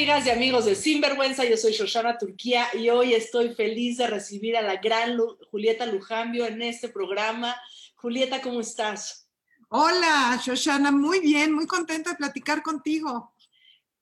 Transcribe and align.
amigas 0.00 0.24
y 0.24 0.30
amigos 0.30 0.64
de 0.64 0.74
Sinvergüenza? 0.74 1.44
Yo 1.44 1.58
soy 1.58 1.72
Shoshana 1.72 2.16
Turquía 2.16 2.68
y 2.72 2.88
hoy 2.88 3.12
estoy 3.12 3.54
feliz 3.54 3.98
de 3.98 4.06
recibir 4.06 4.56
a 4.56 4.62
la 4.62 4.76
gran 4.76 5.18
Julieta 5.50 5.84
Lujambio 5.84 6.46
en 6.46 6.62
este 6.62 6.88
programa. 6.88 7.54
Julieta, 7.96 8.40
¿cómo 8.40 8.62
estás? 8.62 9.28
Hola, 9.68 10.40
Shoshana, 10.42 10.90
muy 10.90 11.20
bien, 11.20 11.52
muy 11.52 11.66
contenta 11.66 12.12
de 12.12 12.16
platicar 12.16 12.62
contigo. 12.62 13.34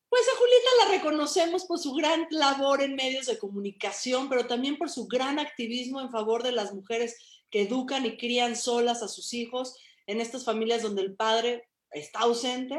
Pues 0.09 0.23
a 0.32 0.39
Julieta 0.39 0.69
la 0.85 0.99
reconocemos 0.99 1.64
por 1.64 1.81
su 1.81 1.93
gran 1.93 2.29
labor 2.30 2.80
en 2.80 2.95
medios 2.95 3.27
de 3.27 3.36
comunicación, 3.36 4.29
pero 4.29 4.46
también 4.46 4.79
por 4.79 4.91
su 4.91 5.08
gran 5.08 5.41
activismo 5.41 6.00
en 6.00 6.13
favor 6.13 6.44
de 6.44 6.53
las 6.53 6.72
mujeres 6.72 7.43
que 7.50 7.63
educan 7.63 8.07
y 8.07 8.17
crían 8.17 8.55
solas 8.55 9.03
a 9.03 9.08
sus 9.08 9.35
hijos 9.35 9.75
en 10.07 10.21
estas 10.21 10.44
familias 10.44 10.83
donde 10.83 11.03
el 11.03 11.17
padre 11.17 11.69
está 11.91 12.21
ausente 12.21 12.79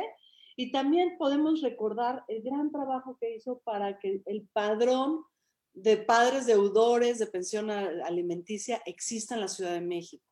y 0.60 0.74
también 0.74 1.18
podemos 1.18 1.62
recordar 1.62 2.26
el 2.28 2.44
gran 2.44 2.70
trabajo 2.70 3.18
que 3.18 3.34
hizo 3.34 3.60
para 3.60 3.98
que 3.98 4.22
el 4.26 4.50
padrón 4.52 5.24
de 5.72 5.96
padres 5.96 6.48
deudores 6.48 7.18
de 7.18 7.28
pensión 7.28 7.72
alimenticia 7.72 8.82
exista 8.86 9.36
en 9.36 9.40
la 9.40 9.48
Ciudad 9.48 9.72
de 9.72 9.80
México. 9.80 10.26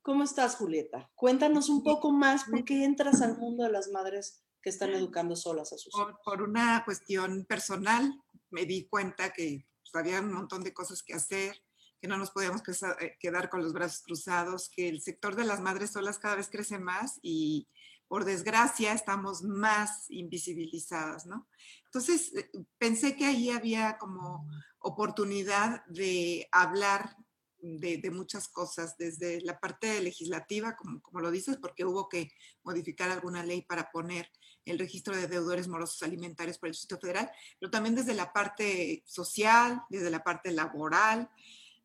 ¿Cómo 0.00 0.22
estás, 0.22 0.54
Julieta? 0.54 1.10
Cuéntanos 1.16 1.68
un 1.68 1.82
poco 1.82 2.12
más 2.12 2.44
por 2.44 2.64
qué 2.64 2.84
entras 2.84 3.22
al 3.22 3.36
mundo 3.38 3.64
de 3.64 3.72
las 3.72 3.88
madres 3.88 4.44
que 4.62 4.70
están 4.70 4.90
educando 4.90 5.34
solas 5.34 5.72
a 5.72 5.78
sus 5.78 5.92
hijos. 5.92 6.14
Por, 6.24 6.42
una 6.42 6.84
cuestión 6.84 7.44
personal, 7.46 8.14
me 8.50 8.66
di 8.66 8.86
cuenta 8.86 9.32
que 9.32 9.66
pues, 9.80 10.00
había 10.00 10.20
un 10.20 10.32
montón 10.32 10.62
de 10.62 10.72
cosas 10.72 11.02
que 11.02 11.14
hacer, 11.14 11.56
que 12.00 12.06
no 12.06 12.16
nos 12.16 12.30
podíamos 12.30 12.62
eh, 13.00 13.16
quedar 13.18 13.50
con 13.50 13.64
los 13.64 13.72
brazos 13.72 14.02
cruzados, 14.02 14.70
que 14.70 14.88
el 14.88 15.02
sector 15.02 15.34
de 15.34 15.44
las 15.44 15.60
madres 15.60 15.90
solas 15.90 16.20
cada 16.20 16.36
vez 16.36 16.48
crece 16.48 16.78
más 16.78 17.18
y, 17.20 17.66
por 18.12 18.26
desgracia, 18.26 18.92
estamos 18.92 19.42
más 19.42 20.04
invisibilizadas, 20.10 21.24
¿no? 21.24 21.48
Entonces, 21.86 22.30
eh, 22.34 22.50
pensé 22.76 23.16
que 23.16 23.24
ahí 23.24 23.48
había 23.48 23.96
como 23.96 24.46
oportunidad 24.80 25.82
de 25.86 26.46
hablar 26.52 27.16
de, 27.58 28.10
muchas 28.10 28.48
cosas, 28.48 28.98
desde 28.98 29.40
la 29.40 29.58
parte 29.58 29.98
legislativa, 30.02 30.76
como, 30.76 31.20
lo 31.20 31.30
dices, 31.30 31.56
porque 31.56 31.86
hubo 31.86 32.10
que 32.10 32.30
modificar 32.62 33.10
alguna 33.10 33.46
ley 33.46 33.62
para 33.62 33.90
poner 33.90 34.30
el 34.66 34.78
registro 34.78 35.16
de 35.16 35.26
deudores 35.26 35.66
morosos 35.66 36.02
alimentarios 36.02 36.58
por 36.58 36.66
el 36.66 36.74
Distrito 36.74 37.00
Federal, 37.00 37.30
pero 37.58 37.70
también 37.70 37.94
desde 37.94 38.12
la 38.12 38.30
parte 38.30 39.02
social, 39.06 39.84
desde 39.88 40.10
la 40.10 40.22
parte 40.22 40.52
laboral, 40.52 41.30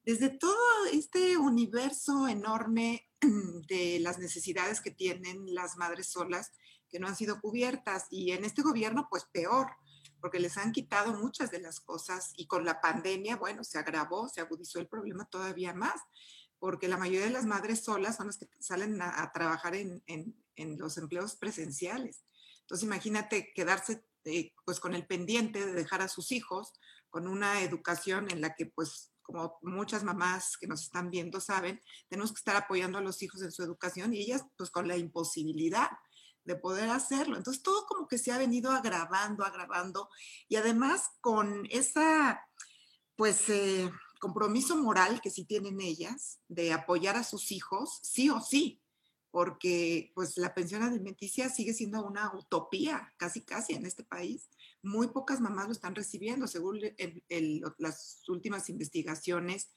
desde 0.04 0.28
todo 0.28 0.88
este 0.92 1.38
universo 1.38 2.28
enorme 2.28 3.07
de 3.68 4.00
las 4.00 4.20
necesidades 4.20 4.82
que 4.82 4.92
tienen 4.92 5.54
las 5.54 5.78
madres 5.78 6.08
solas 6.08 6.52
que 6.90 7.00
no 7.00 7.08
han 7.08 7.16
sido 7.16 7.40
cubiertas. 7.42 8.06
Y 8.10 8.32
en 8.32 8.46
este 8.46 8.62
gobierno, 8.62 9.08
pues 9.10 9.26
peor, 9.32 9.68
porque 10.20 10.40
les 10.40 10.58
han 10.58 10.72
quitado 10.72 11.14
muchas 11.14 11.52
de 11.52 11.60
las 11.60 11.80
cosas 11.80 12.32
y 12.36 12.48
con 12.48 12.66
la 12.66 12.82
pandemia, 12.82 13.36
bueno, 13.36 13.64
se 13.64 13.78
agravó, 13.78 14.28
se 14.30 14.42
agudizó 14.42 14.80
el 14.80 14.88
problema 14.88 15.26
todavía 15.26 15.74
más, 15.74 16.02
porque 16.60 16.88
la 16.88 16.98
mayoría 16.98 17.26
de 17.26 17.32
las 17.32 17.46
madres 17.46 17.84
solas 17.84 18.18
son 18.18 18.28
las 18.28 18.38
que 18.38 18.48
salen 18.60 19.00
a, 19.02 19.32
trabajar 19.34 19.76
en, 19.76 20.04
los 20.56 20.98
empleos 20.98 21.36
presenciales. 21.36 22.24
Entonces, 22.62 22.86
imagínate 22.86 23.54
quedarse 23.54 24.04
eh, 24.26 24.54
pues 24.66 24.80
con 24.80 24.96
el 24.96 25.06
pendiente 25.06 25.66
de 25.66 25.74
dejar 25.74 26.02
a 26.02 26.10
sus 26.10 26.32
hijos 26.32 26.74
con 27.10 27.28
una 27.28 27.62
educación 27.62 28.30
en 28.32 28.42
la 28.42 28.56
que 28.56 28.66
pues 28.66 29.12
como 29.28 29.60
muchas 29.62 30.06
mamás 30.06 30.58
que 30.58 30.68
nos 30.68 30.84
están 30.84 31.12
viendo 31.12 31.42
saben, 31.42 31.82
tenemos 32.08 32.32
que 32.32 32.38
estar 32.40 32.56
apoyando 32.56 32.98
a 32.98 33.02
los 33.02 33.22
hijos 33.22 33.42
en 33.42 33.52
su 33.52 33.62
educación 33.62 34.14
y 34.14 34.22
ellas 34.22 34.46
pues 34.58 34.72
con 34.72 34.88
la 34.88 34.96
imposibilidad 34.96 35.90
de 36.46 36.56
poder 36.56 36.90
hacerlo. 36.90 37.36
Entonces 37.36 37.62
todo 37.62 37.86
como 37.86 38.08
que 38.08 38.18
se 38.18 38.32
ha 38.32 38.38
venido 38.38 38.72
agravando, 38.72 39.44
agravando 39.44 40.10
y 40.48 40.56
además 40.56 41.10
con 41.20 41.68
esa 41.70 42.42
pues 43.18 43.50
eh, 43.50 43.92
compromiso 44.20 44.78
moral 44.78 45.20
que 45.22 45.30
sí 45.30 45.44
tienen 45.44 45.82
ellas 45.82 46.40
de 46.48 46.72
apoyar 46.72 47.18
a 47.18 47.26
sus 47.26 47.52
hijos, 47.52 48.00
sí 48.02 48.30
o 48.30 48.40
sí, 48.40 48.82
porque 49.30 50.14
pues 50.16 50.38
la 50.38 50.54
pensión 50.54 50.84
alimenticia 50.84 51.50
sigue 51.50 51.74
siendo 51.74 52.06
una 52.06 52.34
utopía 52.34 53.14
casi 53.18 53.44
casi 53.44 53.74
en 53.74 53.86
este 53.86 54.06
país 54.06 54.50
muy 54.88 55.08
pocas 55.08 55.42
mamás 55.42 55.68
lo 55.68 55.74
están 55.74 55.96
recibiendo, 55.96 56.48
según 56.48 56.80
las 57.78 58.24
últimas 58.28 58.70
investigaciones 58.70 59.70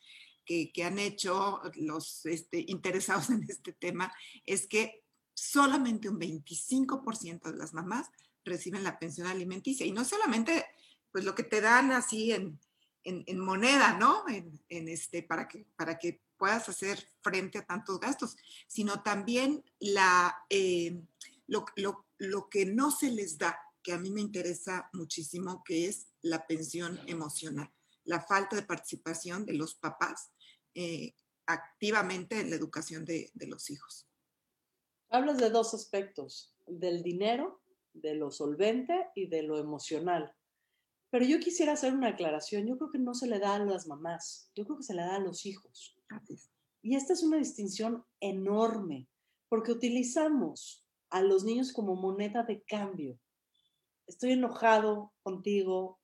que, 0.45 0.73
han 0.85 0.99
hecho 0.99 1.61
los 1.75 2.27
este, 2.27 2.65
interesados 2.67 3.31
en 3.31 3.45
este 3.49 3.73
tema, 3.73 4.13
es 4.47 4.67
que 4.67 5.05
solamente 5.35 6.09
un 6.09 6.19
25% 6.19 7.51
de 7.51 7.57
las 7.57 7.73
mamás 7.73 8.09
reciben 8.45 8.85
la 8.85 8.99
pensión 8.99 9.27
alimenticia. 9.27 9.87
Y 9.87 9.93
no 9.93 10.05
solamente 10.05 10.65
pues 11.13 11.25
lo 11.25 11.35
que 11.35 11.43
te 11.43 11.61
dan 11.61 11.93
así 11.93 12.33
en, 12.33 12.59
moneda, 13.39 13.97
¿no? 13.99 14.25
En, 14.29 14.89
este, 14.89 15.23
para, 15.23 15.49
que, 15.49 15.67
para 15.77 15.99
que 15.99 16.21
puedas 16.37 16.69
hacer 16.69 17.09
frente 17.23 17.59
a 17.59 17.67
tantos 17.67 17.99
gastos, 17.99 18.37
sino 18.69 19.03
también 19.03 19.65
la, 19.81 20.37
eh, 20.51 21.03
lo, 21.47 21.65
lo 22.19 22.49
que 22.49 22.67
no 22.67 22.91
se 22.91 23.11
les 23.11 23.39
da 23.39 23.59
que 23.83 23.93
a 23.93 23.99
mí 23.99 24.11
me 24.11 24.21
interesa 24.21 24.89
muchísimo, 24.93 25.63
que 25.65 25.87
es 25.87 26.09
la 26.23 26.47
pensión 26.47 27.01
emocional, 27.07 27.73
la 28.05 28.21
falta 28.21 28.57
de 28.57 28.63
participación 28.63 29.47
de 29.47 29.55
los 29.55 29.75
papás 29.75 30.31
eh, 30.75 31.15
activamente 31.47 32.41
en 32.41 32.51
la 32.51 32.57
educación 32.57 33.05
de, 33.05 33.31
de 33.35 33.47
los 33.47 33.71
hijos. 33.71 34.07
Hablas 35.09 35.39
de 35.39 35.51
dos 35.51 35.75
aspectos, 35.75 36.55
del 36.67 37.03
dinero, 37.03 37.61
de 37.93 38.15
lo 38.15 38.31
solvente 38.31 39.09
y 39.15 39.27
de 39.27 39.43
lo 39.43 39.59
emocional. 39.59 40.35
Pero 41.11 41.25
yo 41.25 41.41
quisiera 41.41 41.73
hacer 41.73 41.93
una 41.93 42.11
aclaración. 42.11 42.67
Yo 42.67 42.79
creo 42.79 42.91
que 42.91 42.99
no 42.99 43.15
se 43.15 43.27
le 43.27 43.41
da 43.41 43.57
a 43.57 43.65
las 43.65 43.87
mamás, 43.87 44.51
yo 44.55 44.65
creo 44.65 44.79
que 44.79 44.85
se 44.85 44.95
le 44.95 45.03
da 45.03 45.17
a 45.17 45.21
los 45.21 45.45
hijos. 45.45 45.97
Y 46.83 46.95
esta 46.95 47.13
es 47.13 47.23
una 47.23 47.37
distinción 47.37 48.05
enorme, 48.21 49.09
porque 49.49 49.73
utilizamos 49.73 50.87
a 51.11 51.23
los 51.23 51.45
niños 51.45 51.73
como 51.73 51.97
moneda 51.97 52.45
de 52.45 52.63
cambio 52.63 53.19
estoy 54.11 54.33
enojado 54.33 55.13
contigo, 55.23 56.01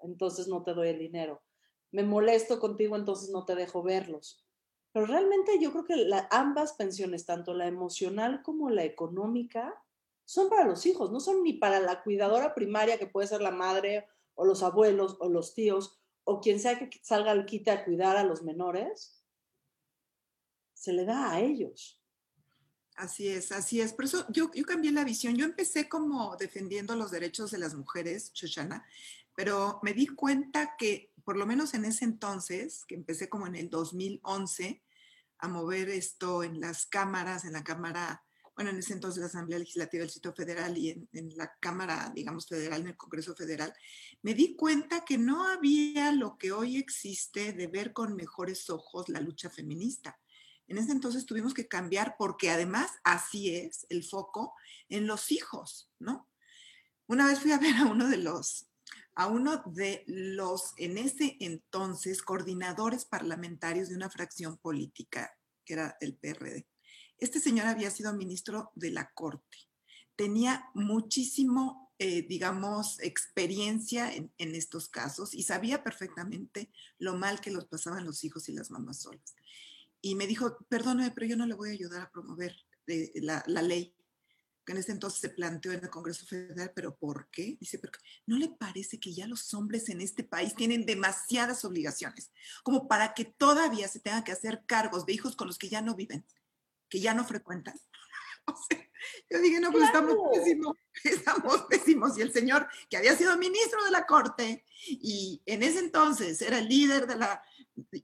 entonces 0.00 0.46
no 0.46 0.62
te 0.62 0.74
doy 0.74 0.88
el 0.88 0.98
dinero. 0.98 1.42
Me 1.90 2.02
molesto 2.02 2.60
contigo, 2.60 2.96
entonces 2.96 3.30
no 3.30 3.44
te 3.44 3.54
dejo 3.54 3.82
verlos. 3.82 4.44
Pero 4.92 5.06
realmente 5.06 5.58
yo 5.60 5.72
creo 5.72 5.84
que 5.84 6.10
ambas 6.30 6.74
pensiones, 6.74 7.26
tanto 7.26 7.54
la 7.54 7.66
emocional 7.66 8.42
como 8.42 8.70
la 8.70 8.84
económica, 8.84 9.82
son 10.24 10.48
para 10.48 10.66
los 10.66 10.84
hijos, 10.86 11.10
no 11.10 11.18
son 11.18 11.42
ni 11.42 11.54
para 11.54 11.80
la 11.80 12.02
cuidadora 12.02 12.54
primaria, 12.54 12.98
que 12.98 13.06
puede 13.06 13.26
ser 13.26 13.40
la 13.40 13.50
madre 13.50 14.06
o 14.34 14.44
los 14.44 14.62
abuelos 14.62 15.16
o 15.20 15.28
los 15.28 15.54
tíos 15.54 15.98
o 16.24 16.40
quien 16.40 16.60
sea 16.60 16.78
que 16.78 16.90
salga 17.02 17.32
al 17.32 17.46
quite 17.46 17.70
a 17.70 17.84
cuidar 17.84 18.16
a 18.16 18.24
los 18.24 18.42
menores. 18.42 19.24
Se 20.74 20.92
le 20.92 21.04
da 21.04 21.32
a 21.32 21.40
ellos. 21.40 21.99
Así 23.00 23.28
es, 23.28 23.50
así 23.50 23.80
es. 23.80 23.94
Por 23.94 24.04
eso 24.04 24.26
yo, 24.28 24.50
cambié 24.66 24.92
la 24.92 25.04
visión. 25.04 25.34
Yo 25.34 25.46
empecé 25.46 25.88
como 25.88 26.36
defendiendo 26.36 26.94
los 26.96 27.10
derechos 27.10 27.50
de 27.50 27.56
las 27.56 27.74
mujeres, 27.74 28.30
Shoshana, 28.34 28.84
pero 29.34 29.80
me 29.82 29.94
di 29.94 30.06
cuenta 30.06 30.76
que 30.76 31.10
por 31.24 31.38
lo 31.38 31.46
menos 31.46 31.72
en 31.72 31.86
ese 31.86 32.04
entonces, 32.04 32.84
que 32.86 32.94
empecé 32.94 33.30
como 33.30 33.46
en 33.46 33.56
el 33.56 33.70
2011 33.70 34.82
a 35.38 35.48
mover 35.48 35.88
esto 35.88 36.42
en 36.42 36.60
las 36.60 36.84
cámaras, 36.84 37.46
en 37.46 37.54
la 37.54 37.64
Cámara, 37.64 38.22
bueno, 38.54 38.70
en 38.70 38.78
ese 38.78 38.92
entonces 38.92 39.20
la 39.20 39.28
Asamblea 39.28 39.58
Legislativa 39.58 40.02
del 40.02 40.10
Sitio 40.10 40.34
Federal 40.34 40.76
y 40.76 40.90
en 40.90 41.36
la 41.38 41.56
Cámara, 41.58 42.12
digamos, 42.14 42.46
federal, 42.46 42.82
en 42.82 42.88
el 42.88 42.96
Congreso 42.98 43.34
Federal, 43.34 43.72
me 44.20 44.34
di 44.34 44.56
cuenta 44.56 45.06
que 45.06 45.16
no 45.16 45.48
había 45.48 46.12
lo 46.12 46.36
que 46.36 46.52
hoy 46.52 46.76
existe 46.76 47.54
de 47.54 47.66
ver 47.66 47.94
con 47.94 48.14
mejores 48.14 48.68
ojos 48.68 49.08
la 49.08 49.20
lucha 49.20 49.48
feminista 49.48 50.18
en 50.70 50.78
ese 50.78 50.92
entonces 50.92 51.26
tuvimos 51.26 51.52
que 51.52 51.66
cambiar 51.66 52.14
porque 52.16 52.48
además 52.48 52.92
así 53.02 53.56
es 53.56 53.86
el 53.88 54.04
foco 54.04 54.54
en 54.88 55.08
los 55.08 55.32
hijos, 55.32 55.90
¿no? 55.98 56.28
Una 57.08 57.26
vez 57.26 57.40
fui 57.40 57.50
a 57.50 57.58
ver 57.58 57.74
a 57.74 57.86
uno 57.86 58.08
de 58.08 58.18
los, 58.18 58.68
a 59.16 59.26
uno 59.26 59.64
de 59.66 60.04
los, 60.06 60.72
en 60.76 60.96
ese 60.96 61.36
entonces, 61.40 62.22
coordinadores 62.22 63.04
parlamentarios 63.04 63.88
de 63.88 63.96
una 63.96 64.10
fracción 64.10 64.58
política, 64.58 65.36
que 65.64 65.72
era 65.72 65.96
el 66.00 66.14
PRD. 66.14 66.68
Este 67.18 67.40
señor 67.40 67.66
había 67.66 67.90
sido 67.90 68.12
ministro 68.12 68.70
de 68.76 68.92
la 68.92 69.10
Corte. 69.10 69.58
Tenía 70.14 70.70
muchísimo, 70.74 71.92
eh, 71.98 72.22
digamos, 72.22 73.00
experiencia 73.00 74.14
en, 74.14 74.32
en 74.38 74.54
estos 74.54 74.88
casos 74.88 75.34
y 75.34 75.42
sabía 75.42 75.82
perfectamente 75.82 76.70
lo 76.98 77.16
mal 77.16 77.40
que 77.40 77.50
los 77.50 77.64
pasaban 77.64 78.06
los 78.06 78.22
hijos 78.22 78.48
y 78.48 78.52
las 78.52 78.70
mamás 78.70 79.00
solas 79.00 79.34
y 80.02 80.14
me 80.14 80.26
dijo, 80.26 80.56
perdóname, 80.68 81.10
pero 81.10 81.26
yo 81.26 81.36
no 81.36 81.46
le 81.46 81.54
voy 81.54 81.70
a 81.70 81.72
ayudar 81.72 82.02
a 82.02 82.10
promover 82.10 82.56
eh, 82.86 83.12
la, 83.16 83.42
la, 83.46 83.62
ley 83.62 83.94
que 84.64 84.72
en 84.72 84.78
ese 84.78 84.92
entonces 84.92 85.20
se 85.20 85.30
planteó 85.30 85.72
en 85.72 85.82
el 85.82 85.90
Congreso 85.90 86.26
Federal, 86.26 86.72
pero 86.74 86.96
¿por 86.96 87.30
qué? 87.30 87.56
Dice, 87.60 87.78
pero 87.78 87.92
¿no 88.26 88.36
le 88.36 88.48
parece 88.48 88.98
que 89.00 89.12
ya 89.12 89.26
los 89.26 89.52
hombres 89.54 89.88
en 89.88 90.00
este 90.00 90.24
país 90.24 90.54
tienen 90.54 90.84
demasiadas 90.84 91.64
obligaciones 91.64 92.30
como 92.62 92.88
para 92.88 93.14
que 93.14 93.24
todavía 93.24 93.88
se 93.88 94.00
tengan 94.00 94.24
que 94.24 94.32
hacer 94.32 94.62
cargos 94.66 95.06
de 95.06 95.12
hijos 95.12 95.36
con 95.36 95.46
los 95.46 95.58
que 95.58 95.68
ya 95.68 95.80
no 95.80 95.94
viven, 95.94 96.24
que 96.88 97.00
ya 97.00 97.14
no 97.14 97.24
frecuentan? 97.24 97.74
yo 99.30 99.40
dije, 99.40 99.60
no, 99.60 99.70
pues 99.70 99.84
estamos 99.84 100.16
pésimos, 100.32 100.76
estamos 101.04 101.62
pésimos. 101.68 102.18
Y 102.18 102.22
el 102.22 102.32
señor, 102.32 102.68
que 102.88 102.96
había 102.96 103.16
sido 103.16 103.36
ministro 103.38 103.84
de 103.84 103.90
la 103.90 104.06
Corte 104.06 104.64
y 104.86 105.42
en 105.46 105.62
ese 105.62 105.78
entonces 105.78 106.40
era 106.42 106.58
el 106.58 106.68
líder 106.68 107.06
de 107.06 107.16
la, 107.16 107.42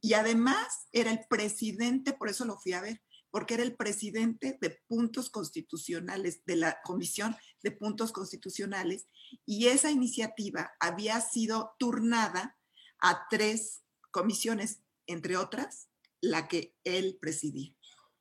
y 0.00 0.14
además 0.14 0.88
era 0.92 1.10
el 1.10 1.20
presidente, 1.28 2.12
por 2.12 2.28
eso 2.28 2.44
lo 2.44 2.58
fui 2.58 2.72
a 2.72 2.80
ver, 2.80 3.02
porque 3.30 3.54
era 3.54 3.62
el 3.62 3.76
presidente 3.76 4.56
de 4.60 4.78
puntos 4.86 5.30
constitucionales, 5.30 6.44
de 6.46 6.56
la 6.56 6.80
Comisión 6.82 7.36
de 7.62 7.70
Puntos 7.70 8.12
Constitucionales, 8.12 9.08
y 9.44 9.66
esa 9.66 9.90
iniciativa 9.90 10.72
había 10.80 11.20
sido 11.20 11.74
turnada 11.78 12.56
a 13.00 13.26
tres 13.28 13.82
comisiones, 14.10 14.82
entre 15.06 15.36
otras, 15.36 15.88
la 16.20 16.48
que 16.48 16.74
él 16.84 17.18
presidía. 17.20 17.74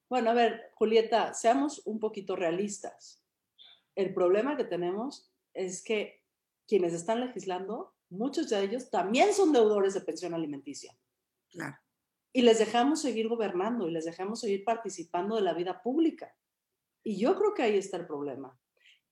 Bueno, 0.10 0.32
a 0.32 0.34
ver, 0.34 0.72
Julieta, 0.76 1.34
seamos 1.34 1.82
un 1.86 2.00
poquito 2.00 2.36
realistas. 2.36 3.24
El 3.96 4.14
problema 4.14 4.58
que 4.58 4.66
tenemos 4.66 5.32
es 5.54 5.84
que 5.84 6.22
quienes 6.68 6.94
están 6.94 7.22
legislando, 7.22 7.96
muchos 8.10 8.50
de 8.50 8.64
ellos 8.64 8.90
también 8.90 9.34
son 9.34 9.54
deudores 9.54 9.94
de 9.94 10.02
pensión 10.02 10.34
alimenticia. 10.34 10.96
Claro 11.50 11.78
y 12.36 12.42
les 12.42 12.60
dejamos 12.60 13.02
seguir 13.02 13.30
gobernando 13.30 13.88
y 13.88 13.92
les 13.92 14.04
dejamos 14.04 14.42
seguir 14.42 14.66
participando 14.66 15.38
de 15.38 15.42
la 15.42 15.54
vida 15.54 15.82
pública. 15.82 16.36
Y 17.02 17.18
yo 17.18 17.34
creo 17.38 17.54
que 17.54 17.64
ahí 17.64 17.78
está 17.78 17.96
el 17.96 18.06
problema. 18.06 18.60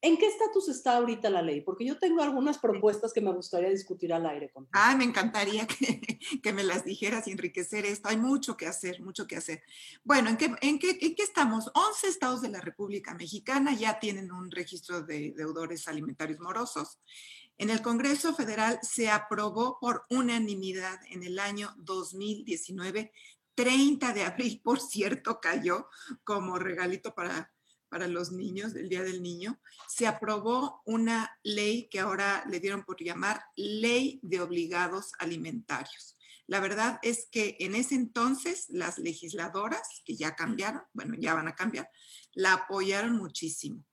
¿En 0.02 0.18
qué 0.18 0.26
estatus 0.26 0.68
está 0.68 0.98
ahorita 0.98 1.30
la 1.30 1.42
ley? 1.42 1.62
Porque 1.62 1.86
yo 1.86 1.98
tengo 1.98 2.22
algunas 2.22 2.58
propuestas 2.58 3.14
que 3.14 3.22
me 3.22 3.32
gustaría 3.32 3.70
discutir 3.70 4.12
al 4.12 4.26
aire 4.26 4.50
contigo. 4.50 4.72
Ay, 4.74 4.98
me 4.98 5.06
encantaría 5.06 5.66
que, 5.66 6.02
que, 6.44 6.52
me 6.52 6.66
las 6.66 6.84
dijeras 6.84 7.26
y 7.30 7.32
enriquecer 7.32 7.86
esto. 7.86 8.10
Hay 8.10 8.18
mucho 8.18 8.58
que 8.58 8.68
hacer, 8.68 9.02
mucho 9.02 9.26
que 9.26 9.38
hacer. 9.38 9.64
Bueno, 10.04 10.30
¿en 10.30 10.36
qué, 10.36 10.54
en, 10.60 10.78
qué, 10.78 10.98
¿en 11.00 11.16
qué 11.16 11.24
estamos? 11.24 11.72
11 11.74 12.08
estados 12.10 12.42
de 12.42 12.50
la 12.50 12.60
República 12.60 13.14
Mexicana 13.14 13.74
ya 13.74 14.00
tienen 14.00 14.34
un 14.34 14.52
registro 14.52 15.02
de 15.02 15.32
deudores 15.38 15.88
alimentarios 15.88 16.42
morosos. 16.42 17.00
En 17.58 17.70
el 17.70 17.82
Congreso 17.82 18.34
Federal 18.34 18.80
se 18.82 19.10
aprobó 19.10 19.78
por 19.80 20.06
unanimidad 20.10 21.00
en 21.10 21.24
el 21.24 21.40
año 21.40 21.74
2019, 21.78 23.12
30 23.56 24.14
de 24.14 24.24
abril, 24.24 24.62
por 24.64 24.80
cierto, 24.80 25.40
cayó 25.40 25.88
como 26.24 26.58
regalito 26.58 27.14
para, 27.14 27.54
para 27.90 28.08
los 28.08 28.32
niños 28.32 28.74
del 28.74 28.90
Día 28.90 29.04
del 29.04 29.22
Niño, 29.22 29.62
se 29.88 30.08
aprobó 30.08 30.82
una 30.86 31.38
ley 31.44 31.88
que 31.90 32.00
ahora 32.00 32.44
le 32.50 32.60
dieron 32.60 32.84
por 32.84 33.02
llamar 33.02 33.44
Ley 33.56 34.20
de 34.24 34.42
Obligados 34.42 35.12
Alimentarios. 35.20 36.18
La 36.48 36.60
verdad 36.60 37.00
es 37.04 37.28
que 37.32 37.56
en 37.60 37.76
ese 37.76 37.96
entonces 37.96 38.66
las 38.70 38.98
legisladoras, 38.98 40.02
que 40.06 40.16
ya 40.16 40.36
cambiaron, 40.36 40.82
bueno, 40.94 41.16
ya 41.18 41.36
van 41.36 41.48
a 41.48 41.56
cambiar, 41.56 41.90
la 42.34 42.54
apoyaron 42.54 43.16
muchísimo 43.16 43.86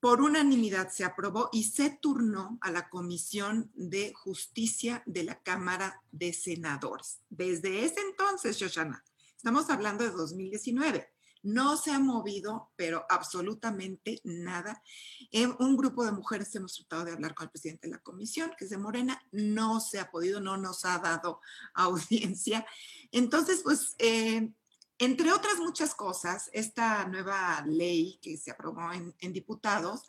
por 0.00 0.20
unanimidad 0.22 0.90
se 0.90 1.04
aprobó 1.04 1.48
y 1.52 1.64
se 1.64 1.90
turnó 1.90 2.58
a 2.60 2.70
la 2.70 2.88
Comisión 2.88 3.70
de 3.74 4.12
Justicia 4.14 5.02
de 5.06 5.24
la 5.24 5.42
Cámara 5.42 6.02
de 6.12 6.32
Senadores. 6.32 7.20
Desde 7.28 7.84
ese 7.84 8.00
entonces, 8.00 8.56
Shoshana, 8.56 9.04
estamos 9.36 9.70
hablando 9.70 10.04
de 10.04 10.10
2019, 10.10 11.08
no 11.42 11.76
se 11.76 11.92
ha 11.92 11.98
movido, 11.98 12.70
pero 12.76 13.06
absolutamente 13.08 14.20
nada. 14.24 14.82
En 15.30 15.54
un 15.58 15.76
grupo 15.76 16.04
de 16.04 16.12
mujeres 16.12 16.54
hemos 16.54 16.74
tratado 16.74 17.04
de 17.04 17.12
hablar 17.12 17.34
con 17.34 17.44
el 17.44 17.50
presidente 17.50 17.86
de 17.86 17.94
la 17.94 18.02
comisión, 18.02 18.52
que 18.56 18.64
es 18.64 18.70
de 18.70 18.78
Morena, 18.78 19.20
no 19.32 19.80
se 19.80 19.98
ha 19.98 20.10
podido, 20.10 20.40
no 20.40 20.56
nos 20.56 20.84
ha 20.84 20.98
dado 20.98 21.40
audiencia. 21.74 22.66
Entonces, 23.12 23.62
pues 23.62 23.94
eh, 23.98 24.52
entre 24.98 25.32
otras 25.32 25.58
muchas 25.58 25.94
cosas, 25.94 26.50
esta 26.52 27.06
nueva 27.06 27.64
ley 27.66 28.18
que 28.20 28.36
se 28.36 28.50
aprobó 28.50 28.92
en, 28.92 29.32
diputados 29.32 30.02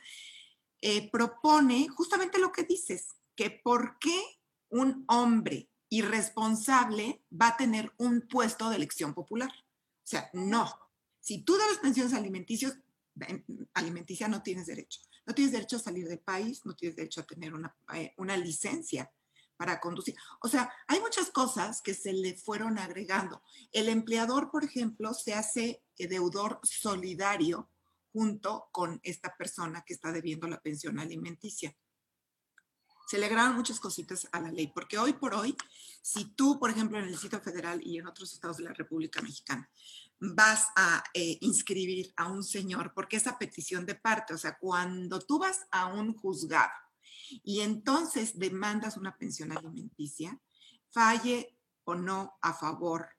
eh, 0.82 1.10
propone 1.12 1.88
justamente 1.90 2.40
lo 2.40 2.52
que 2.52 2.64
dices, 2.64 3.10
que 3.36 3.52
por 3.52 4.00
qué 4.00 4.20
un 4.70 5.06
hombre 5.08 5.70
irresponsable 5.90 7.24
va 7.30 7.50
a 7.50 7.58
tener 7.58 7.94
un 7.98 8.22
puesto 8.22 8.70
de 8.70 8.78
elección 8.78 9.14
popular. 9.14 9.52
O 9.52 10.08
sea, 10.08 10.30
no. 10.34 10.68
Si 11.20 11.44
tú 11.44 11.58
das 11.58 11.78
pensiones 11.80 12.14
alimenticios, 12.14 12.78
alimenticia 13.74 14.28
no 14.28 14.42
tienes 14.42 14.68
derecho. 14.68 15.02
No 15.26 15.36
tienes 15.36 15.52
derecho 15.52 15.76
a 15.76 15.80
salir 15.80 16.08
del 16.08 16.20
país, 16.20 16.66
no 16.66 16.76
tienes 16.76 16.96
derecho 16.96 17.22
a 17.22 17.26
tener 17.26 17.54
una, 17.54 17.76
eh, 17.94 18.14
una 18.18 18.36
licencia 18.38 19.12
para 19.60 19.82
conducir. 19.82 20.16
O 20.40 20.48
sea, 20.48 20.72
hay 20.88 21.02
muchas 21.02 21.32
cosas 21.32 21.82
que 21.82 21.94
se 21.94 22.14
le 22.14 22.34
fueron 22.38 22.80
agregando. 22.80 23.44
El 23.74 23.90
empleador, 23.90 24.52
por 24.52 24.64
ejemplo, 24.64 25.14
se 25.14 25.34
hace 25.34 25.84
deudor 25.98 26.62
solidario 26.64 27.70
junto 28.14 28.70
con 28.72 29.02
esta 29.04 29.36
persona 29.36 29.84
que 29.86 29.94
está 29.94 30.14
debiendo 30.14 30.48
la 30.48 30.62
pensión 30.62 30.98
alimenticia. 30.98 31.76
Se 33.06 33.18
le 33.18 33.26
agregan 33.26 33.54
muchas 33.54 33.82
cositas 33.82 34.30
a 34.32 34.40
la 34.40 34.50
ley, 34.50 34.68
porque 34.68 34.98
hoy 34.98 35.12
por 35.12 35.34
hoy, 35.34 35.58
si 36.02 36.24
tú, 36.24 36.58
por 36.58 36.70
ejemplo, 36.70 36.98
en 36.98 37.04
el 37.04 37.12
Distrito 37.12 37.42
Federal 37.42 37.82
y 37.86 37.98
en 37.98 38.08
otros 38.08 38.32
estados 38.32 38.58
de 38.58 38.64
la 38.64 38.74
República 38.74 39.22
Mexicana, 39.22 39.70
vas 40.22 40.68
a 40.78 41.04
eh, 41.14 41.38
inscribir 41.42 42.14
a 42.16 42.30
un 42.30 42.46
señor, 42.46 42.94
porque 42.94 43.18
esa 43.18 43.38
petición 43.38 43.86
de 43.86 43.96
parte, 43.96 44.34
o 44.34 44.38
sea, 44.38 44.58
cuando 44.58 45.20
tú 45.20 45.38
vas 45.38 45.68
a 45.70 45.88
un 45.88 46.14
juzgado 46.14 46.72
y 47.44 47.62
entonces 47.62 48.38
demandas 48.38 48.98
una 48.98 49.18
pensión 49.18 49.51
alimenticia, 49.51 50.39
falle 50.89 51.57
o 51.83 51.95
no 51.95 52.38
a 52.42 52.54
favor 52.54 53.10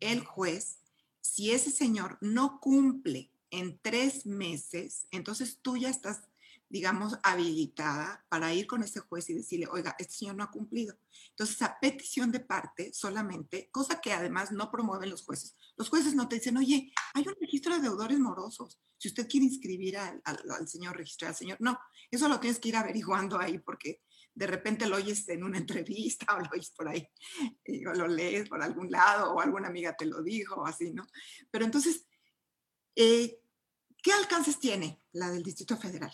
el 0.00 0.24
juez, 0.24 0.80
si 1.20 1.50
ese 1.52 1.70
señor 1.70 2.18
no 2.20 2.60
cumple 2.60 3.32
en 3.50 3.78
tres 3.80 4.26
meses, 4.26 5.06
entonces 5.10 5.58
tú 5.62 5.76
ya 5.76 5.88
estás 5.88 6.22
digamos, 6.68 7.18
habilitada 7.22 8.24
para 8.28 8.52
ir 8.52 8.66
con 8.66 8.82
ese 8.82 9.00
juez 9.00 9.30
y 9.30 9.34
decirle, 9.34 9.68
oiga, 9.70 9.94
este 9.98 10.14
señor 10.14 10.36
no 10.36 10.44
ha 10.44 10.50
cumplido. 10.50 10.98
Entonces, 11.30 11.62
a 11.62 11.78
petición 11.80 12.32
de 12.32 12.40
parte 12.40 12.92
solamente, 12.92 13.68
cosa 13.70 14.00
que 14.00 14.12
además 14.12 14.50
no 14.50 14.70
promueven 14.70 15.10
los 15.10 15.24
jueces. 15.24 15.56
Los 15.76 15.88
jueces 15.88 16.14
no 16.14 16.28
te 16.28 16.36
dicen, 16.36 16.56
oye, 16.56 16.92
hay 17.14 17.26
un 17.26 17.34
registro 17.40 17.74
de 17.74 17.82
deudores 17.82 18.18
morosos. 18.18 18.80
Si 18.98 19.08
usted 19.08 19.28
quiere 19.28 19.46
inscribir 19.46 19.96
al, 19.96 20.20
al, 20.24 20.68
señor, 20.68 20.96
registrar 20.96 21.30
al 21.30 21.36
señor, 21.36 21.58
no, 21.60 21.78
eso 22.10 22.28
lo 22.28 22.40
tienes 22.40 22.58
que 22.58 22.70
ir 22.70 22.76
averiguando 22.76 23.38
ahí 23.38 23.58
porque 23.58 24.02
de 24.34 24.46
repente 24.46 24.86
lo 24.86 24.96
oyes 24.96 25.28
en 25.28 25.44
una 25.44 25.58
entrevista 25.58 26.34
o 26.34 26.40
lo 26.40 26.50
oyes 26.52 26.70
por 26.70 26.88
ahí, 26.88 27.08
o 27.86 27.94
lo 27.94 28.08
lees 28.08 28.48
por 28.48 28.62
algún 28.62 28.90
lado 28.90 29.32
o 29.32 29.40
alguna 29.40 29.68
amiga 29.68 29.96
te 29.96 30.06
lo 30.06 30.22
dijo 30.22 30.56
o 30.56 30.66
así, 30.66 30.92
¿no? 30.92 31.06
Pero 31.50 31.64
entonces, 31.64 32.06
eh, 32.96 33.40
¿qué 34.02 34.12
alcances 34.12 34.58
tiene 34.58 35.00
la 35.12 35.30
del 35.30 35.42
Distrito 35.42 35.76
Federal? 35.76 36.12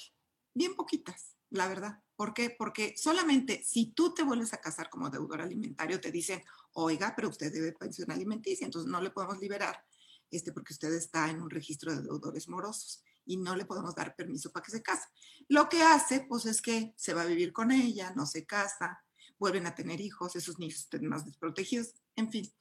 Bien 0.54 0.74
poquitas, 0.74 1.36
la 1.50 1.68
verdad. 1.68 2.02
¿Por 2.16 2.34
qué? 2.34 2.50
Porque 2.50 2.94
solamente 2.96 3.62
si 3.64 3.92
tú 3.92 4.14
te 4.14 4.22
vuelves 4.22 4.52
a 4.52 4.60
casar 4.60 4.88
como 4.90 5.10
deudor 5.10 5.40
alimentario, 5.40 6.00
te 6.00 6.12
dicen, 6.12 6.42
oiga, 6.72 7.14
pero 7.16 7.28
usted 7.28 7.52
debe 7.52 7.72
pensión 7.72 8.10
alimenticia, 8.10 8.64
entonces 8.64 8.90
no 8.90 9.00
le 9.00 9.10
podemos 9.10 9.38
liberar 9.38 9.84
este, 10.32 10.50
porque 10.50 10.72
usted 10.72 10.92
está 10.94 11.30
en 11.30 11.40
un 11.40 11.50
registro 11.50 11.94
de 11.94 12.02
deudores 12.02 12.48
morosos 12.48 13.04
y 13.24 13.36
no 13.36 13.54
le 13.54 13.66
podemos 13.66 13.94
dar 13.94 14.16
permiso 14.16 14.50
para 14.50 14.64
que 14.64 14.72
se 14.72 14.82
case. 14.82 15.06
Lo 15.48 15.68
que 15.68 15.82
hace, 15.82 16.22
pues, 16.28 16.46
es 16.46 16.60
que 16.60 16.94
se 16.96 17.14
va 17.14 17.22
a 17.22 17.26
vivir 17.26 17.52
con 17.52 17.70
ella, 17.70 18.12
no 18.16 18.26
se 18.26 18.46
casa, 18.46 19.04
vuelven 19.38 19.66
a 19.66 19.74
tener 19.74 20.00
hijos, 20.00 20.34
esos 20.34 20.58
niños 20.58 20.80
estén 20.80 21.06
más 21.06 21.24
desprotegidos, 21.26 21.94
en 22.16 22.32
fin, 22.32 22.52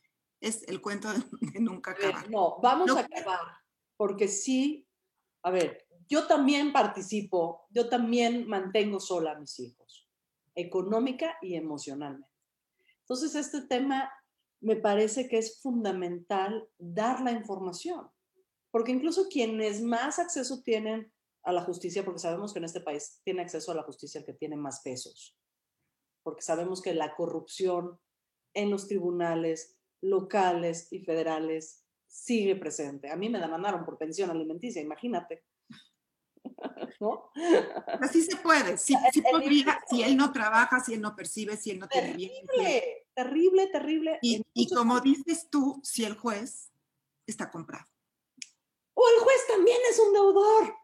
es 0.42 0.64
el 0.64 0.82
cuento 0.82 1.12
de, 1.42 1.60
nunca 1.60 1.92
acabar. 1.92 2.30
No, 2.30 2.60
vamos 2.62 2.92
a 2.92 3.00
acabar, 3.00 3.40
porque 3.96 4.28
sí, 4.28 4.86
a 5.44 5.50
ver, 5.50 5.88
yo 6.12 6.28
también 6.28 6.74
participo, 6.74 7.66
yo 7.70 7.88
también 7.88 8.46
mantengo 8.46 9.00
sola 9.00 9.32
a 9.32 9.40
mis 9.40 9.58
hijos, 9.62 10.10
económica 10.56 11.38
y 11.42 11.56
emocionalmente. 11.56 12.28
Entonces, 13.00 13.34
este 13.34 13.62
tema 13.62 14.12
me 14.60 14.76
parece 14.76 15.30
que 15.30 15.38
es 15.38 15.62
fundamental 15.62 16.68
dar 16.78 17.22
la 17.22 17.32
información, 17.32 18.10
porque 18.72 18.92
incluso 18.92 19.30
quienes 19.30 19.82
más 19.82 20.20
acceso 20.20 20.62
tienen 20.64 21.14
a 21.44 21.54
la 21.54 21.62
justicia, 21.62 22.04
porque 22.04 22.20
sabemos 22.20 22.52
que 22.52 22.60
en 22.60 22.66
este 22.66 22.82
país 22.82 23.22
tiene 23.24 23.44
acceso 23.44 23.72
a 23.72 23.76
la 23.76 23.84
justicia 23.84 24.20
el 24.20 24.26
que 24.26 24.34
tiene 24.34 24.58
más 24.58 24.82
pesos, 24.82 25.40
porque 26.24 26.42
sabemos 26.42 26.82
que 26.82 26.94
la 26.94 27.16
corrupción 27.16 27.98
en 28.54 28.70
los 28.70 28.86
tribunales 28.86 29.78
locales 30.02 30.92
y 30.92 31.00
federales 31.06 31.86
sigue 32.06 32.58
presente. 32.58 33.10
A 33.10 33.16
mí 33.16 33.30
me 33.30 33.40
demandaron 33.40 33.86
por 33.86 33.98
pensión 33.98 34.30
alimenticia, 34.30 34.82
imagínate. 34.82 35.46
¿No? 37.02 37.32
Así 38.00 38.22
se 38.22 38.38
puede, 38.38 38.78
sí, 38.78 38.96
podría, 39.32 39.80
si 39.90 40.04
él 40.04 40.16
no 40.16 40.32
trabaja, 40.32 40.80
si 40.80 40.94
él 40.94 41.02
no 41.02 41.16
percibe, 41.16 41.58
si 41.58 41.72
él 41.72 41.80
no 41.80 41.88
tiene 41.88 42.14
bien. 42.14 42.32
Terrible, 43.14 43.68
terrible, 43.68 44.20
Y, 44.22 44.42
y 44.54 44.74
como 44.74 45.02
dices 45.02 45.50
tú, 45.50 45.82
si 45.84 46.06
el 46.06 46.16
juez 46.16 46.72
está 47.28 47.50
comprado. 47.52 47.86
O 48.94 49.04
el 49.10 49.24
juez 49.24 49.48
también 49.48 49.80
es 49.90 50.00
un 50.00 50.14
deudor, 50.14 50.76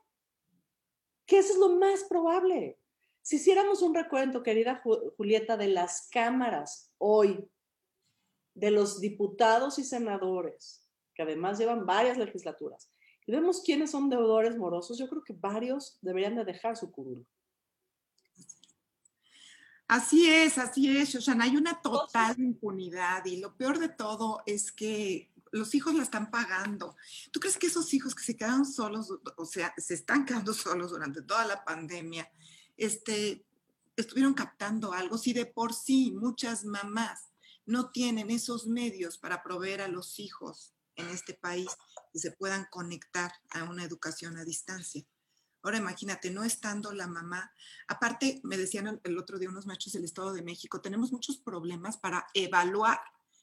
que 1.25 1.37
eso 1.37 1.53
es 1.53 1.59
lo 1.59 1.69
más 1.77 2.03
probable. 2.03 2.79
Si 3.21 3.35
hiciéramos 3.37 3.81
un 3.81 3.93
recuento, 3.93 4.43
querida 4.43 4.81
Julieta, 5.17 5.55
de 5.55 5.67
las 5.67 6.09
cámaras 6.09 6.91
hoy, 6.97 7.47
de 8.55 8.71
los 8.71 8.99
diputados 8.99 9.77
y 9.77 9.83
senadores, 9.83 10.89
que 11.13 11.21
además 11.21 11.59
llevan 11.59 11.85
varias 11.85 12.17
legislaturas, 12.17 12.91
y 13.27 13.31
vemos 13.33 13.61
quiénes 13.61 13.91
son 13.91 14.09
deudores 14.09 14.57
morosos, 14.57 14.97
yo 14.97 15.09
creo 15.09 15.21
que 15.21 15.33
varios 15.33 15.97
deberían 16.01 16.35
de 16.35 16.45
dejar 16.45 16.77
su 16.77 16.89
curul. 16.89 17.27
Así 19.85 20.29
es, 20.29 20.57
así 20.57 20.97
es, 20.97 21.09
Shoshana. 21.09 21.43
Hay 21.43 21.57
una 21.57 21.81
total 21.81 22.39
impunidad 22.39 23.25
y 23.25 23.37
lo 23.37 23.55
peor 23.55 23.79
de 23.79 23.89
todo 23.89 24.41
es 24.45 24.71
que 24.71 25.29
los 25.51 25.75
hijos 25.75 25.93
la 25.93 26.03
están 26.03 26.31
pagando. 26.31 26.95
¿Tú 27.31 27.41
crees 27.41 27.57
que 27.57 27.67
esos 27.67 27.93
hijos 27.93 28.15
que 28.15 28.23
se 28.23 28.37
quedan 28.37 28.65
solos, 28.65 29.13
o 29.35 29.45
sea, 29.45 29.73
se 29.77 29.93
están 29.93 30.25
quedando 30.25 30.53
solos 30.53 30.91
durante 30.91 31.21
toda 31.21 31.45
la 31.45 31.65
pandemia, 31.65 32.31
este, 32.77 33.45
estuvieron 33.97 34.33
captando 34.33 34.93
algo? 34.93 35.17
Si 35.17 35.33
de 35.33 35.45
por 35.45 35.73
sí 35.73 36.11
muchas 36.11 36.63
mamás 36.63 37.27
no 37.65 37.91
tienen 37.91 38.31
esos 38.31 38.67
medios 38.67 39.17
para 39.17 39.43
proveer 39.43 39.81
a 39.81 39.89
los 39.89 40.17
hijos 40.19 40.76
en 40.97 41.09
este 41.09 41.33
país 41.33 41.69
que 42.11 42.19
se 42.19 42.31
puedan 42.31 42.67
conectar 42.69 43.31
a 43.51 43.63
una 43.63 43.83
educación 43.83 44.37
a 44.37 44.43
distancia. 44.43 45.05
Ahora 45.63 45.77
imagínate, 45.77 46.31
no 46.31 46.43
estando 46.43 46.91
la 46.93 47.07
mamá. 47.07 47.51
Aparte, 47.87 48.39
me 48.43 48.57
decían 48.57 49.01
el, 49.03 49.17
otro 49.17 49.39
día 49.39 49.49
unos 49.49 49.65
machos 49.65 49.93
del 49.93 50.05
Estado 50.05 50.33
de 50.33 50.43
México, 50.43 50.81
tenemos 50.81 51.11
muchos 51.11 51.39
problemas 51.39 51.97
para 51.97 52.27
evaluar, 52.33 52.99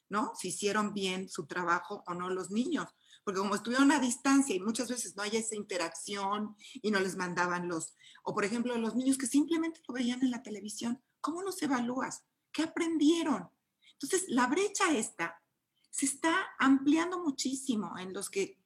¿no? 0.09 0.33
Si 0.35 0.47
hicieron 0.49 0.93
bien 0.93 1.29
su 1.29 1.45
trabajo 1.45 2.03
o 2.07 2.13
no 2.13 2.29
los 2.29 2.51
niños. 2.51 2.89
Porque 3.23 3.39
como 3.39 3.55
estuvieron 3.55 3.91
a 3.91 3.99
distancia 3.99 4.55
y 4.55 4.59
muchas 4.59 4.87
veces 4.87 5.15
no 5.15 5.23
hay 5.23 5.37
esa 5.37 5.55
interacción 5.55 6.55
y 6.73 6.91
no 6.91 6.99
les 6.99 7.15
mandaban 7.15 7.67
los, 7.67 7.95
o 8.23 8.33
por 8.33 8.45
ejemplo, 8.45 8.77
los 8.77 8.95
niños 8.95 9.17
que 9.17 9.27
simplemente 9.27 9.81
lo 9.87 9.93
veían 9.93 10.21
en 10.21 10.31
la 10.31 10.43
televisión, 10.43 11.01
¿cómo 11.21 11.41
los 11.41 11.61
evalúas? 11.61 12.23
¿Qué 12.51 12.63
aprendieron? 12.63 13.49
Entonces, 13.93 14.25
la 14.29 14.47
brecha 14.47 14.95
esta 14.95 15.41
se 15.95 16.07
está 16.07 16.35
ampliando 16.59 17.23
muchísimo 17.23 17.97
en 17.97 18.11
los 18.11 18.29
que, 18.29 18.59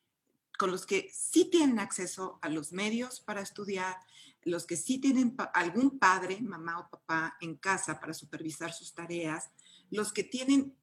con 0.58 0.72
los 0.72 0.88
que 0.88 1.12
sí 1.14 1.46
tienen 1.46 1.78
acceso 1.78 2.40
a 2.42 2.50
los 2.50 2.74
medios 2.74 3.20
para 3.20 3.42
estudiar, 3.42 3.98
los 4.42 4.66
que 4.66 4.76
sí 4.76 4.98
tienen 4.98 5.36
algún 5.54 6.00
padre, 6.00 6.42
mamá 6.42 6.80
o 6.80 6.90
papá 6.90 7.38
en 7.40 7.56
casa 7.58 8.00
para 8.00 8.16
supervisar 8.16 8.74
sus 8.74 8.96
tareas, 8.96 9.52
los 9.92 10.12
que 10.12 10.24
tienen 10.24 10.76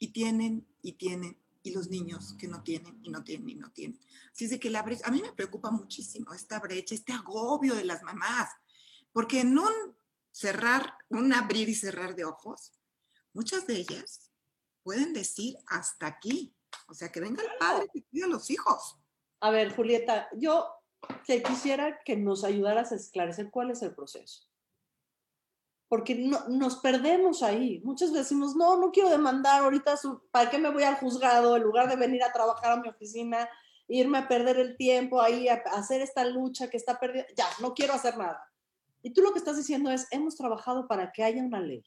y 0.00 0.08
tienen 0.08 0.66
y 0.82 0.94
tienen 0.94 1.38
y 1.62 1.70
los 1.70 1.88
niños 1.88 2.34
que 2.36 2.48
no 2.48 2.64
tienen 2.64 2.98
y 3.04 3.10
no 3.10 3.22
tienen 3.22 3.50
y 3.50 3.54
no 3.54 3.70
tienen. 3.70 4.00
Así 4.32 4.46
es 4.46 4.50
de 4.50 4.58
que 4.58 4.70
la 4.70 4.82
brecha, 4.82 5.06
a 5.06 5.12
mí 5.12 5.22
me 5.22 5.32
preocupa 5.32 5.70
muchísimo 5.70 6.34
esta 6.34 6.58
brecha, 6.58 6.96
este 6.96 7.12
agobio 7.12 7.76
de 7.76 7.84
las 7.84 8.02
mamás, 8.02 8.50
porque 9.12 9.42
en 9.42 9.56
un 9.56 9.72
cerrar, 10.32 10.94
un 11.10 11.32
abrir 11.32 11.68
y 11.68 11.76
cerrar 11.76 12.16
de 12.16 12.24
ojos, 12.24 12.72
muchas 13.32 13.68
de 13.68 13.76
ellas 13.76 14.31
pueden 14.82 15.12
decir 15.12 15.56
hasta 15.66 16.06
aquí. 16.06 16.54
O 16.88 16.94
sea, 16.94 17.10
que 17.10 17.20
venga 17.20 17.42
el 17.42 17.58
padre 17.58 17.88
que 17.92 18.04
cuida 18.04 18.26
a 18.26 18.28
los 18.28 18.50
hijos. 18.50 18.98
A 19.40 19.50
ver, 19.50 19.74
Julieta, 19.74 20.28
yo 20.36 20.66
te 21.26 21.42
quisiera 21.42 22.00
que 22.04 22.16
nos 22.16 22.44
ayudaras 22.44 22.92
a 22.92 22.96
esclarecer 22.96 23.50
cuál 23.50 23.70
es 23.70 23.82
el 23.82 23.94
proceso. 23.94 24.48
Porque 25.88 26.14
no, 26.14 26.48
nos 26.48 26.76
perdemos 26.76 27.42
ahí. 27.42 27.80
Muchas 27.84 28.10
veces 28.10 28.28
decimos, 28.28 28.56
no, 28.56 28.78
no 28.78 28.92
quiero 28.92 29.10
demandar 29.10 29.62
ahorita, 29.62 29.96
su, 29.96 30.22
¿para 30.30 30.50
qué 30.50 30.58
me 30.58 30.70
voy 30.70 30.84
al 30.84 30.96
juzgado 30.96 31.56
en 31.56 31.62
lugar 31.62 31.88
de 31.88 31.96
venir 31.96 32.22
a 32.22 32.32
trabajar 32.32 32.72
a 32.72 32.80
mi 32.80 32.88
oficina, 32.88 33.48
irme 33.88 34.18
a 34.18 34.28
perder 34.28 34.58
el 34.58 34.76
tiempo 34.76 35.20
ahí, 35.20 35.48
a 35.48 35.62
hacer 35.72 36.00
esta 36.00 36.24
lucha 36.24 36.70
que 36.70 36.78
está 36.78 36.98
perdida? 36.98 37.26
Ya, 37.36 37.46
no 37.60 37.74
quiero 37.74 37.92
hacer 37.92 38.16
nada. 38.16 38.42
Y 39.02 39.12
tú 39.12 39.20
lo 39.20 39.32
que 39.32 39.38
estás 39.38 39.56
diciendo 39.56 39.90
es, 39.90 40.06
hemos 40.12 40.36
trabajado 40.36 40.86
para 40.86 41.12
que 41.12 41.24
haya 41.24 41.42
una 41.42 41.60
ley 41.60 41.84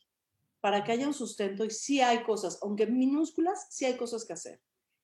para 0.65 0.84
que 0.84 0.93
haya 0.93 1.05
un 1.05 1.13
sustento 1.13 1.63
y 1.63 1.69
sí 1.69 2.01
hay 2.01 2.24
cosas, 2.24 2.57
aunque 2.63 2.88
minúsculas, 2.88 3.67
sí 3.69 3.86
hay 3.86 3.98
cosas 3.98 4.25
que 4.25 4.34
hacer. 4.34 4.60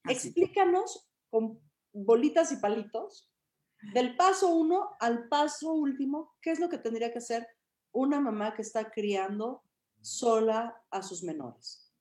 Explícanos 0.10 1.08
con 1.30 1.60
bolitas 1.94 2.52
y 2.52 2.56
palitos 2.56 3.32
del 3.94 4.16
paso 4.16 4.48
uno 4.56 4.90
al 5.00 5.28
paso 5.28 5.72
último, 5.72 6.34
qué 6.42 6.50
es 6.50 6.60
lo 6.60 6.68
que 6.68 6.80
tendría 6.80 7.12
que 7.12 7.20
hacer 7.20 7.48
una 7.92 8.20
mamá 8.20 8.56
que 8.56 8.64
está 8.64 8.90
criando 8.90 9.64
sola 10.02 10.82
a 10.90 11.04
sus 11.04 11.22
menores 11.22 11.94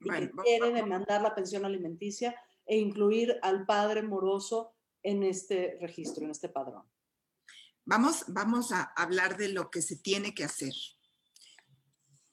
y 0.00 0.10
que 0.10 0.30
quiere 0.44 0.70
demandar 0.70 1.22
la 1.22 1.34
pensión 1.34 1.64
alimenticia 1.64 2.38
e 2.66 2.76
incluir 2.76 3.38
al 3.40 3.64
padre 3.64 4.02
moroso 4.02 4.74
en 5.02 5.22
este 5.22 5.78
registro, 5.80 6.26
en 6.26 6.32
este 6.32 6.50
padrón. 6.50 6.84
Vamos, 7.86 8.24
vamos 8.28 8.72
a 8.72 8.92
hablar 8.94 9.38
de 9.38 9.48
lo 9.48 9.70
que 9.70 9.80
se 9.80 9.96
tiene 9.96 10.34
que 10.34 10.44
hacer 10.44 10.74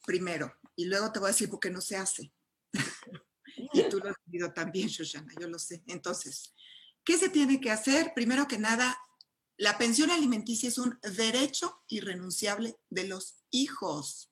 primero 0.08 0.56
y 0.76 0.86
luego 0.86 1.12
te 1.12 1.20
voy 1.20 1.28
a 1.28 1.32
decir 1.34 1.50
por 1.50 1.60
qué 1.60 1.70
no 1.70 1.82
se 1.82 1.98
hace. 1.98 2.32
y 3.74 3.84
tú 3.90 4.00
lo 4.00 4.10
has 4.10 4.16
vivido 4.26 4.54
también, 4.54 4.88
Shoshana, 4.88 5.34
yo 5.40 5.48
lo 5.50 5.60
sé. 5.60 5.84
Entonces, 5.88 6.56
¿qué 7.04 7.18
se 7.18 7.30
tiene 7.30 7.60
que 7.60 7.72
hacer? 7.72 8.14
Primero 8.16 8.48
que 8.48 8.58
nada, 8.58 8.98
la 9.58 9.78
pensión 9.78 10.10
alimenticia 10.10 10.70
es 10.70 10.78
un 10.78 10.98
derecho 11.02 11.84
irrenunciable 11.90 12.78
de 12.90 13.08
los 13.08 13.44
hijos. 13.52 14.32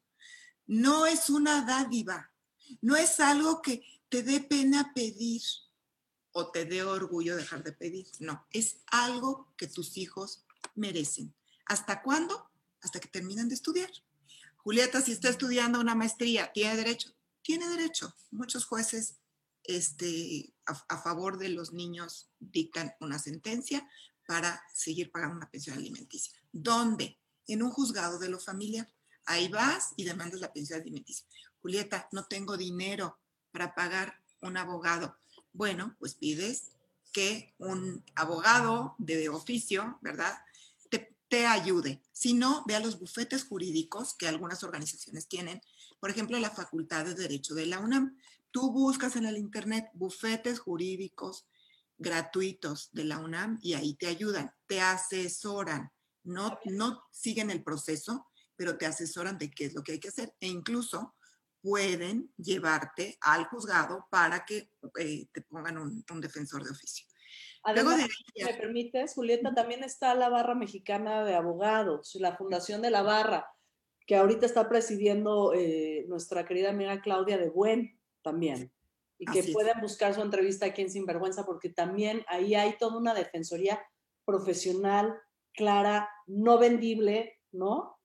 No 0.66 1.06
es 1.06 1.30
una 1.30 1.66
dádiva, 1.66 2.32
no 2.82 2.96
es 2.96 3.20
algo 3.20 3.62
que 3.62 3.84
te 4.08 4.24
dé 4.24 4.40
pena 4.40 4.94
pedir 4.96 5.42
o 6.32 6.52
te 6.52 6.66
dé 6.66 6.84
orgullo 6.84 7.36
dejar 7.36 7.64
de 7.64 7.74
pedir. 7.74 8.08
No, 8.20 8.48
es 8.52 8.78
algo 8.88 9.54
que 9.58 9.68
tus 9.68 9.98
hijos 9.98 10.46
merecen. 10.74 11.36
¿Hasta 11.66 12.02
cuándo? 12.02 12.50
Hasta 12.82 13.00
que 13.00 13.08
terminan 13.08 13.50
de 13.50 13.56
estudiar. 13.56 13.92
Julieta, 14.66 15.00
si 15.00 15.12
está 15.12 15.30
estudiando 15.30 15.80
una 15.80 15.94
maestría, 15.94 16.52
¿tiene 16.52 16.76
derecho? 16.76 17.16
Tiene 17.44 17.70
derecho. 17.70 18.16
Muchos 18.32 18.66
jueces 18.66 19.20
este, 19.62 20.56
a, 20.66 20.98
favor 21.04 21.38
de 21.38 21.50
los 21.50 21.72
niños 21.72 22.32
dictan 22.40 22.92
una 23.00 23.20
sentencia 23.20 23.88
para 24.26 24.60
seguir 24.74 25.12
pagando 25.12 25.36
una 25.36 25.52
pensión 25.52 25.78
alimenticia. 25.78 26.34
¿Dónde? 26.52 27.20
En 27.46 27.62
un 27.62 27.70
juzgado 27.70 28.18
de 28.18 28.30
lo 28.30 28.40
familiar. 28.40 28.92
Ahí 29.28 29.50
vas 29.50 29.94
y 29.98 30.04
demandas 30.04 30.42
la 30.42 30.52
pensión 30.52 30.82
alimenticia. 30.82 31.28
Julieta, 31.62 32.10
no 32.12 32.26
tengo 32.26 32.58
dinero 32.58 33.20
para 33.52 33.76
pagar 33.76 34.20
un 34.42 34.58
abogado. 34.58 35.16
Bueno, 35.54 35.96
pues 36.00 36.16
pides 36.16 36.72
que 37.14 37.54
un 37.60 38.04
abogado 38.16 38.96
de 38.98 39.30
oficio, 39.30 40.00
¿verdad? 40.02 40.36
Te 41.28 41.46
ayude. 41.46 42.02
Si 42.12 42.34
no, 42.34 42.64
ve 42.68 42.76
a 42.76 42.80
los 42.80 43.00
bufetes 43.00 43.46
jurídicos 43.46 44.16
que 44.16 44.28
algunas 44.28 44.64
organizaciones 44.64 45.28
tienen. 45.28 45.62
Por 46.00 46.10
ejemplo, 46.10 46.40
la 46.40 46.50
Facultad 46.50 47.06
de 47.06 47.16
Derecho 47.16 47.56
de 47.56 47.66
la 47.66 47.80
UNAM. 47.80 48.18
Tú 48.52 48.72
buscas 48.72 49.16
en 49.16 49.26
el 49.26 49.38
Internet 49.38 49.90
bufetes 49.94 50.60
jurídicos 50.60 51.48
gratuitos 51.98 52.90
de 52.92 53.06
la 53.06 53.20
UNAM 53.20 53.60
y 53.62 53.74
ahí 53.74 53.96
te 53.96 54.08
ayudan, 54.08 54.54
te 54.68 54.82
asesoran. 54.82 55.92
No, 56.24 56.60
no 56.66 57.04
siguen 57.12 57.52
el 57.52 57.64
proceso, 57.64 58.28
pero 58.56 58.78
te 58.78 58.86
asesoran 58.86 59.38
de 59.38 59.52
qué 59.52 59.66
es 59.66 59.74
lo 59.74 59.84
que 59.84 59.94
hay 59.94 60.00
que 60.00 60.10
hacer 60.10 60.34
e 60.40 60.48
incluso 60.48 61.16
pueden 61.62 62.32
llevarte 62.38 63.18
al 63.22 63.46
juzgado 63.48 64.08
para 64.10 64.46
que 64.46 64.72
eh, 65.00 65.28
te 65.32 65.42
pongan 65.42 65.78
un 65.78 66.22
defensor 66.22 66.64
de 66.64 66.72
oficio. 66.72 67.06
Además, 67.66 68.08
si 68.36 68.44
me 68.44 68.54
permites, 68.54 69.16
Julieta, 69.16 69.54
también 69.54 69.84
está 69.84 70.14
la 70.14 70.30
Barra 70.30 70.54
Mexicana 70.54 71.26
de 71.26 71.34
Abogados, 71.34 72.16
la 72.16 72.38
Fundación 72.38 72.82
de 72.82 72.92
la 72.92 73.02
Barra, 73.02 73.50
que 74.06 74.16
ahorita 74.16 74.46
está 74.46 74.70
presidiendo 74.70 75.52
eh, 75.54 76.06
nuestra 76.08 76.46
querida 76.46 76.70
amiga 76.70 77.02
Claudia 77.02 77.40
de 77.40 77.50
Buen 77.50 78.00
también. 78.22 78.72
Y 79.18 79.26
que 79.26 79.52
pueden 79.52 79.82
buscar 79.82 80.14
su 80.14 80.22
entrevista 80.22 80.68
aquí 80.68 80.84
en 80.84 80.92
Sinvergüenza, 80.92 81.46
porque 81.46 81.70
también 81.70 82.24
ahí 82.28 82.54
hay 82.54 82.78
toda 82.78 82.98
una 82.98 83.14
defensoría 83.14 83.82
profesional, 84.26 85.16
clara, 85.54 86.10
no 86.28 86.60
vendible, 86.60 87.40
¿no? 87.52 87.98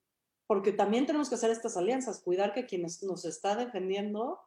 Porque 0.46 0.72
también 0.72 1.06
tenemos 1.06 1.28
que 1.28 1.34
hacer 1.34 1.50
estas 1.50 1.76
alianzas, 1.76 2.22
cuidar 2.22 2.54
que 2.54 2.64
quien 2.64 2.82
nos 2.82 3.24
está 3.24 3.56
defendiendo 3.56 4.40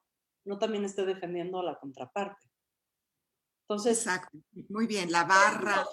no 0.46 0.58
también 0.58 0.86
esté 0.86 1.06
defendiendo 1.06 1.60
a 1.60 1.64
la 1.64 1.80
contraparte. 1.80 2.53
Entonces, 3.68 3.98
Exacto. 4.00 4.38
Muy 4.70 4.88
bien, 4.88 5.12
la 5.12 5.24
barra, 5.24 5.86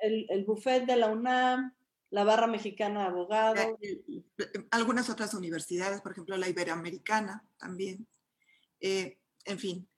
El, 0.00 0.26
el 0.28 0.44
buffet 0.44 0.84
de 0.84 0.96
la 0.96 1.08
UNAM, 1.08 1.74
la 2.12 2.24
barra 2.24 2.46
mexicana 2.46 3.00
de 3.00 3.06
abogados. 3.06 3.66
Algunas 4.70 5.08
otras 5.08 5.32
universidades, 5.34 6.00
por 6.02 6.12
ejemplo, 6.12 6.36
la 6.36 6.48
Iberoamericana 6.48 7.42
también. 7.56 8.06
Eh, 8.80 9.18
en 9.44 9.58
fin, 9.58 9.88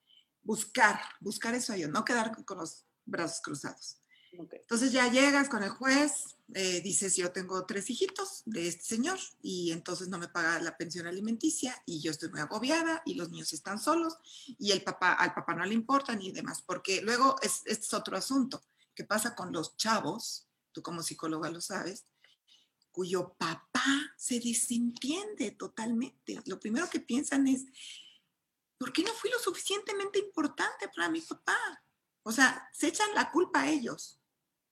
buscar, 0.43 1.01
buscar 1.21 1.55
eso 1.55 1.75
yo, 1.75 1.89
no 1.89 2.05
quedar 2.05 2.45
con 2.45 2.59
los 2.59 2.87
brazos 3.05 3.41
cruzados. 3.43 3.99
Entonces 4.39 4.93
ya 4.93 5.11
llegas 5.11 5.49
con 5.49 5.63
el 5.63 5.71
juez, 5.71 6.37
eh, 6.53 6.81
dices, 6.83 7.17
yo 7.17 7.33
tengo 7.33 7.65
tres 7.65 7.89
hijitos 7.89 8.43
de 8.45 8.69
este 8.69 8.85
señor 8.85 9.19
y 9.41 9.73
entonces 9.73 10.09
no 10.09 10.19
me 10.19 10.29
paga 10.29 10.61
la 10.61 10.77
pensión 10.77 11.07
alimenticia 11.07 11.81
y 11.87 12.01
yo 12.01 12.11
estoy 12.11 12.31
muy 12.31 12.41
agobiada 12.41 13.03
y 13.07 13.15
los 13.15 13.31
niños 13.31 13.53
están 13.53 13.79
solos 13.79 14.19
y 14.59 14.73
el 14.73 14.83
papá, 14.83 15.15
al 15.15 15.33
papá 15.35 15.55
no 15.55 15.65
le 15.65 15.75
importa 15.75 16.15
ni 16.15 16.33
demás, 16.33 16.63
porque 16.63 17.01
luego 17.03 17.37
es, 17.43 17.63
este 17.65 17.87
es 17.87 17.95
otro 17.95 18.17
asunto. 18.17 18.63
¿Qué 18.95 19.05
pasa 19.05 19.35
con 19.35 19.53
los 19.53 19.77
chavos? 19.77 20.47
Tú 20.73 20.83
como 20.83 21.03
psicóloga 21.03 21.51
lo 21.51 21.61
sabes, 21.61 22.05
cuyo 22.91 23.35
papá 23.39 23.85
se 24.17 24.41
desentiende 24.41 25.53
totalmente. 25.53 26.41
Lo 26.47 26.61
primero 26.61 26.89
que 26.91 27.01
piensan 27.01 27.47
es, 27.49 27.65
¿por 28.79 28.93
qué 28.93 29.03
no 29.03 29.13
fui 29.13 29.31
lo 29.31 29.39
suficientemente 29.39 30.19
importante 30.19 30.89
para 30.95 31.09
mi 31.09 31.21
papá? 31.21 31.57
O 32.23 32.33
sea, 32.33 32.69
se 32.73 32.89
echan 32.89 33.15
la 33.15 33.31
culpa 33.31 33.63
a 33.63 33.71
ellos 33.71 34.21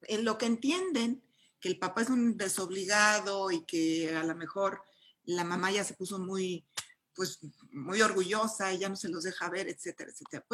en 0.08 0.24
lo 0.24 0.38
que 0.38 0.46
entienden 0.46 1.22
que 1.60 1.68
el 1.68 1.78
papá 1.78 2.02
es 2.02 2.10
un 2.10 2.36
desobligado 2.36 3.50
y 3.50 3.64
que 3.64 4.14
a 4.16 4.24
lo 4.24 4.34
mejor 4.34 4.82
la 5.24 5.44
mamá 5.44 5.70
ya 5.70 5.84
se 5.84 5.94
puso 5.94 6.18
muy, 6.18 6.66
pues, 7.14 7.38
muy 7.70 8.02
orgullosa 8.02 8.72
y 8.72 8.78
ya 8.78 8.88
no 8.88 8.96
se 8.96 9.08
los 9.08 9.22
deja 9.22 9.48
ver, 9.48 9.68
etcétera, 9.68 10.10
etcétera. 10.10 10.44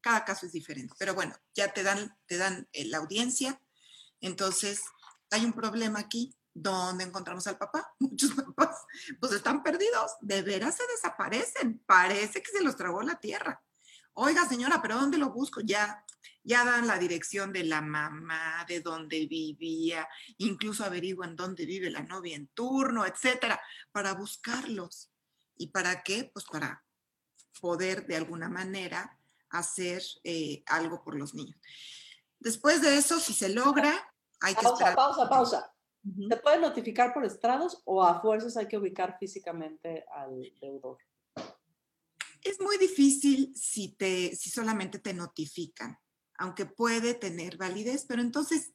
Cada 0.00 0.24
caso 0.24 0.46
es 0.46 0.52
diferente, 0.52 0.94
pero 0.98 1.14
bueno, 1.14 1.34
ya 1.54 1.72
te 1.72 1.82
dan, 1.82 2.16
te 2.26 2.36
dan 2.36 2.68
eh, 2.72 2.86
la 2.86 2.98
audiencia. 2.98 3.60
Entonces, 4.20 4.82
hay 5.30 5.44
un 5.44 5.52
problema 5.52 6.00
aquí. 6.00 6.34
¿Dónde 6.52 7.04
encontramos 7.04 7.46
al 7.46 7.56
papá? 7.56 7.94
Muchos 8.00 8.32
papás, 8.32 8.78
pues 9.20 9.32
están 9.32 9.62
perdidos, 9.62 10.12
de 10.20 10.42
veras 10.42 10.76
se 10.76 10.82
desaparecen, 10.88 11.78
parece 11.86 12.42
que 12.42 12.50
se 12.50 12.62
los 12.62 12.74
tragó 12.74 13.02
la 13.02 13.20
tierra. 13.20 13.62
Oiga, 14.20 14.48
señora, 14.48 14.82
pero 14.82 14.96
¿dónde 14.96 15.16
lo 15.16 15.30
busco? 15.30 15.60
Ya, 15.60 16.04
ya 16.42 16.64
dan 16.64 16.88
la 16.88 16.98
dirección 16.98 17.52
de 17.52 17.62
la 17.62 17.80
mamá, 17.80 18.64
de 18.66 18.80
dónde 18.80 19.26
vivía, 19.26 20.08
incluso 20.38 20.84
averiguan 20.84 21.36
dónde 21.36 21.64
vive 21.64 21.88
la 21.88 22.02
novia 22.02 22.34
en 22.34 22.48
turno, 22.48 23.06
etcétera, 23.06 23.60
para 23.92 24.14
buscarlos. 24.14 25.12
¿Y 25.56 25.68
para 25.68 26.02
qué? 26.02 26.28
Pues 26.32 26.46
para 26.46 26.84
poder 27.60 28.08
de 28.08 28.16
alguna 28.16 28.48
manera 28.48 29.16
hacer 29.50 30.02
eh, 30.24 30.64
algo 30.66 31.04
por 31.04 31.14
los 31.14 31.32
niños. 31.34 31.56
Después 32.40 32.82
de 32.82 32.96
eso, 32.96 33.20
si 33.20 33.32
se 33.32 33.50
logra, 33.50 34.12
hay 34.40 34.56
que 34.56 34.62
pausa, 34.62 34.96
Pausa, 34.96 35.28
pausa, 35.28 35.72
¿Se 36.28 36.36
puede 36.38 36.58
notificar 36.58 37.14
por 37.14 37.24
estrados 37.24 37.82
o 37.84 38.02
a 38.02 38.20
fuerzas 38.20 38.56
hay 38.56 38.66
que 38.66 38.78
ubicar 38.78 39.16
físicamente 39.20 40.04
al 40.12 40.42
deudor? 40.60 40.98
Es 42.48 42.58
muy 42.60 42.78
difícil 42.78 43.52
si, 43.54 43.88
te, 43.88 44.34
si 44.34 44.48
solamente 44.48 44.98
te 44.98 45.12
notifican, 45.12 45.98
aunque 46.38 46.64
puede 46.64 47.12
tener 47.12 47.58
validez, 47.58 48.06
pero 48.08 48.22
entonces, 48.22 48.72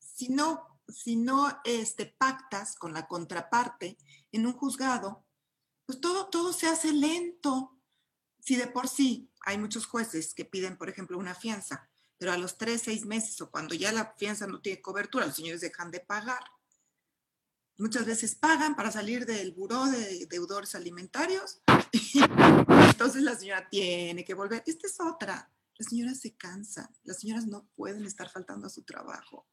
si 0.00 0.30
no, 0.30 0.80
si 0.88 1.14
no 1.14 1.60
este, 1.62 2.06
pactas 2.06 2.74
con 2.74 2.92
la 2.92 3.06
contraparte 3.06 3.96
en 4.32 4.46
un 4.46 4.52
juzgado, 4.52 5.24
pues 5.86 6.00
todo, 6.00 6.26
todo 6.26 6.52
se 6.52 6.66
hace 6.66 6.92
lento. 6.92 7.78
Si 8.40 8.56
de 8.56 8.66
por 8.66 8.88
sí 8.88 9.30
hay 9.46 9.58
muchos 9.58 9.86
jueces 9.86 10.34
que 10.34 10.44
piden, 10.44 10.76
por 10.76 10.88
ejemplo, 10.88 11.18
una 11.18 11.36
fianza, 11.36 11.88
pero 12.18 12.32
a 12.32 12.36
los 12.36 12.58
tres, 12.58 12.82
seis 12.82 13.06
meses 13.06 13.40
o 13.40 13.48
cuando 13.48 13.76
ya 13.76 13.92
la 13.92 14.16
fianza 14.18 14.48
no 14.48 14.60
tiene 14.60 14.82
cobertura, 14.82 15.26
los 15.26 15.36
señores 15.36 15.60
dejan 15.60 15.92
de 15.92 16.00
pagar. 16.00 16.42
Muchas 17.76 18.06
veces 18.06 18.34
pagan 18.34 18.74
para 18.74 18.90
salir 18.90 19.24
del 19.24 19.52
buró 19.52 19.86
de 19.86 20.26
deudores 20.26 20.74
alimentarios 20.74 21.62
entonces 22.98 23.22
la 23.22 23.36
señora 23.36 23.68
tiene 23.68 24.24
que 24.24 24.34
volver. 24.34 24.64
Esta 24.66 24.88
es 24.88 24.98
otra. 24.98 25.52
Las 25.78 25.88
señoras 25.88 26.18
se 26.18 26.34
cansan, 26.34 26.88
las 27.04 27.20
señoras 27.20 27.46
no 27.46 27.68
pueden 27.76 28.04
estar 28.04 28.28
faltando 28.28 28.66
a 28.66 28.70
su 28.70 28.82
trabajo. 28.82 29.46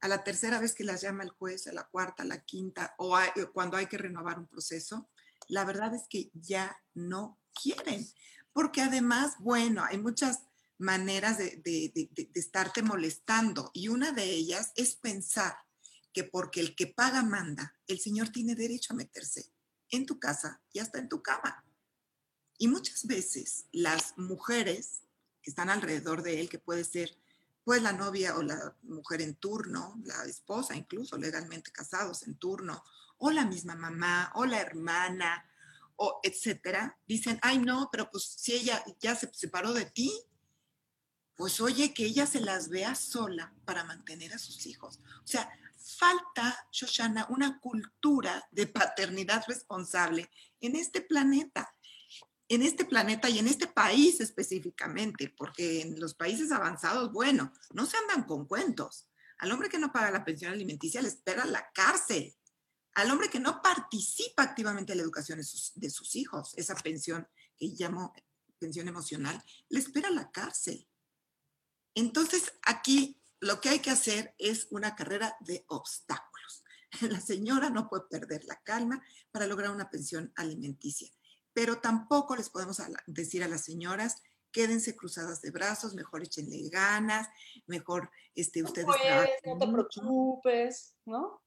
A 0.00 0.06
la 0.06 0.22
tercera 0.22 0.60
vez 0.60 0.72
que 0.72 0.84
las 0.84 1.00
llama 1.00 1.24
el 1.24 1.30
juez, 1.30 1.66
a 1.66 1.72
la 1.72 1.88
cuarta, 1.88 2.22
a 2.22 2.26
la 2.26 2.44
quinta, 2.44 2.94
o 2.98 3.18
cuando 3.52 3.76
hay 3.76 3.86
que 3.86 3.98
renovar 3.98 4.38
un 4.38 4.46
proceso, 4.46 5.10
la 5.48 5.64
verdad 5.64 5.96
es 5.96 6.06
que 6.08 6.30
ya 6.32 6.80
no 6.94 7.40
quieren. 7.60 8.06
Porque 8.52 8.82
además, 8.82 9.34
bueno, 9.40 9.82
hay 9.82 9.98
muchas 9.98 10.44
maneras 10.78 11.38
de, 11.38 11.60
de 11.64 12.30
estarte 12.34 12.82
molestando 12.82 13.72
y 13.74 13.88
una 13.88 14.12
de 14.12 14.30
ellas 14.30 14.70
es 14.76 14.94
pensar 14.94 15.56
que 16.12 16.22
porque 16.22 16.60
el 16.60 16.76
que 16.76 16.86
paga 16.86 17.24
manda, 17.24 17.74
el 17.88 17.98
Señor 17.98 18.28
tiene 18.28 18.54
derecho 18.54 18.92
a 18.92 18.96
meterse 18.96 19.50
en 19.90 20.06
tu 20.06 20.20
casa 20.20 20.62
y 20.72 20.78
hasta 20.78 21.00
en 21.00 21.08
tu 21.08 21.20
cama. 21.20 21.65
Y 22.58 22.68
muchas 22.68 23.06
veces 23.06 23.66
las 23.72 24.16
mujeres 24.16 25.02
que 25.42 25.50
están 25.50 25.70
alrededor 25.70 26.22
de 26.22 26.40
él, 26.40 26.48
que 26.48 26.58
puede 26.58 26.84
ser 26.84 27.16
pues 27.64 27.82
la 27.82 27.92
novia 27.92 28.36
o 28.36 28.42
la 28.42 28.76
mujer 28.82 29.20
en 29.22 29.34
turno, 29.34 30.00
la 30.04 30.24
esposa 30.24 30.76
incluso 30.76 31.18
legalmente 31.18 31.72
casados 31.72 32.22
en 32.22 32.36
turno, 32.36 32.84
o 33.18 33.30
la 33.30 33.44
misma 33.44 33.74
mamá, 33.74 34.30
o 34.36 34.46
la 34.46 34.60
hermana, 34.60 35.44
o 35.96 36.20
etcétera, 36.22 36.96
dicen, 37.08 37.38
ay 37.42 37.58
no, 37.58 37.88
pero 37.90 38.08
pues 38.10 38.24
si 38.24 38.52
ella 38.52 38.84
ya 39.00 39.16
se 39.16 39.32
separó 39.34 39.72
de 39.72 39.86
ti, 39.86 40.12
pues 41.34 41.60
oye, 41.60 41.92
que 41.92 42.04
ella 42.04 42.26
se 42.26 42.40
las 42.40 42.68
vea 42.68 42.94
sola 42.94 43.52
para 43.64 43.84
mantener 43.84 44.32
a 44.32 44.38
sus 44.38 44.64
hijos. 44.66 45.00
O 45.24 45.26
sea, 45.26 45.50
falta, 45.76 46.68
Shoshana, 46.72 47.26
una 47.30 47.60
cultura 47.60 48.46
de 48.50 48.66
paternidad 48.66 49.44
responsable 49.46 50.30
en 50.60 50.76
este 50.76 51.00
planeta 51.00 51.74
en 52.48 52.62
este 52.62 52.84
planeta 52.84 53.28
y 53.28 53.38
en 53.38 53.48
este 53.48 53.66
país 53.66 54.20
específicamente, 54.20 55.34
porque 55.36 55.82
en 55.82 55.98
los 55.98 56.14
países 56.14 56.52
avanzados, 56.52 57.12
bueno, 57.12 57.52
no 57.72 57.86
se 57.86 57.96
andan 57.96 58.24
con 58.24 58.46
cuentos. 58.46 59.08
Al 59.38 59.50
hombre 59.52 59.68
que 59.68 59.78
no 59.78 59.92
paga 59.92 60.10
la 60.10 60.24
pensión 60.24 60.52
alimenticia 60.52 61.02
le 61.02 61.08
espera 61.08 61.44
la 61.44 61.70
cárcel. 61.72 62.34
Al 62.94 63.10
hombre 63.10 63.28
que 63.28 63.40
no 63.40 63.60
participa 63.60 64.42
activamente 64.42 64.92
en 64.92 64.98
la 64.98 65.04
educación 65.04 65.38
de 65.38 65.44
sus, 65.44 65.72
de 65.74 65.90
sus 65.90 66.14
hijos, 66.16 66.54
esa 66.56 66.74
pensión 66.76 67.26
que 67.58 67.66
llamo 67.66 68.14
pensión 68.58 68.88
emocional, 68.88 69.42
le 69.68 69.80
espera 69.80 70.08
la 70.10 70.30
cárcel. 70.30 70.88
Entonces, 71.94 72.52
aquí 72.62 73.20
lo 73.40 73.60
que 73.60 73.68
hay 73.68 73.80
que 73.80 73.90
hacer 73.90 74.34
es 74.38 74.68
una 74.70 74.94
carrera 74.94 75.36
de 75.40 75.64
obstáculos. 75.68 76.64
La 77.02 77.20
señora 77.20 77.68
no 77.68 77.88
puede 77.88 78.04
perder 78.08 78.44
la 78.44 78.58
calma 78.62 79.02
para 79.30 79.46
lograr 79.46 79.70
una 79.70 79.90
pensión 79.90 80.32
alimenticia 80.36 81.10
pero 81.56 81.78
tampoco 81.78 82.36
les 82.36 82.50
podemos 82.50 82.82
decir 83.06 83.42
a 83.42 83.48
las 83.48 83.64
señoras, 83.64 84.22
quédense 84.52 84.94
cruzadas 84.94 85.40
de 85.40 85.50
brazos, 85.50 85.94
mejor 85.94 86.22
échenle 86.22 86.68
ganas, 86.68 87.30
mejor 87.66 88.10
este, 88.34 88.62
ustedes... 88.62 88.86
no 88.86 89.56
te 89.56 89.66
preocupes, 89.66 90.94
¿no? 91.06 91.40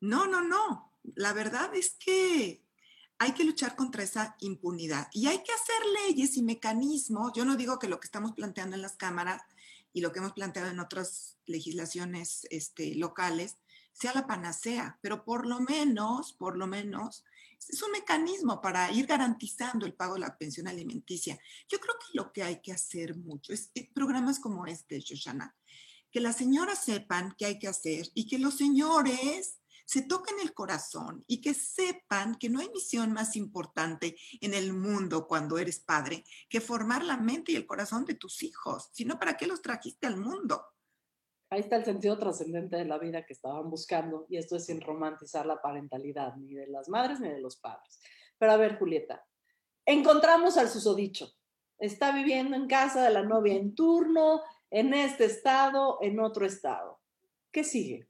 No, 0.00 0.26
no, 0.26 0.40
no. 0.40 0.94
La 1.14 1.34
verdad 1.34 1.74
es 1.74 1.94
que 2.02 2.64
hay 3.18 3.32
que 3.32 3.44
luchar 3.44 3.76
contra 3.76 4.02
esa 4.02 4.34
impunidad 4.40 5.08
y 5.12 5.26
hay 5.26 5.42
que 5.42 5.52
hacer 5.52 6.08
leyes 6.08 6.38
y 6.38 6.42
mecanismos. 6.42 7.32
Yo 7.34 7.44
no 7.44 7.56
digo 7.56 7.78
que 7.78 7.88
lo 7.88 8.00
que 8.00 8.06
estamos 8.06 8.32
planteando 8.32 8.76
en 8.76 8.82
las 8.82 8.96
cámaras 8.96 9.42
y 9.92 10.00
lo 10.00 10.10
que 10.10 10.20
hemos 10.20 10.32
planteado 10.32 10.70
en 10.70 10.80
otras 10.80 11.36
legislaciones 11.44 12.46
este, 12.48 12.94
locales 12.94 13.58
sea 13.92 14.14
la 14.14 14.26
panacea, 14.26 14.98
pero 15.02 15.22
por 15.22 15.46
lo 15.46 15.60
menos, 15.60 16.32
por 16.32 16.56
lo 16.56 16.66
menos, 16.66 17.24
es 17.68 17.82
un 17.82 17.92
mecanismo 17.92 18.60
para 18.60 18.90
ir 18.92 19.06
garantizando 19.06 19.86
el 19.86 19.94
pago 19.94 20.14
de 20.14 20.20
la 20.20 20.36
pensión 20.36 20.68
alimenticia. 20.68 21.38
Yo 21.68 21.78
creo 21.78 21.94
que 21.98 22.16
lo 22.16 22.32
que 22.32 22.42
hay 22.42 22.60
que 22.60 22.72
hacer 22.72 23.16
mucho 23.16 23.52
es, 23.52 23.70
eh, 23.74 23.90
programas 23.94 24.38
como 24.38 24.66
este, 24.66 25.00
Shoshana, 25.00 25.56
que 26.10 26.20
las 26.20 26.36
señoras 26.36 26.84
sepan 26.84 27.34
qué 27.36 27.46
hay 27.46 27.58
que 27.58 27.68
hacer 27.68 28.08
y 28.14 28.26
que 28.26 28.38
los 28.38 28.56
señores 28.56 29.58
se 29.84 30.02
toquen 30.02 30.40
el 30.40 30.54
corazón 30.54 31.24
y 31.26 31.40
que 31.40 31.54
sepan 31.54 32.36
que 32.36 32.48
no 32.48 32.60
hay 32.60 32.68
misión 32.70 33.12
más 33.12 33.36
importante 33.36 34.16
en 34.40 34.54
el 34.54 34.72
mundo 34.72 35.26
cuando 35.26 35.58
eres 35.58 35.80
padre 35.80 36.24
que 36.48 36.60
formar 36.60 37.04
la 37.04 37.16
mente 37.16 37.52
y 37.52 37.56
el 37.56 37.66
corazón 37.66 38.04
de 38.04 38.14
tus 38.14 38.42
hijos, 38.42 38.88
sino 38.92 39.18
para 39.18 39.36
qué 39.36 39.46
los 39.46 39.62
trajiste 39.62 40.06
al 40.06 40.16
mundo. 40.16 40.73
Ahí 41.50 41.60
está 41.60 41.76
el 41.76 41.84
sentido 41.84 42.18
trascendente 42.18 42.76
de 42.76 42.84
la 42.84 42.98
vida 42.98 43.24
que 43.24 43.32
estaban 43.32 43.70
buscando 43.70 44.26
y 44.28 44.38
esto 44.38 44.56
es 44.56 44.66
sin 44.66 44.80
romantizar 44.80 45.46
la 45.46 45.60
parentalidad 45.60 46.34
ni 46.36 46.54
de 46.54 46.66
las 46.66 46.88
madres 46.88 47.20
ni 47.20 47.28
de 47.28 47.40
los 47.40 47.56
padres. 47.56 48.00
Pero 48.38 48.52
a 48.52 48.56
ver, 48.56 48.78
Julieta, 48.78 49.24
encontramos 49.86 50.56
al 50.56 50.68
susodicho. 50.68 51.28
Está 51.78 52.12
viviendo 52.12 52.56
en 52.56 52.66
casa 52.66 53.02
de 53.02 53.10
la 53.10 53.22
novia 53.22 53.54
en 53.54 53.74
turno, 53.74 54.42
en 54.70 54.94
este 54.94 55.26
estado, 55.26 55.98
en 56.00 56.18
otro 56.20 56.46
estado. 56.46 57.00
¿Qué 57.52 57.62
sigue? 57.62 58.08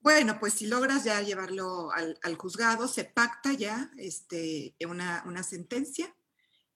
Bueno, 0.00 0.38
pues 0.38 0.54
si 0.54 0.66
logras 0.66 1.02
ya 1.04 1.20
llevarlo 1.20 1.90
al, 1.90 2.36
juzgado, 2.36 2.86
se 2.86 3.04
pacta 3.04 3.52
ya 3.54 3.90
este, 3.98 4.76
una, 4.88 5.24
una 5.26 5.42
sentencia 5.42 6.16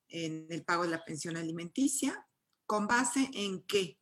en 0.08 0.48
el 0.50 0.64
pago 0.64 0.82
de 0.82 0.90
la 0.90 1.04
pensión 1.04 1.36
alimenticia, 1.36 2.26
con 2.66 2.88
base 2.88 3.30
en 3.32 3.62
qué? 3.62 3.99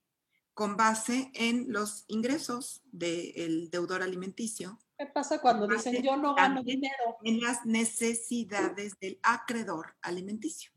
Con 0.59 0.77
base 0.77 1.31
en 1.35 1.73
los 1.73 2.05
ingresos 2.09 2.83
del 2.90 3.71
deudor 3.71 4.03
alimenticio. 4.03 4.77
¿Qué 4.99 5.07
pasa 5.07 5.40
cuando 5.40 5.68
dicen 5.68 6.03
yo 6.03 6.16
no 6.16 6.35
gano 6.35 6.64
dinero? 6.64 7.16
En 7.23 7.40
las 7.40 7.64
necesidades 7.64 8.99
del 8.99 9.21
acreedor 9.23 9.94
alimenticio. 10.03 10.73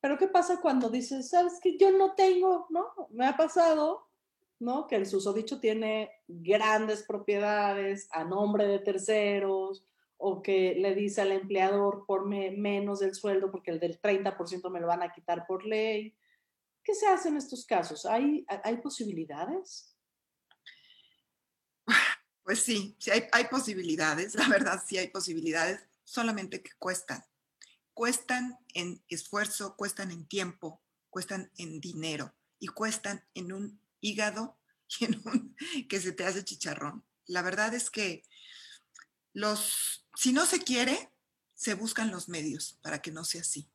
Pero 0.00 0.18
¿qué 0.18 0.26
pasa 0.26 0.60
cuando 0.60 0.90
dices, 0.90 1.28
sabes 1.28 1.60
que 1.62 1.78
yo 1.78 1.92
no 1.92 2.16
tengo, 2.16 2.66
¿no? 2.70 2.88
Me 3.10 3.28
ha 3.28 3.36
pasado, 3.36 4.08
¿no? 4.58 4.88
Que 4.88 4.96
el 4.96 5.06
susodicho 5.06 5.60
tiene 5.60 6.10
grandes 6.26 7.04
propiedades 7.04 8.08
a 8.10 8.24
nombre 8.24 8.66
de 8.66 8.80
terceros 8.80 9.84
o 10.16 10.42
que 10.42 10.74
le 10.74 10.96
dice 10.96 11.20
al 11.20 11.30
empleador 11.30 12.06
por 12.08 12.26
menos 12.26 12.98
del 12.98 13.14
sueldo 13.14 13.52
porque 13.52 13.70
el 13.70 13.78
del 13.78 14.00
30% 14.00 14.68
me 14.68 14.80
lo 14.80 14.88
van 14.88 15.04
a 15.04 15.12
quitar 15.12 15.46
por 15.46 15.64
ley 15.64 16.16
¿Qué 16.82 16.94
se 16.94 17.06
hace 17.06 17.28
en 17.28 17.36
estos 17.36 17.66
casos? 17.66 18.06
¿Hay, 18.06 18.46
hay 18.64 18.78
posibilidades? 18.78 19.94
Pues 22.48 22.62
sí, 22.62 22.96
sí 22.98 23.10
hay, 23.10 23.44
posibilidades, 23.50 24.34
la 24.34 24.48
verdad 24.48 24.82
sí 24.86 24.96
hay 24.96 25.08
posibilidades, 25.08 25.84
solamente 26.04 26.62
que 26.62 26.70
cuestan. 26.78 27.22
Cuestan 27.92 28.58
en 28.72 29.04
esfuerzo, 29.08 29.76
cuestan 29.76 30.12
en 30.12 30.26
tiempo, 30.26 30.82
cuestan 31.10 31.52
en 31.58 31.78
dinero 31.78 32.34
y 32.58 32.68
cuestan 32.68 33.22
en 33.34 33.52
un 33.52 33.82
hígado 34.00 34.58
que 35.90 36.00
se 36.00 36.12
te 36.12 36.24
hace 36.24 36.42
chicharrón. 36.42 37.04
La 37.26 37.42
verdad 37.42 37.74
es 37.74 37.90
que 37.90 38.22
los, 39.34 40.06
si 40.14 40.32
no 40.32 40.46
se 40.46 40.60
quiere, 40.60 41.12
se 41.54 41.74
buscan 41.74 42.10
los 42.10 42.30
medios 42.30 42.78
para 42.80 43.02
que 43.02 43.10
no 43.10 43.24
sea 43.24 43.42
así. 43.42 43.68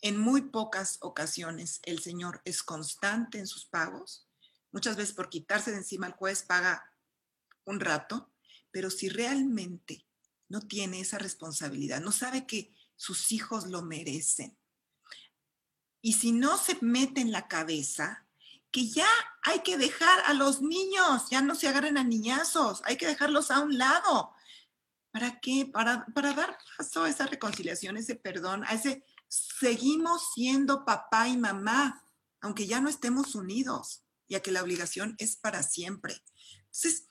En 0.00 0.18
muy 0.18 0.42
pocas 0.42 0.98
ocasiones 1.00 1.80
el 1.84 2.00
Señor 2.00 2.42
es 2.44 2.62
constante 2.62 3.38
en 3.38 3.46
sus 3.46 3.66
pagos. 3.66 4.28
Muchas 4.72 4.96
veces 4.96 5.14
por 5.14 5.28
quitarse 5.28 5.70
de 5.70 5.78
encima 5.78 6.06
el 6.06 6.12
juez 6.12 6.42
paga 6.42 6.84
un 7.64 7.80
rato, 7.80 8.30
pero 8.70 8.90
si 8.90 9.08
realmente 9.08 10.06
no 10.48 10.60
tiene 10.60 11.00
esa 11.00 11.18
responsabilidad, 11.18 12.00
no 12.00 12.12
sabe 12.12 12.46
que 12.46 12.72
sus 12.94 13.32
hijos 13.32 13.66
lo 13.66 13.82
merecen, 13.82 14.56
y 16.06 16.12
si 16.12 16.30
no 16.30 16.56
se 16.56 16.78
mete 16.82 17.20
en 17.20 17.32
la 17.32 17.48
cabeza 17.48 18.24
que 18.70 18.86
ya 18.86 19.08
hay 19.42 19.58
que 19.64 19.76
dejar 19.76 20.20
a 20.26 20.34
los 20.34 20.62
niños, 20.62 21.28
ya 21.30 21.40
no 21.40 21.56
se 21.56 21.66
agarren 21.66 21.98
a 21.98 22.04
niñazos, 22.04 22.80
hay 22.84 22.96
que 22.96 23.08
dejarlos 23.08 23.50
a 23.50 23.58
un 23.58 23.76
lado. 23.76 24.32
¿Para 25.10 25.40
qué? 25.40 25.68
Para, 25.72 26.06
para 26.14 26.32
dar 26.32 26.58
paso 26.76 27.02
a 27.02 27.08
esa 27.08 27.26
reconciliación, 27.26 27.96
ese 27.96 28.14
perdón, 28.14 28.62
a 28.68 28.74
ese 28.74 29.02
seguimos 29.28 30.32
siendo 30.34 30.84
papá 30.84 31.28
y 31.28 31.36
mamá, 31.36 32.04
aunque 32.40 32.66
ya 32.66 32.80
no 32.80 32.88
estemos 32.88 33.34
unidos, 33.34 34.02
ya 34.28 34.40
que 34.40 34.52
la 34.52 34.62
obligación 34.62 35.14
es 35.18 35.36
para 35.36 35.62
siempre. 35.62 36.22
Entonces, 36.66 37.06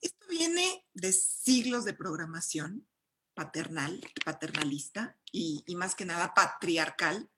esto 0.00 0.26
viene 0.28 0.86
de 0.92 1.12
siglos 1.12 1.84
de 1.84 1.94
programación 1.94 2.86
paternal, 3.34 4.00
paternalista 4.24 5.16
y, 5.32 5.64
y 5.66 5.76
más 5.76 5.94
que 5.94 6.04
nada 6.04 6.34
patriarcal, 6.34 7.30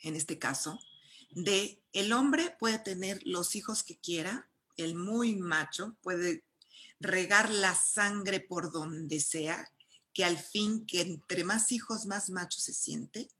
en 0.00 0.16
este 0.16 0.38
caso, 0.38 0.78
de 1.30 1.82
el 1.92 2.12
hombre 2.12 2.56
puede 2.58 2.78
tener 2.78 3.20
los 3.24 3.54
hijos 3.54 3.82
que 3.82 3.98
quiera, 3.98 4.48
el 4.76 4.94
muy 4.94 5.36
macho 5.36 5.96
puede 6.02 6.44
regar 7.00 7.50
la 7.50 7.74
sangre 7.74 8.40
por 8.40 8.72
donde 8.72 9.20
sea, 9.20 9.70
que 10.18 10.24
al 10.24 10.36
fin, 10.36 10.84
que 10.84 11.00
entre 11.00 11.44
más 11.44 11.70
hijos, 11.70 12.06
más 12.06 12.28
macho 12.28 12.60
se 12.60 12.72
siente, 12.72 13.30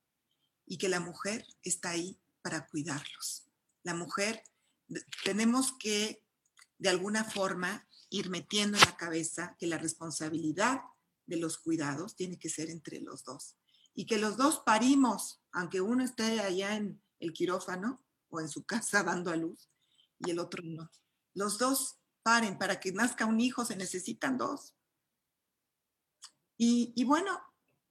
y 0.65 0.79
que 0.79 0.89
la 0.89 1.01
mujer 1.01 1.45
está 1.65 1.91
ahí 1.91 2.21
para 2.41 2.69
cuidarlos. 2.69 3.49
La 3.83 3.95
mujer, 3.95 4.45
tenemos 5.25 5.73
que, 5.81 6.23
de 6.79 6.89
alguna 6.89 7.25
forma, 7.25 7.89
ir 8.11 8.31
metiendo 8.31 8.79
en 8.79 8.85
la 8.85 8.97
cabeza 8.97 9.57
que 9.59 9.67
la 9.67 9.77
responsabilidad 9.77 10.83
de 11.27 11.39
los 11.39 11.59
cuidados 11.59 12.15
tiene 12.15 12.39
que 12.39 12.49
ser 12.49 12.71
entre 12.71 13.01
los 13.01 13.25
dos. 13.25 13.57
Y 13.93 14.07
que 14.07 14.19
los 14.19 14.37
dos 14.37 14.63
parimos, 14.65 15.43
aunque 15.51 15.81
uno 15.81 16.05
esté 16.05 16.39
allá 16.39 16.77
en 16.77 17.03
el 17.19 17.33
quirófano 17.33 18.05
o 18.29 18.39
en 18.39 18.49
su 18.49 18.63
casa 18.67 19.03
dando 19.03 19.33
a 19.33 19.37
luz 19.37 19.69
y 20.21 20.31
el 20.31 20.39
otro 20.39 20.63
no. 20.63 20.93
Los 21.35 21.59
dos 21.59 21.99
paren, 22.23 22.57
para 22.57 22.79
que 22.79 22.93
nazca 22.93 23.27
un 23.27 23.41
hijo 23.41 23.65
se 23.65 23.75
necesitan 23.75 24.39
dos. 24.39 24.77
Y, 26.59 27.05
bueno, 27.05 27.41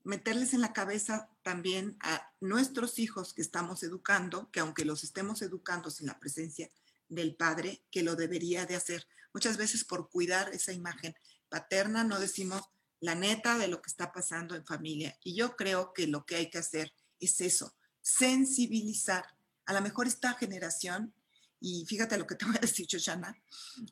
meterles 0.04 0.54
en 0.54 0.62
la 0.62 0.74
cabeza 0.74 1.30
también 1.42 1.98
a 2.02 2.32
nuestros 2.42 3.00
hijos 3.00 3.34
que 3.34 3.42
estamos 3.42 3.82
educando, 3.82 4.52
que 4.52 4.60
aunque 4.60 4.86
los 4.86 5.04
estemos 5.04 5.42
educando 5.42 5.90
sin 5.90 6.08
la 6.08 6.20
presencia 6.20 6.70
del 7.08 7.36
padre, 7.36 7.82
que 7.90 8.04
lo 8.04 8.16
debería 8.16 8.66
de 8.66 8.76
hacer. 8.76 9.08
Muchas 9.34 9.56
veces 9.58 9.86
por 9.86 10.10
cuidar 10.10 10.50
esa 10.54 10.74
imagen 10.74 11.16
paterna 11.50 12.04
no 12.04 12.20
decimos 12.20 12.62
la 13.00 13.16
neta 13.16 13.58
de 13.58 13.68
lo 13.68 13.82
que 13.82 13.90
está 13.90 14.12
pasando 14.12 14.56
en 14.56 14.66
familia. 14.66 15.18
Y 15.24 15.36
yo 15.36 15.56
creo 15.56 15.94
que 15.94 16.08
lo 16.08 16.26
que 16.26 16.36
hay 16.36 16.50
que 16.50 16.58
hacer 16.58 16.94
es 17.20 17.40
eso, 17.42 17.74
sensibilizar. 18.02 19.26
A 19.66 19.74
lo 19.74 19.82
mejor 19.82 20.08
esta 20.08 20.34
generación, 20.34 21.14
y 21.60 21.86
fíjate 21.86 22.18
lo 22.18 22.28
que 22.28 22.36
te 22.36 22.46
voy 22.46 22.56
a 22.58 22.60
decir, 22.60 22.86
Shoshana, 22.88 23.36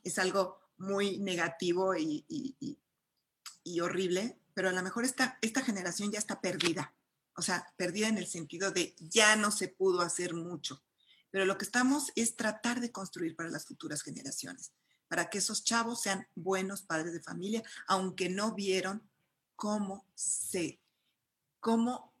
es 0.02 0.18
algo 0.18 0.58
muy 0.78 1.18
negativo 1.18 1.96
y, 1.96 2.24
y, 3.64 3.80
horrible, 3.80 4.38
pero 4.56 4.70
a 4.70 4.72
lo 4.72 4.82
mejor 4.82 5.04
esta, 5.04 5.36
esta 5.42 5.60
generación 5.60 6.10
ya 6.10 6.18
está 6.18 6.40
perdida. 6.40 6.94
O 7.34 7.42
sea, 7.42 7.70
perdida 7.76 8.08
en 8.08 8.16
el 8.16 8.26
sentido 8.26 8.70
de 8.70 8.96
ya 8.98 9.36
no 9.36 9.50
se 9.50 9.68
pudo 9.68 10.00
hacer 10.00 10.32
mucho. 10.32 10.82
Pero 11.30 11.44
lo 11.44 11.58
que 11.58 11.66
estamos 11.66 12.10
es 12.14 12.36
tratar 12.36 12.80
de 12.80 12.90
construir 12.90 13.36
para 13.36 13.50
las 13.50 13.66
futuras 13.66 14.00
generaciones, 14.00 14.72
para 15.08 15.28
que 15.28 15.36
esos 15.36 15.62
chavos 15.62 16.00
sean 16.00 16.26
buenos 16.34 16.80
padres 16.80 17.12
de 17.12 17.20
familia, 17.20 17.62
aunque 17.86 18.30
no 18.30 18.54
vieron 18.54 19.06
cómo 19.56 20.06
se, 20.14 20.80
cómo 21.60 22.14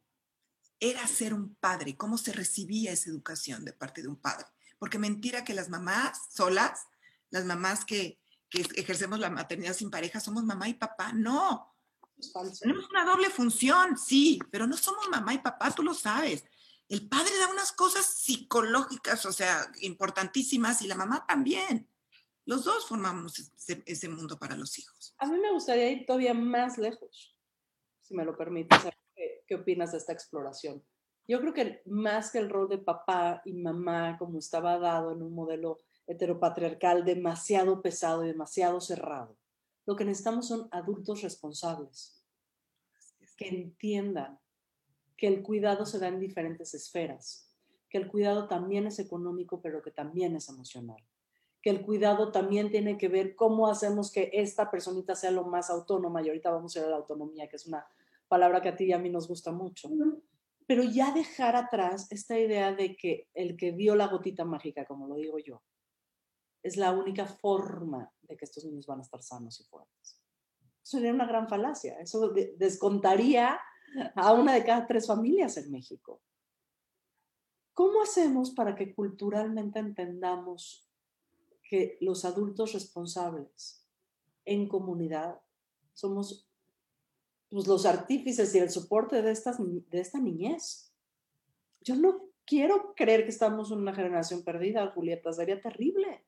era 0.78 1.06
ser 1.06 1.32
un 1.32 1.54
padre, 1.54 1.96
cómo 1.96 2.18
se 2.18 2.34
recibía 2.34 2.92
esa 2.92 3.08
educación 3.08 3.64
de 3.64 3.72
parte 3.72 4.02
de 4.02 4.08
un 4.08 4.16
padre. 4.16 4.44
Porque 4.78 4.98
mentira 4.98 5.42
que 5.42 5.54
las 5.54 5.70
mamás 5.70 6.18
solas, 6.34 6.86
las 7.30 7.46
mamás 7.46 7.86
que, 7.86 8.20
ejercemos 8.50 9.20
la 9.20 9.30
maternidad 9.30 9.72
sin 9.72 9.90
pareja, 9.90 10.20
somos 10.20 10.44
mamá 10.44 10.68
y 10.68 10.74
papá. 10.74 11.14
No. 11.14 11.75
Tenemos 12.60 12.88
una 12.90 13.04
doble 13.04 13.30
función, 13.30 13.96
sí, 13.98 14.38
pero 14.50 14.66
no 14.66 14.76
somos 14.76 15.08
mamá 15.10 15.34
y 15.34 15.38
papá, 15.38 15.70
tú 15.70 15.82
lo 15.82 15.94
sabes. 15.94 16.44
El 16.88 17.08
padre 17.08 17.36
da 17.38 17.50
unas 17.50 17.72
cosas 17.72 18.06
psicológicas, 18.06 19.26
o 19.26 19.32
sea, 19.32 19.70
importantísimas, 19.82 20.82
y 20.82 20.86
la 20.86 20.94
mamá 20.94 21.26
también. 21.26 21.88
Los 22.44 22.64
dos 22.64 22.86
formamos 22.86 23.52
ese, 23.86 24.08
mundo 24.08 24.38
para 24.38 24.56
los 24.56 24.78
hijos. 24.78 25.14
A 25.18 25.26
mí 25.26 25.38
me 25.38 25.52
gustaría 25.52 25.90
ir 25.90 26.06
todavía 26.06 26.32
más 26.32 26.78
lejos, 26.78 27.36
si 28.00 28.14
me 28.14 28.24
lo 28.24 28.36
permites. 28.36 28.78
¿Qué, 29.14 29.54
opinas 29.54 29.92
de 29.92 29.98
esta 29.98 30.12
exploración? 30.12 30.84
Yo 31.26 31.40
creo 31.40 31.52
que 31.52 31.82
más 31.86 32.30
que 32.30 32.38
el 32.38 32.48
rol 32.48 32.68
de 32.68 32.78
papá 32.78 33.42
y 33.44 33.52
mamá, 33.52 34.16
como 34.16 34.38
estaba 34.38 34.78
dado 34.78 35.10
en 35.10 35.22
un 35.22 35.34
modelo 35.34 35.80
heteropatriarcal 36.06 37.04
demasiado 37.04 37.82
pesado 37.82 38.24
y 38.24 38.28
demasiado 38.28 38.80
cerrado, 38.80 39.36
lo 39.86 39.96
que 39.96 40.04
necesitamos 40.04 40.48
son 40.48 40.68
adultos 40.72 41.22
responsables 41.22 42.16
que 43.36 43.48
entiendan 43.48 44.38
que 45.16 45.28
el 45.28 45.42
cuidado 45.42 45.86
se 45.86 45.98
da 45.98 46.08
en 46.08 46.20
diferentes 46.20 46.74
esferas, 46.74 47.54
que 47.88 47.98
el 47.98 48.08
cuidado 48.08 48.48
también 48.48 48.86
es 48.86 48.98
económico, 48.98 49.60
pero 49.60 49.82
que 49.82 49.90
también 49.90 50.36
es 50.36 50.48
emocional, 50.48 51.02
que 51.62 51.70
el 51.70 51.82
cuidado 51.82 52.32
también 52.32 52.70
tiene 52.70 52.98
que 52.98 53.08
ver 53.08 53.36
cómo 53.36 53.68
hacemos 53.68 54.10
que 54.10 54.30
esta 54.32 54.70
personita 54.70 55.14
sea 55.14 55.30
lo 55.30 55.44
más 55.44 55.70
autónoma, 55.70 56.22
y 56.22 56.28
ahorita 56.28 56.50
vamos 56.50 56.76
a 56.76 56.80
ver 56.80 56.90
la 56.90 56.96
autonomía, 56.96 57.48
que 57.48 57.56
es 57.56 57.66
una 57.66 57.86
palabra 58.28 58.60
que 58.60 58.70
a 58.70 58.76
ti 58.76 58.86
y 58.86 58.92
a 58.92 58.98
mí 58.98 59.10
nos 59.10 59.28
gusta 59.28 59.52
mucho. 59.52 59.90
Pero 60.66 60.82
ya 60.82 61.12
dejar 61.12 61.54
atrás 61.56 62.10
esta 62.10 62.38
idea 62.38 62.74
de 62.74 62.96
que 62.96 63.28
el 63.34 63.56
que 63.56 63.72
dio 63.72 63.94
la 63.94 64.08
gotita 64.08 64.44
mágica, 64.44 64.84
como 64.84 65.06
lo 65.06 65.16
digo 65.16 65.38
yo, 65.38 65.62
es 66.66 66.76
la 66.76 66.92
única 66.92 67.26
forma 67.26 68.12
de 68.22 68.36
que 68.36 68.44
estos 68.44 68.64
niños 68.64 68.86
van 68.86 68.98
a 68.98 69.02
estar 69.02 69.22
sanos 69.22 69.60
y 69.60 69.64
fuertes. 69.64 70.20
Eso 70.82 70.98
sería 70.98 71.12
una 71.12 71.26
gran 71.26 71.48
falacia. 71.48 71.98
Eso 72.00 72.32
descontaría 72.56 73.58
a 74.14 74.32
una 74.32 74.54
de 74.54 74.64
cada 74.64 74.86
tres 74.86 75.06
familias 75.06 75.56
en 75.56 75.70
México. 75.70 76.20
¿Cómo 77.72 78.02
hacemos 78.02 78.50
para 78.52 78.74
que 78.74 78.94
culturalmente 78.94 79.78
entendamos 79.78 80.88
que 81.68 81.98
los 82.00 82.24
adultos 82.24 82.72
responsables 82.72 83.84
en 84.44 84.68
comunidad 84.68 85.40
somos 85.92 86.48
pues, 87.48 87.66
los 87.66 87.86
artífices 87.86 88.54
y 88.54 88.58
el 88.58 88.70
soporte 88.70 89.22
de, 89.22 89.32
de 89.32 90.00
esta 90.00 90.20
niñez. 90.20 90.92
Yo 91.80 91.96
no 91.96 92.30
quiero 92.44 92.94
creer 92.94 93.24
que 93.24 93.30
estamos 93.30 93.70
en 93.70 93.78
una 93.78 93.94
generación 93.94 94.42
perdida, 94.42 94.90
Julieta, 94.92 95.32
sería 95.32 95.60
terrible. 95.60 96.24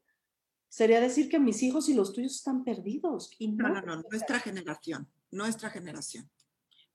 Sería 0.69 1.01
decir 1.01 1.29
que 1.29 1.39
mis 1.39 1.63
hijos 1.63 1.89
y 1.89 1.95
los 1.95 2.13
tuyos 2.13 2.37
están 2.37 2.65
perdidos. 2.65 3.31
Y 3.39 3.49
no, 3.49 3.69
no, 3.69 3.81
no, 3.81 4.03
nuestra 4.11 4.39
generación, 4.41 5.09
nuestra 5.31 5.71
generación. 5.71 6.31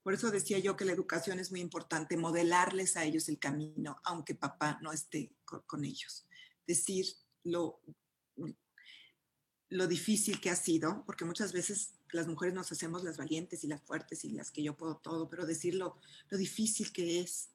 Por 0.04 0.14
eso 0.14 0.32
decía 0.32 0.60
yo 0.60 0.76
que 0.76 0.86
la 0.86 0.92
educación 0.92 1.40
es 1.40 1.50
muy 1.50 1.62
importante, 1.62 2.18
modelarles 2.18 2.98
a 2.98 3.06
ellos 3.06 3.30
el 3.30 3.40
camino, 3.40 3.98
aunque 4.04 4.36
papá 4.36 4.78
no 4.82 4.92
esté 4.92 5.32
con, 5.46 5.86
ellos. 5.86 6.28
Decir 6.68 7.06
lo, 7.44 7.80
lo 9.70 9.88
difícil 9.88 10.42
que 10.42 10.50
ha 10.50 10.56
sido, 10.58 11.04
porque 11.06 11.24
muchas 11.24 11.54
veces 11.54 11.94
las 12.12 12.28
mujeres 12.28 12.54
nos 12.54 12.72
hacemos 12.72 13.04
las 13.04 13.18
valientes 13.18 13.64
y 13.64 13.68
las 13.68 13.82
fuertes 13.82 14.24
y 14.26 14.32
las 14.32 14.52
que 14.52 14.62
yo 14.62 14.76
puedo 14.76 14.98
todo, 14.98 15.30
pero 15.30 15.46
decirlo 15.46 15.98
lo 16.30 16.38
difícil 16.38 16.92
que 16.92 17.22
es 17.22 17.50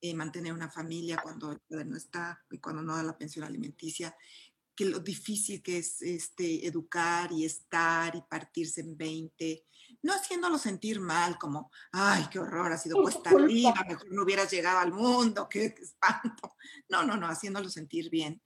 eh, 0.00 0.14
mantener 0.14 0.52
una 0.52 0.70
familia 0.70 1.18
cuando 1.20 1.60
no 1.68 1.96
está 1.96 2.44
y 2.50 2.58
cuando 2.58 2.82
no 2.82 2.94
da 2.94 3.02
la 3.02 3.18
pensión 3.18 3.44
alimenticia, 3.44 4.16
que 4.78 4.84
lo 4.84 5.00
difícil 5.00 5.60
que 5.60 5.78
es 5.78 6.00
este, 6.02 6.64
educar 6.64 7.32
y 7.32 7.44
estar 7.44 8.14
y 8.14 8.22
partirse 8.22 8.80
en 8.80 8.96
20, 8.96 9.64
no 10.02 10.12
haciéndolo 10.12 10.56
sentir 10.56 11.00
mal, 11.00 11.36
como, 11.36 11.72
ay, 11.90 12.26
qué 12.30 12.38
horror, 12.38 12.70
ha 12.70 12.78
sido 12.78 13.02
puesta 13.02 13.30
arriba, 13.30 13.74
mejor 13.88 14.06
no 14.12 14.22
hubieras 14.22 14.48
llegado 14.52 14.78
al 14.78 14.92
mundo, 14.92 15.48
qué, 15.50 15.74
qué 15.74 15.82
espanto. 15.82 16.54
No, 16.88 17.02
no, 17.02 17.16
no, 17.16 17.26
haciéndolo 17.26 17.68
sentir 17.68 18.08
bien, 18.08 18.40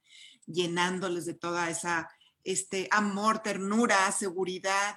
llenándoles 0.47 1.27
de 1.27 1.35
toda 1.35 1.69
esa 1.69 2.09
este 2.45 2.89
amor, 2.91 3.41
ternura, 3.41 4.11
seguridad, 4.11 4.97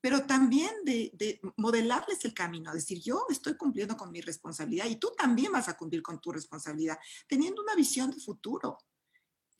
pero 0.00 0.24
también 0.24 0.72
de, 0.84 1.38
modelarles 1.58 2.24
el 2.24 2.32
camino, 2.32 2.72
decir, 2.72 2.98
yo 3.02 3.26
estoy 3.28 3.58
cumpliendo 3.58 3.94
con 3.94 4.10
mi 4.10 4.22
responsabilidad 4.22 4.86
y 4.86 4.96
tú 4.96 5.12
también 5.18 5.52
vas 5.52 5.68
a 5.68 5.76
cumplir 5.76 6.02
con 6.02 6.18
tu 6.18 6.32
responsabilidad, 6.32 6.98
teniendo 7.28 7.60
una 7.60 7.74
visión 7.74 8.10
de 8.10 8.18
futuro, 8.18 8.78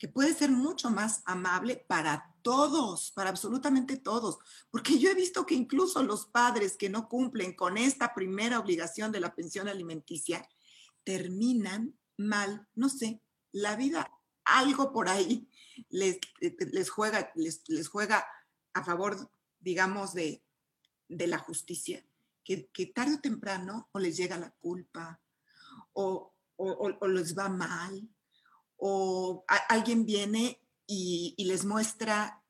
que 0.03 0.09
puede 0.09 0.33
ser 0.33 0.51
mucho 0.51 0.89
más 0.89 1.21
amable 1.23 1.77
para 1.77 2.35
todos, 2.41 3.11
para 3.11 3.29
absolutamente 3.29 3.95
todos, 3.95 4.37
porque 4.69 4.99
yo 4.99 5.09
he 5.09 5.15
visto 5.15 5.45
que 5.45 5.55
incluso 5.55 6.03
los 6.03 6.25
padres 6.25 6.75
que 6.75 6.89
no 6.89 7.07
cumplen 7.07 7.55
con 7.55 7.77
esta 7.77 8.13
primera 8.13 8.59
obligación 8.59 9.13
de 9.13 9.21
la 9.21 9.33
pensión 9.33 9.69
alimenticia 9.69 10.45
terminan 11.05 11.97
mal, 12.17 12.67
no 12.75 12.89
sé, 12.89 13.21
la 13.53 13.77
vida, 13.77 14.11
algo 14.43 14.91
por 14.91 15.07
ahí 15.07 15.47
les, 15.87 16.19
les 16.41 16.89
juega, 16.89 17.31
les, 17.35 17.63
les, 17.69 17.87
juega 17.87 18.27
a 18.73 18.83
favor, 18.83 19.31
digamos, 19.61 20.13
de, 20.13 20.43
de 21.07 21.27
la 21.27 21.37
justicia, 21.37 22.05
que, 22.43 22.67
que, 22.73 22.87
tarde 22.87 23.13
o 23.13 23.21
temprano 23.21 23.87
o 23.93 23.99
les 23.99 24.17
llega 24.17 24.37
la 24.37 24.51
culpa, 24.51 25.21
o, 25.93 26.33
o, 26.57 26.91
o 26.99 27.07
les 27.07 27.37
va 27.37 27.47
mal, 27.47 28.05
o 28.85 29.45
alguien 29.69 30.05
viene 30.05 30.59
y, 30.85 31.35
les 31.37 31.63
muestra 31.63 32.43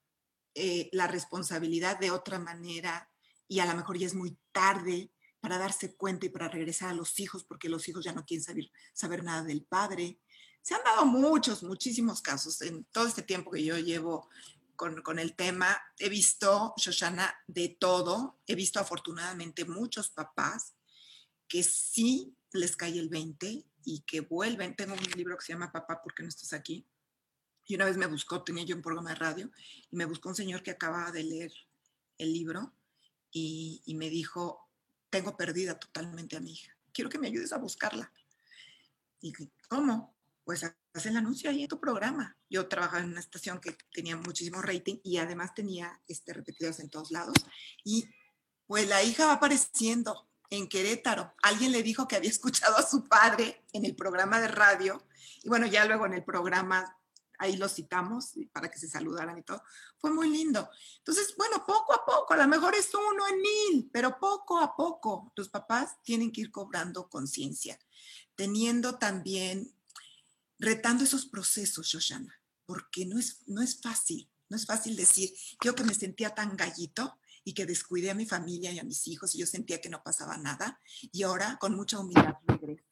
eh, 0.55 0.89
la 0.91 1.05
responsabilidad 1.05 1.99
de 1.99 2.09
otra 2.09 2.39
manera 2.39 3.07
y 3.47 3.59
a 3.59 3.67
lo 3.67 3.75
mejor 3.75 3.99
ya 3.99 4.07
es 4.07 4.15
muy 4.15 4.35
tarde 4.51 5.11
para 5.39 5.59
darse 5.59 5.95
cuenta 5.95 6.25
y 6.25 6.29
para 6.29 6.47
regresar 6.47 6.89
a 6.89 6.95
los 6.95 7.19
hijos 7.19 7.43
porque 7.43 7.69
los 7.69 7.87
hijos 7.87 8.03
ya 8.03 8.13
no 8.13 8.25
quieren 8.25 8.43
saber, 8.43 8.71
saber 8.93 9.23
nada 9.23 9.43
del 9.43 9.63
padre. 9.63 10.17
Se 10.63 10.73
han 10.73 10.83
dado 10.83 11.05
muchos, 11.05 11.61
muchísimos 11.61 12.19
casos 12.23 12.59
en 12.63 12.83
todo 12.85 13.05
este 13.05 13.21
tiempo 13.21 13.51
que 13.51 13.63
yo 13.63 13.77
llevo 13.77 14.27
con, 14.75 15.03
con, 15.03 15.19
el 15.19 15.35
tema. 15.35 15.79
He 15.99 16.09
visto, 16.09 16.73
Shoshana, 16.77 17.31
de 17.45 17.69
todo. 17.69 18.39
He 18.47 18.55
visto 18.55 18.79
afortunadamente 18.79 19.65
muchos 19.65 20.09
papás 20.09 20.73
que 21.47 21.61
sí 21.61 22.35
les 22.53 22.75
cae 22.75 22.97
el 22.97 23.09
20 23.09 23.67
y 23.85 24.01
que 24.01 24.21
vuelven. 24.21 24.75
Tengo 24.75 24.93
un 24.93 25.17
libro 25.17 25.37
que 25.37 25.45
se 25.45 25.53
llama 25.53 25.71
Papá, 25.71 26.01
¿por 26.01 26.13
qué 26.13 26.23
no 26.23 26.29
estás 26.29 26.53
aquí? 26.53 26.85
Y 27.65 27.75
una 27.75 27.85
vez 27.85 27.97
me 27.97 28.07
buscó, 28.07 28.43
tenía 28.43 28.63
yo 28.63 28.75
un 28.75 28.81
programa 28.81 29.11
de 29.11 29.15
radio, 29.15 29.51
y 29.89 29.95
me 29.95 30.05
buscó 30.05 30.29
un 30.29 30.35
señor 30.35 30.63
que 30.63 30.71
acababa 30.71 31.11
de 31.11 31.23
leer 31.23 31.53
el 32.17 32.33
libro 32.33 32.73
y, 33.31 33.81
me 33.95 34.09
dijo, 34.09 34.69
tengo 35.09 35.35
perdida 35.37 35.79
totalmente 35.79 36.35
a 36.35 36.39
mi 36.39 36.53
hija, 36.53 36.75
quiero 36.93 37.09
que 37.09 37.19
me 37.19 37.27
ayudes 37.27 37.53
a 37.53 37.57
buscarla. 37.57 38.11
Y 39.21 39.33
¿cómo? 39.69 40.15
Pues 40.43 40.63
haz 40.63 41.05
el 41.05 41.15
anuncio 41.15 41.49
ahí 41.49 41.63
en 41.63 41.69
tu 41.69 41.79
programa. 41.79 42.37
Yo 42.49 42.67
trabajaba 42.67 43.01
en 43.01 43.11
una 43.11 43.21
estación 43.21 43.61
que 43.61 43.77
tenía 43.93 44.17
muchísimo 44.17 44.61
rating 44.61 44.97
y 45.01 45.17
además 45.17 45.53
tenía 45.55 46.01
este, 46.07 46.33
repetidas 46.33 46.81
en 46.81 46.89
todos 46.89 47.11
lados. 47.11 47.35
Y 47.85 48.05
pues 48.67 48.87
la 48.89 49.01
hija 49.01 49.25
va 49.25 49.33
apareciendo 49.33 50.27
en 50.57 50.67
Querétaro. 50.67 51.33
Alguien 51.41 51.71
le 51.71 51.83
dijo 51.83 52.07
que 52.07 52.15
había 52.15 52.29
escuchado 52.37 52.77
a 52.77 52.87
su 52.87 53.05
padre 53.05 53.65
en 53.73 53.85
el 53.85 53.95
programa 53.95 54.39
de 54.39 54.47
radio 54.47 55.03
y 55.43 55.49
bueno, 55.49 55.65
ya 55.65 55.85
luego 55.85 56.05
en 56.05 56.13
el 56.13 56.23
programa 56.23 56.97
ahí 57.39 57.57
lo 57.57 57.67
citamos 57.67 58.33
para 58.53 58.69
que 58.69 58.77
se 58.77 58.87
saludaran 58.87 59.37
y 59.37 59.43
todo. 59.43 59.61
Fue 59.97 60.11
muy 60.11 60.29
lindo. 60.29 60.69
Entonces, 60.99 61.35
bueno, 61.37 61.65
poco 61.65 61.93
a 61.93 62.05
poco, 62.05 62.33
a 62.33 62.37
lo 62.37 62.47
mejor 62.47 62.75
es 62.75 62.93
uno 62.93 63.27
en 63.27 63.41
mil, 63.41 63.89
pero 63.91 64.17
poco 64.19 64.59
a 64.59 64.75
poco 64.75 65.33
los 65.35 65.49
papás 65.49 66.01
tienen 66.03 66.31
que 66.31 66.41
ir 66.41 66.51
cobrando 66.51 67.09
conciencia, 67.09 67.77
teniendo 68.35 68.97
también, 68.97 69.75
retando 70.59 71.03
esos 71.03 71.25
procesos, 71.25 71.87
Shoshana, 71.87 72.39
porque 72.65 73.05
no 73.05 73.19
es, 73.19 73.41
no 73.47 73.61
es 73.61 73.81
fácil, 73.81 74.29
no 74.47 74.55
es 74.55 74.65
fácil 74.65 74.95
decir, 74.95 75.33
yo 75.61 75.75
que 75.75 75.83
me 75.83 75.95
sentía 75.95 76.33
tan 76.33 76.55
gallito, 76.55 77.17
y 77.43 77.53
que 77.53 77.65
descuidé 77.65 78.11
a 78.11 78.15
mi 78.15 78.25
familia 78.25 78.71
y 78.71 78.79
a 78.79 78.83
mis 78.83 79.07
hijos 79.07 79.35
y 79.35 79.39
yo 79.39 79.45
sentía 79.45 79.81
que 79.81 79.89
no 79.89 80.03
pasaba 80.03 80.37
nada. 80.37 80.79
Y 81.11 81.23
ahora 81.23 81.57
con 81.59 81.75
mucha 81.75 81.99
humildad 81.99 82.35
regreso. 82.47 82.83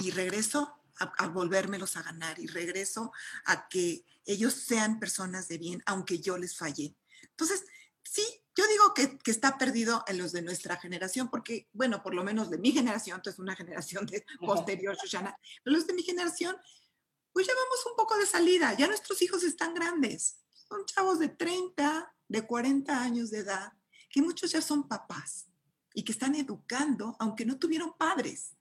Y 0.00 0.10
regreso 0.10 0.74
a, 0.98 1.12
a 1.18 1.28
volvérmelos 1.28 1.96
a 1.96 2.02
ganar 2.02 2.38
y 2.38 2.46
regreso 2.46 3.12
a 3.44 3.68
que 3.68 4.04
ellos 4.24 4.54
sean 4.54 4.98
personas 4.98 5.48
de 5.48 5.58
bien, 5.58 5.82
aunque 5.86 6.20
yo 6.20 6.38
les 6.38 6.56
fallé. 6.56 6.94
Entonces, 7.22 7.64
sí, 8.02 8.22
yo 8.56 8.66
digo 8.66 8.94
que, 8.94 9.18
que, 9.18 9.30
está 9.30 9.58
perdido 9.58 10.04
en 10.06 10.18
los 10.18 10.32
de 10.32 10.42
nuestra 10.42 10.76
generación, 10.76 11.30
porque, 11.30 11.68
bueno, 11.72 12.02
por 12.02 12.14
lo 12.14 12.24
menos 12.24 12.50
de 12.50 12.58
mi 12.58 12.72
generación, 12.72 13.16
entonces 13.16 13.38
una 13.38 13.56
generación 13.56 14.06
de 14.06 14.24
posterior, 14.38 14.96
Shoshana, 14.96 15.36
pero 15.62 15.76
los 15.76 15.86
de 15.86 15.94
mi 15.94 16.02
generación, 16.02 16.56
pues 17.32 17.46
ya 17.46 17.54
vamos 17.54 17.86
un 17.86 17.96
poco 17.96 18.16
de 18.18 18.26
salida, 18.26 18.74
ya 18.74 18.86
nuestros 18.86 19.22
hijos 19.22 19.44
están 19.44 19.74
grandes, 19.74 20.38
son 20.68 20.84
chavos 20.84 21.18
de 21.18 21.28
30, 21.28 22.14
de 22.30 22.46
40 22.46 23.02
años 23.02 23.30
de 23.30 23.40
edad, 23.40 23.72
que 24.08 24.22
muchos 24.22 24.52
ya 24.52 24.62
son 24.62 24.86
papás 24.86 25.48
y 25.92 26.04
que 26.04 26.12
están 26.12 26.36
educando, 26.36 27.16
aunque 27.18 27.44
no 27.44 27.58
tuvieron 27.58 27.92
padres, 27.98 28.56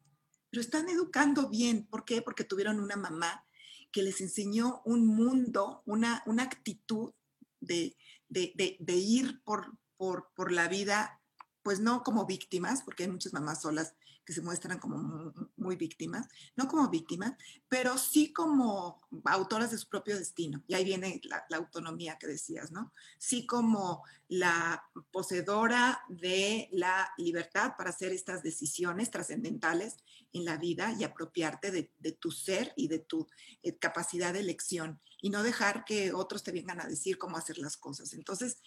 pero 0.50 0.60
están 0.60 0.90
educando 0.90 1.50
bien. 1.50 1.86
¿Por 1.86 2.04
qué? 2.04 2.24
Porque 2.24 2.44
tuvieron 2.44 2.80
una 2.80 2.96
mamá 2.96 3.46
que 3.92 4.02
les 4.02 4.22
enseñó 4.22 4.82
un 4.86 5.06
mundo, 5.06 5.84
una, 5.86 6.24
una 6.26 6.44
actitud 6.44 7.14
de, 7.60 7.96
de, 8.28 8.54
de, 8.56 8.78
de 8.80 8.96
ir 8.96 9.40
por, 9.44 9.78
por, 9.98 10.32
por 10.36 10.52
la 10.52 10.68
vida, 10.68 11.22
pues 11.62 11.80
no 11.80 12.02
como 12.04 12.26
víctimas, 12.26 12.82
porque 12.82 13.04
hay 13.04 13.12
muchas 13.12 13.34
mamás 13.34 13.62
solas 13.62 13.94
que 14.26 14.34
se 14.34 14.42
muestran 14.42 14.80
como 14.80 15.32
muy 15.70 15.76
víctimas, 15.76 16.28
no 16.56 16.68
como 16.68 16.90
víctimas, 16.90 17.34
pero 17.68 17.96
sí 18.00 18.34
como 18.34 19.08
autoras 19.26 19.70
de 19.70 19.78
su 19.78 19.88
propio 19.88 20.18
destino. 20.18 20.64
Y 20.68 20.74
ahí 20.74 20.84
viene 20.84 21.22
la, 21.26 21.58
autonomía 21.58 22.18
que 22.18 22.26
decías, 22.26 22.72
¿no? 22.72 22.92
Sí 23.20 23.46
como 23.46 24.04
la 24.30 24.84
poseedora 25.12 26.02
de 26.10 26.70
la 26.72 27.14
libertad 27.20 27.74
para 27.78 27.92
hacer 27.92 28.12
estas 28.12 28.42
decisiones 28.42 29.12
trascendentales 29.12 29.98
en 30.34 30.44
la 30.44 30.58
vida 30.58 30.96
y 31.00 31.04
apropiarte 31.04 31.70
de, 31.70 31.92
de 32.00 32.14
tu 32.14 32.32
ser 32.32 32.74
y 32.76 32.88
de 32.88 32.98
tu 32.98 33.28
eh, 33.62 33.78
capacidad 33.78 34.34
de 34.34 34.40
elección 34.40 35.00
y 35.22 35.30
no 35.30 35.44
dejar 35.44 35.86
que 35.86 36.14
otros 36.14 36.42
te 36.42 36.52
vengan 36.52 36.82
a 36.82 36.88
decir 36.88 37.20
cómo 37.20 37.38
hacer 37.38 37.60
las 37.60 37.78
cosas. 37.78 38.14
Entonces, 38.14 38.58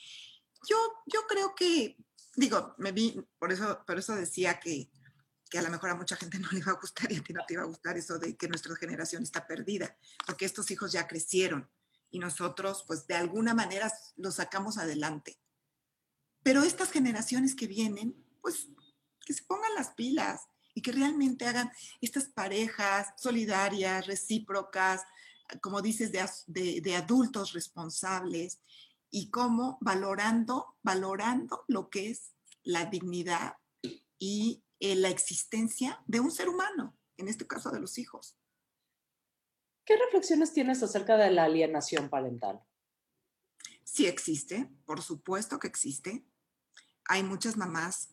yo, 0.68 0.76
yo 1.06 1.22
creo 1.28 1.56
que, 1.56 1.96
digo, 2.36 2.76
me 2.78 2.92
vi, 2.92 3.20
por 3.40 3.50
eso, 3.50 3.82
por 3.84 3.98
eso 3.98 4.14
decía 4.14 4.60
que 4.60 4.88
que 5.52 5.58
a 5.58 5.62
lo 5.62 5.68
mejor 5.68 5.90
a 5.90 5.94
mucha 5.94 6.16
gente 6.16 6.38
no 6.38 6.48
le 6.50 6.60
iba 6.60 6.72
a 6.72 6.80
gustar 6.80 7.12
y 7.12 7.16
a 7.16 7.22
ti 7.22 7.34
no 7.34 7.44
te 7.46 7.52
iba 7.52 7.62
a 7.62 7.66
gustar 7.66 7.98
eso 7.98 8.18
de 8.18 8.34
que 8.38 8.48
nuestra 8.48 8.74
generación 8.74 9.22
está 9.22 9.46
perdida, 9.46 9.94
porque 10.26 10.46
estos 10.46 10.70
hijos 10.70 10.92
ya 10.92 11.06
crecieron 11.06 11.68
y 12.10 12.18
nosotros 12.18 12.84
pues 12.86 13.06
de 13.06 13.16
alguna 13.16 13.52
manera 13.52 13.92
los 14.16 14.36
sacamos 14.36 14.78
adelante. 14.78 15.38
Pero 16.42 16.62
estas 16.62 16.90
generaciones 16.90 17.54
que 17.54 17.66
vienen, 17.66 18.16
pues 18.40 18.68
que 19.26 19.34
se 19.34 19.44
pongan 19.44 19.74
las 19.74 19.90
pilas 19.90 20.40
y 20.74 20.80
que 20.80 20.90
realmente 20.90 21.46
hagan 21.46 21.70
estas 22.00 22.28
parejas 22.28 23.08
solidarias, 23.18 24.06
recíprocas, 24.06 25.02
como 25.60 25.82
dices, 25.82 26.12
de, 26.46 26.96
adultos 26.96 27.52
responsables 27.52 28.58
y 29.10 29.28
como 29.28 29.76
valorando, 29.82 30.78
valorando 30.82 31.66
lo 31.68 31.90
que 31.90 32.08
es 32.08 32.32
la 32.62 32.86
dignidad 32.86 33.58
y 34.18 34.62
eh, 34.85 34.97
la 34.97 35.11
existencia 35.11 36.03
de 36.09 36.18
un 36.18 36.33
ser 36.33 36.49
humano, 36.49 36.99
en 37.16 37.29
este 37.29 37.47
caso 37.47 37.71
de 37.71 37.79
los 37.79 37.99
hijos. 37.99 38.37
¿Qué 39.85 39.97
reflexiones 39.97 40.53
tienes 40.53 40.83
acerca 40.83 41.16
de 41.16 41.31
la 41.31 41.45
alienación 41.45 42.09
parental? 42.09 42.61
Sí 43.85 44.07
existe, 44.07 44.68
por 44.85 45.01
supuesto 45.01 45.61
que 45.61 45.68
existe. 45.68 46.27
Hay 47.05 47.23
muchas 47.23 47.57
mamás 47.57 48.09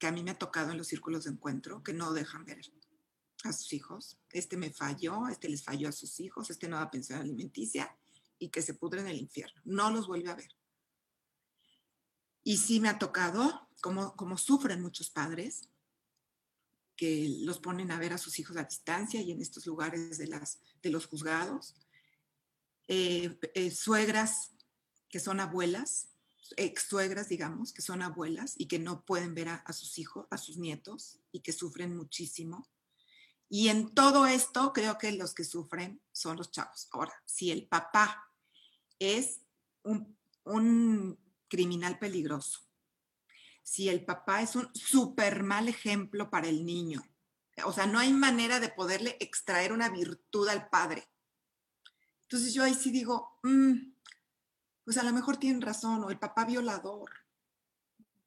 que 0.00 0.08
a 0.08 0.10
mí 0.10 0.24
me 0.24 0.32
ha 0.32 0.38
tocado 0.38 0.72
en 0.72 0.78
los 0.78 0.88
círculos 0.88 1.22
de 1.22 1.30
encuentro 1.30 1.84
que 1.84 1.92
no 1.92 2.12
dejan 2.12 2.44
ver 2.44 2.62
a 3.44 3.52
sus 3.52 3.72
hijos. 3.72 4.18
Este 4.32 4.56
me 4.56 4.72
falló, 4.72 5.28
este 5.28 5.48
les 5.48 5.62
falló 5.62 5.88
a 5.88 5.92
sus 5.92 6.18
hijos, 6.18 6.50
este 6.50 6.66
no 6.68 6.78
da 6.78 6.90
pensión 6.90 7.20
alimenticia 7.20 7.96
y 8.40 8.48
que 8.48 8.62
se 8.62 8.74
pudre 8.74 9.02
en 9.02 9.06
el 9.06 9.18
infierno. 9.18 9.62
No 9.64 9.92
los 9.92 10.08
vuelve 10.08 10.32
a 10.32 10.34
ver. 10.34 10.50
Y 12.42 12.56
sí 12.56 12.80
me 12.80 12.88
ha 12.88 12.98
tocado, 12.98 13.68
como, 13.80 14.16
como 14.16 14.36
sufren 14.36 14.82
muchos 14.82 15.10
padres, 15.10 15.68
que 16.98 17.28
los 17.42 17.60
ponen 17.60 17.92
a 17.92 17.98
ver 17.98 18.12
a 18.12 18.18
sus 18.18 18.38
hijos 18.40 18.56
a 18.56 18.64
distancia 18.64 19.22
y 19.22 19.30
en 19.30 19.40
estos 19.40 19.64
lugares 19.66 20.18
de, 20.18 20.26
las, 20.26 20.58
de 20.82 20.90
los 20.90 21.06
juzgados. 21.06 21.76
Eh, 22.88 23.38
eh, 23.54 23.70
suegras 23.70 24.52
que 25.08 25.20
son 25.20 25.38
abuelas, 25.38 26.08
ex 26.56 26.82
suegras, 26.82 27.28
digamos, 27.28 27.72
que 27.72 27.82
son 27.82 28.02
abuelas 28.02 28.54
y 28.58 28.66
que 28.66 28.80
no 28.80 29.04
pueden 29.04 29.32
ver 29.34 29.48
a, 29.48 29.72
sus 29.72 29.96
hijos, 29.98 30.26
a 30.30 30.38
sus 30.38 30.58
nietos 30.58 31.20
y 31.30 31.40
que 31.40 31.52
sufren 31.52 31.96
muchísimo. 31.96 32.68
Y 33.48 33.68
en 33.68 33.94
todo 33.94 34.26
esto 34.26 34.72
creo 34.72 34.98
que 34.98 35.12
los 35.12 35.34
que 35.34 35.44
sufren 35.44 36.02
son 36.10 36.36
los 36.36 36.50
chavos. 36.50 36.88
Ahora, 36.90 37.14
si 37.24 37.52
el 37.52 37.68
papá 37.68 38.28
es 38.98 39.40
un, 39.84 40.18
un 40.42 41.16
criminal 41.46 41.96
peligroso, 42.00 42.67
si 43.68 43.90
el 43.90 44.02
papá 44.02 44.40
es 44.40 44.56
un 44.56 44.74
súper 44.74 45.42
mal 45.42 45.68
ejemplo 45.68 46.30
para 46.30 46.48
el 46.48 46.64
niño. 46.64 47.02
O 47.66 47.72
sea, 47.72 47.86
no 47.86 47.98
hay 47.98 48.14
manera 48.14 48.60
de 48.60 48.70
poderle 48.70 49.18
extraer 49.20 49.74
una 49.74 49.90
virtud 49.90 50.48
al 50.48 50.70
padre. 50.70 51.06
Entonces 52.22 52.54
yo 52.54 52.64
ahí 52.64 52.74
sí 52.74 52.90
digo, 52.90 53.38
mmm, 53.42 53.74
pues 54.84 54.96
a 54.96 55.02
lo 55.02 55.12
mejor 55.12 55.36
tienen 55.36 55.60
razón, 55.60 56.02
o 56.02 56.10
el 56.10 56.18
papá 56.18 56.46
violador. 56.46 57.10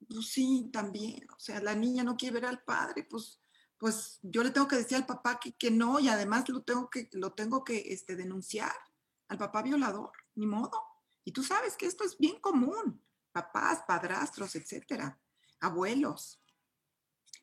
Pues 0.07 0.27
sí, 0.27 0.69
también. 0.71 1.27
O 1.35 1.39
sea, 1.39 1.59
la 1.59 1.73
niña 1.73 2.03
no 2.03 2.17
quiere 2.17 2.35
ver 2.35 2.45
al 2.45 2.61
padre, 2.61 3.03
pues, 3.03 3.39
pues 3.79 4.19
yo 4.21 4.43
le 4.43 4.51
tengo 4.51 4.67
que 4.67 4.75
decir 4.75 4.97
al 4.97 5.07
papá 5.07 5.39
que, 5.39 5.53
que 5.53 5.71
no, 5.71 5.99
y 5.99 6.07
además 6.07 6.47
lo 6.49 6.61
tengo 6.61 6.87
que, 6.87 7.09
lo 7.13 7.33
tengo 7.33 7.63
que 7.63 7.91
este, 7.91 8.15
denunciar 8.15 8.75
al 9.27 9.39
papá 9.39 9.63
violador, 9.63 10.11
ni 10.35 10.45
modo. 10.45 10.83
Y 11.23 11.31
tú 11.31 11.41
sabes 11.41 11.75
que 11.75 11.87
esto 11.87 12.03
es 12.03 12.15
bien 12.19 12.39
común, 12.39 13.01
papás, 13.31 13.83
padrastros, 13.87 14.55
etcétera, 14.55 15.17
abuelos. 15.61 16.41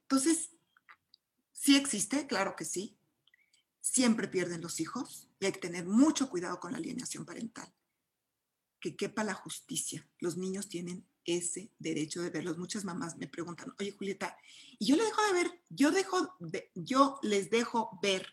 Entonces, 0.03 0.51
¿sí 1.53 1.77
existe? 1.77 2.27
Claro 2.27 2.55
que 2.57 2.65
sí. 2.65 2.99
Siempre 3.81 4.29
pierden 4.29 4.61
los 4.61 4.81
hijos 4.81 5.29
y 5.41 5.47
hay 5.47 5.53
que 5.53 5.61
tener 5.61 5.87
mucho 5.87 6.29
cuidado 6.29 6.61
con 6.61 6.73
la 6.73 6.79
alienación 6.79 7.25
parental. 7.25 7.73
Que 8.81 8.97
quepa 8.97 9.25
la 9.25 9.35
justicia. 9.35 10.07
Los 10.21 10.37
niños 10.37 10.69
tienen 10.69 11.07
ese 11.25 11.73
derecho 11.79 12.23
de 12.23 12.31
verlos. 12.31 12.59
Muchas 12.59 12.85
mamás 12.85 13.17
me 13.17 13.29
preguntan, 13.29 13.73
oye 13.79 13.93
Julieta, 13.93 14.37
y 14.79 14.87
yo 14.87 14.97
le 14.97 15.05
dejo 15.05 15.23
de 15.27 15.33
ver, 15.33 15.63
yo, 16.75 17.19
les 17.23 17.51
dejo 17.51 17.99
ver 18.03 18.33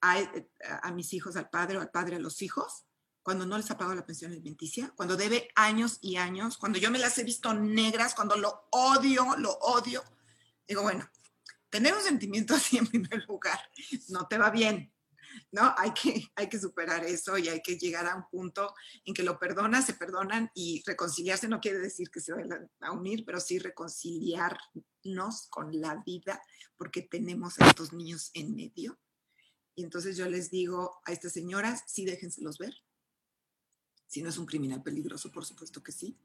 a, 0.00 0.18
a, 0.82 0.92
mis 0.92 1.12
hijos, 1.12 1.36
al 1.36 1.50
padre 1.50 1.78
o 1.78 1.80
al 1.80 1.90
padre 1.90 2.16
a 2.16 2.20
los 2.20 2.42
hijos, 2.42 2.84
cuando 3.28 3.44
no 3.44 3.58
les 3.58 3.70
ha 3.70 3.76
pagado 3.76 3.94
la 3.94 4.06
pensión 4.06 4.32
alimenticia, 4.32 4.90
cuando 4.96 5.14
debe 5.14 5.50
años 5.54 5.98
y 6.00 6.16
años, 6.16 6.56
cuando 6.56 6.78
yo 6.78 6.90
me 6.90 6.98
las 6.98 7.18
he 7.18 7.24
visto 7.24 7.52
negras, 7.52 8.14
cuando 8.14 8.36
lo 8.36 8.68
odio, 8.70 9.36
lo 9.36 9.52
odio. 9.58 10.02
Digo, 10.66 10.80
bueno, 10.80 11.06
tener 11.68 11.92
un 11.92 12.00
sentimiento 12.00 12.54
así 12.54 12.78
en 12.78 12.86
primer 12.86 13.26
lugar 13.28 13.60
no 14.08 14.26
te 14.28 14.38
va 14.38 14.48
bien, 14.48 14.90
¿no? 15.52 15.74
Hay 15.76 15.92
que, 15.92 16.26
hay 16.36 16.48
que 16.48 16.58
superar 16.58 17.04
eso 17.04 17.36
y 17.36 17.50
hay 17.50 17.60
que 17.60 17.76
llegar 17.76 18.06
a 18.06 18.16
un 18.16 18.26
punto 18.30 18.74
en 19.04 19.12
que 19.12 19.22
lo 19.22 19.38
perdonas, 19.38 19.84
se 19.84 19.92
perdonan 19.92 20.50
y 20.54 20.82
reconciliarse 20.86 21.48
no 21.48 21.60
quiere 21.60 21.80
decir 21.80 22.10
que 22.10 22.22
se 22.22 22.32
vayan 22.32 22.70
a 22.80 22.92
unir, 22.92 23.26
pero 23.26 23.40
sí 23.40 23.58
reconciliarnos 23.58 25.48
con 25.50 25.78
la 25.78 26.02
vida 26.06 26.40
porque 26.78 27.02
tenemos 27.02 27.60
a 27.60 27.68
estos 27.68 27.92
niños 27.92 28.30
en 28.32 28.54
medio. 28.54 28.98
Y 29.74 29.84
entonces 29.84 30.16
yo 30.16 30.26
les 30.30 30.50
digo 30.50 31.02
a 31.04 31.12
estas 31.12 31.34
señoras, 31.34 31.82
sí 31.86 32.06
déjenselos 32.06 32.56
ver. 32.56 32.74
Si 34.08 34.22
no 34.22 34.30
es 34.30 34.38
un 34.38 34.46
criminal 34.46 34.82
peligroso, 34.82 35.30
por 35.30 35.44
supuesto 35.44 35.82
que 35.82 35.92
sí. 35.92 36.18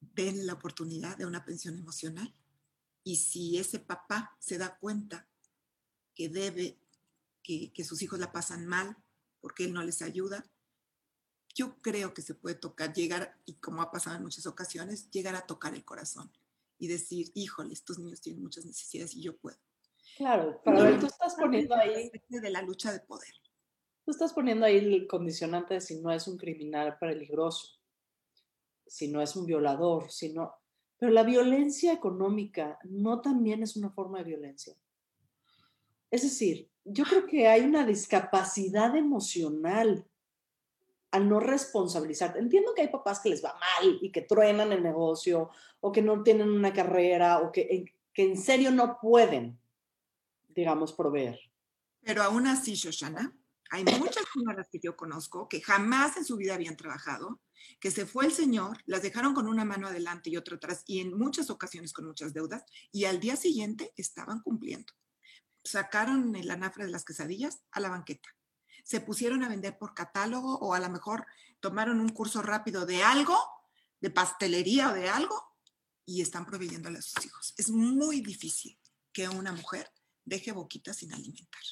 Den 0.00 0.46
la 0.46 0.54
oportunidad 0.54 1.18
de 1.18 1.26
una 1.26 1.44
pensión 1.44 1.76
emocional. 1.76 2.34
Y 3.04 3.16
si 3.16 3.58
ese 3.58 3.80
papá 3.80 4.36
se 4.38 4.56
da 4.56 4.78
cuenta 4.78 5.28
que 6.14 6.28
debe 6.28 6.78
que, 7.42 7.84
sus 7.84 8.00
hijos 8.02 8.18
la 8.18 8.32
pasan 8.32 8.66
mal 8.66 8.96
porque 9.40 9.64
él 9.64 9.72
no 9.72 9.82
les 9.82 10.02
ayuda. 10.02 10.46
Yo 11.54 11.82
creo 11.82 12.14
que 12.14 12.22
se 12.22 12.34
puede 12.34 12.54
tocar, 12.54 12.94
llegar, 12.94 13.36
y 13.44 13.54
como 13.54 13.82
ha 13.82 13.90
pasado 13.90 14.16
en 14.16 14.22
muchas 14.22 14.46
ocasiones, 14.46 15.10
llegar 15.10 15.34
a 15.34 15.46
tocar 15.46 15.74
el 15.74 15.84
corazón 15.84 16.30
y 16.78 16.86
decir, 16.86 17.30
híjole, 17.34 17.74
estos 17.74 17.98
niños 17.98 18.20
tienen 18.20 18.42
muchas 18.42 18.64
necesidades 18.64 19.14
y 19.14 19.22
yo 19.22 19.36
puedo. 19.36 19.58
Claro, 20.16 20.60
pero 20.64 20.82
ver, 20.82 21.00
tú 21.00 21.06
estás 21.06 21.34
poniendo 21.34 21.74
ahí... 21.74 22.10
De 22.28 22.50
la 22.50 22.62
lucha 22.62 22.92
de 22.92 23.00
poder. 23.00 23.34
Tú 24.04 24.10
estás 24.10 24.32
poniendo 24.32 24.66
ahí 24.66 24.78
el 24.78 25.06
condicionante 25.06 25.74
de 25.74 25.80
si 25.80 26.00
no 26.00 26.10
es 26.10 26.26
un 26.26 26.36
criminal 26.36 26.98
peligroso, 26.98 27.78
si 28.86 29.08
no 29.08 29.22
es 29.22 29.36
un 29.36 29.46
violador, 29.46 30.10
si 30.10 30.32
no... 30.32 30.54
Pero 30.98 31.12
la 31.12 31.22
violencia 31.22 31.92
económica 31.92 32.78
no 32.84 33.20
también 33.20 33.62
es 33.62 33.76
una 33.76 33.90
forma 33.90 34.18
de 34.18 34.24
violencia. 34.24 34.74
Es 36.10 36.22
decir, 36.22 36.68
yo 36.84 37.04
creo 37.04 37.26
que 37.26 37.48
hay 37.48 37.62
una 37.62 37.86
discapacidad 37.86 38.94
emocional 38.96 40.06
al 41.10 41.28
no 41.28 41.40
responsabilizar. 41.40 42.36
Entiendo 42.36 42.74
que 42.74 42.82
hay 42.82 42.88
papás 42.88 43.20
que 43.20 43.28
les 43.28 43.44
va 43.44 43.54
mal 43.54 43.98
y 44.00 44.10
que 44.10 44.22
truenan 44.22 44.72
el 44.72 44.82
negocio 44.82 45.50
o 45.80 45.92
que 45.92 46.02
no 46.02 46.22
tienen 46.22 46.50
una 46.50 46.72
carrera 46.72 47.40
o 47.40 47.52
que, 47.52 47.84
que 48.12 48.22
en 48.22 48.36
serio 48.36 48.70
no 48.70 48.98
pueden, 49.00 49.58
digamos, 50.48 50.92
proveer. 50.92 51.38
Pero 52.02 52.22
aún 52.22 52.46
así, 52.46 52.74
Shoshana, 52.74 53.36
hay 53.72 53.84
muchas 53.84 54.24
señoras 54.32 54.68
que 54.70 54.80
yo 54.80 54.96
conozco 54.96 55.48
que 55.48 55.60
jamás 55.60 56.16
en 56.16 56.24
su 56.24 56.36
vida 56.36 56.54
habían 56.54 56.76
trabajado, 56.76 57.40
que 57.80 57.90
se 57.90 58.06
fue 58.06 58.26
el 58.26 58.32
señor, 58.32 58.78
las 58.86 59.02
dejaron 59.02 59.34
con 59.34 59.48
una 59.48 59.64
mano 59.64 59.88
adelante 59.88 60.30
y 60.30 60.36
otra 60.36 60.56
atrás 60.56 60.84
y 60.86 61.00
en 61.00 61.16
muchas 61.16 61.50
ocasiones 61.50 61.92
con 61.92 62.06
muchas 62.06 62.32
deudas 62.32 62.64
y 62.92 63.06
al 63.06 63.18
día 63.18 63.36
siguiente 63.36 63.92
estaban 63.96 64.40
cumpliendo 64.40 64.92
sacaron 65.64 66.34
el 66.36 66.50
anafre 66.50 66.84
de 66.84 66.90
las 66.90 67.04
quesadillas 67.04 67.62
a 67.70 67.80
la 67.80 67.88
banqueta. 67.88 68.28
Se 68.84 69.00
pusieron 69.00 69.44
a 69.44 69.48
vender 69.48 69.78
por 69.78 69.94
catálogo 69.94 70.58
o 70.58 70.74
a 70.74 70.80
lo 70.80 70.90
mejor 70.90 71.26
tomaron 71.60 72.00
un 72.00 72.08
curso 72.08 72.42
rápido 72.42 72.86
de 72.86 73.02
algo, 73.02 73.38
de 74.00 74.10
pastelería 74.10 74.90
o 74.90 74.94
de 74.94 75.08
algo, 75.08 75.40
y 76.04 76.20
están 76.20 76.44
proveyéndole 76.44 76.98
a 76.98 77.02
sus 77.02 77.24
hijos. 77.24 77.54
Es 77.56 77.70
muy 77.70 78.20
difícil 78.20 78.78
que 79.12 79.28
una 79.28 79.52
mujer 79.52 79.92
deje 80.24 80.50
boquitas 80.50 80.96
sin 80.96 81.12
alimentar. 81.12 81.62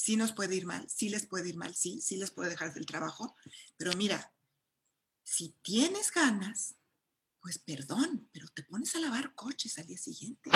Sí 0.00 0.16
nos 0.16 0.32
puede 0.32 0.56
ir 0.56 0.64
mal, 0.64 0.88
sí 0.88 1.10
les 1.10 1.26
puede 1.26 1.50
ir 1.50 1.56
mal, 1.56 1.74
sí, 1.74 2.00
sí 2.00 2.16
les 2.16 2.30
puede 2.30 2.48
dejar 2.48 2.72
del 2.72 2.86
trabajo, 2.86 3.36
pero 3.76 3.92
mira, 3.92 4.32
si 5.22 5.58
tienes 5.60 6.10
ganas, 6.10 6.76
pues 7.40 7.58
perdón, 7.58 8.28
pero 8.32 8.48
te 8.48 8.62
pones 8.62 8.94
a 8.96 9.00
lavar 9.00 9.34
coches 9.34 9.76
al 9.78 9.86
día 9.86 9.98
siguiente 9.98 10.50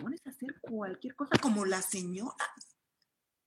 pones 0.00 0.26
a 0.26 0.30
hacer 0.30 0.60
cualquier 0.60 1.14
cosa 1.14 1.38
como 1.40 1.64
las 1.64 1.86
señoras. 1.86 2.76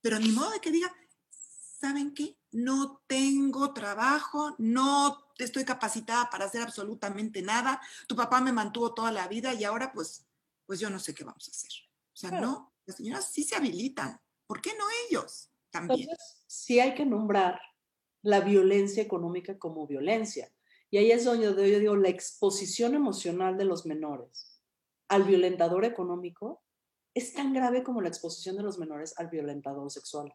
Pero 0.01 0.19
ni 0.19 0.29
modo 0.29 0.51
de 0.51 0.59
que 0.59 0.71
diga, 0.71 0.93
¿saben 1.29 2.13
qué? 2.13 2.37
No 2.51 3.03
tengo 3.07 3.73
trabajo, 3.73 4.55
no 4.57 5.31
estoy 5.37 5.65
capacitada 5.65 6.29
para 6.29 6.45
hacer 6.45 6.61
absolutamente 6.61 7.41
nada. 7.41 7.81
Tu 8.07 8.15
papá 8.15 8.41
me 8.41 8.53
mantuvo 8.53 8.93
toda 8.93 9.11
la 9.11 9.27
vida 9.27 9.53
y 9.53 9.63
ahora 9.63 9.91
pues, 9.91 10.25
pues 10.65 10.79
yo 10.79 10.89
no 10.89 10.99
sé 10.99 11.13
qué 11.13 11.23
vamos 11.23 11.47
a 11.47 11.51
hacer. 11.51 11.71
O 12.13 12.17
sea, 12.17 12.41
no, 12.41 12.73
las 12.85 12.97
señoras 12.97 13.31
sí 13.31 13.43
se 13.43 13.55
habilitan. 13.55 14.19
¿Por 14.47 14.61
qué 14.61 14.71
no 14.77 14.85
ellos 15.07 15.51
también? 15.69 16.01
Entonces, 16.01 16.43
sí 16.47 16.79
hay 16.79 16.95
que 16.95 17.05
nombrar 17.05 17.59
la 18.21 18.41
violencia 18.41 19.03
económica 19.03 19.57
como 19.59 19.85
violencia. 19.85 20.51
Y 20.89 20.97
ahí 20.97 21.11
es 21.11 21.25
donde 21.25 21.45
yo 21.45 21.79
digo 21.79 21.95
la 21.95 22.09
exposición 22.09 22.95
emocional 22.95 23.57
de 23.57 23.65
los 23.65 23.85
menores 23.85 24.57
al 25.09 25.23
violentador 25.23 25.85
económico 25.85 26.63
es 27.13 27.33
tan 27.33 27.53
grave 27.53 27.83
como 27.83 28.01
la 28.01 28.09
exposición 28.09 28.57
de 28.57 28.63
los 28.63 28.77
menores 28.77 29.17
al 29.17 29.29
violentador 29.29 29.89
sexual. 29.89 30.33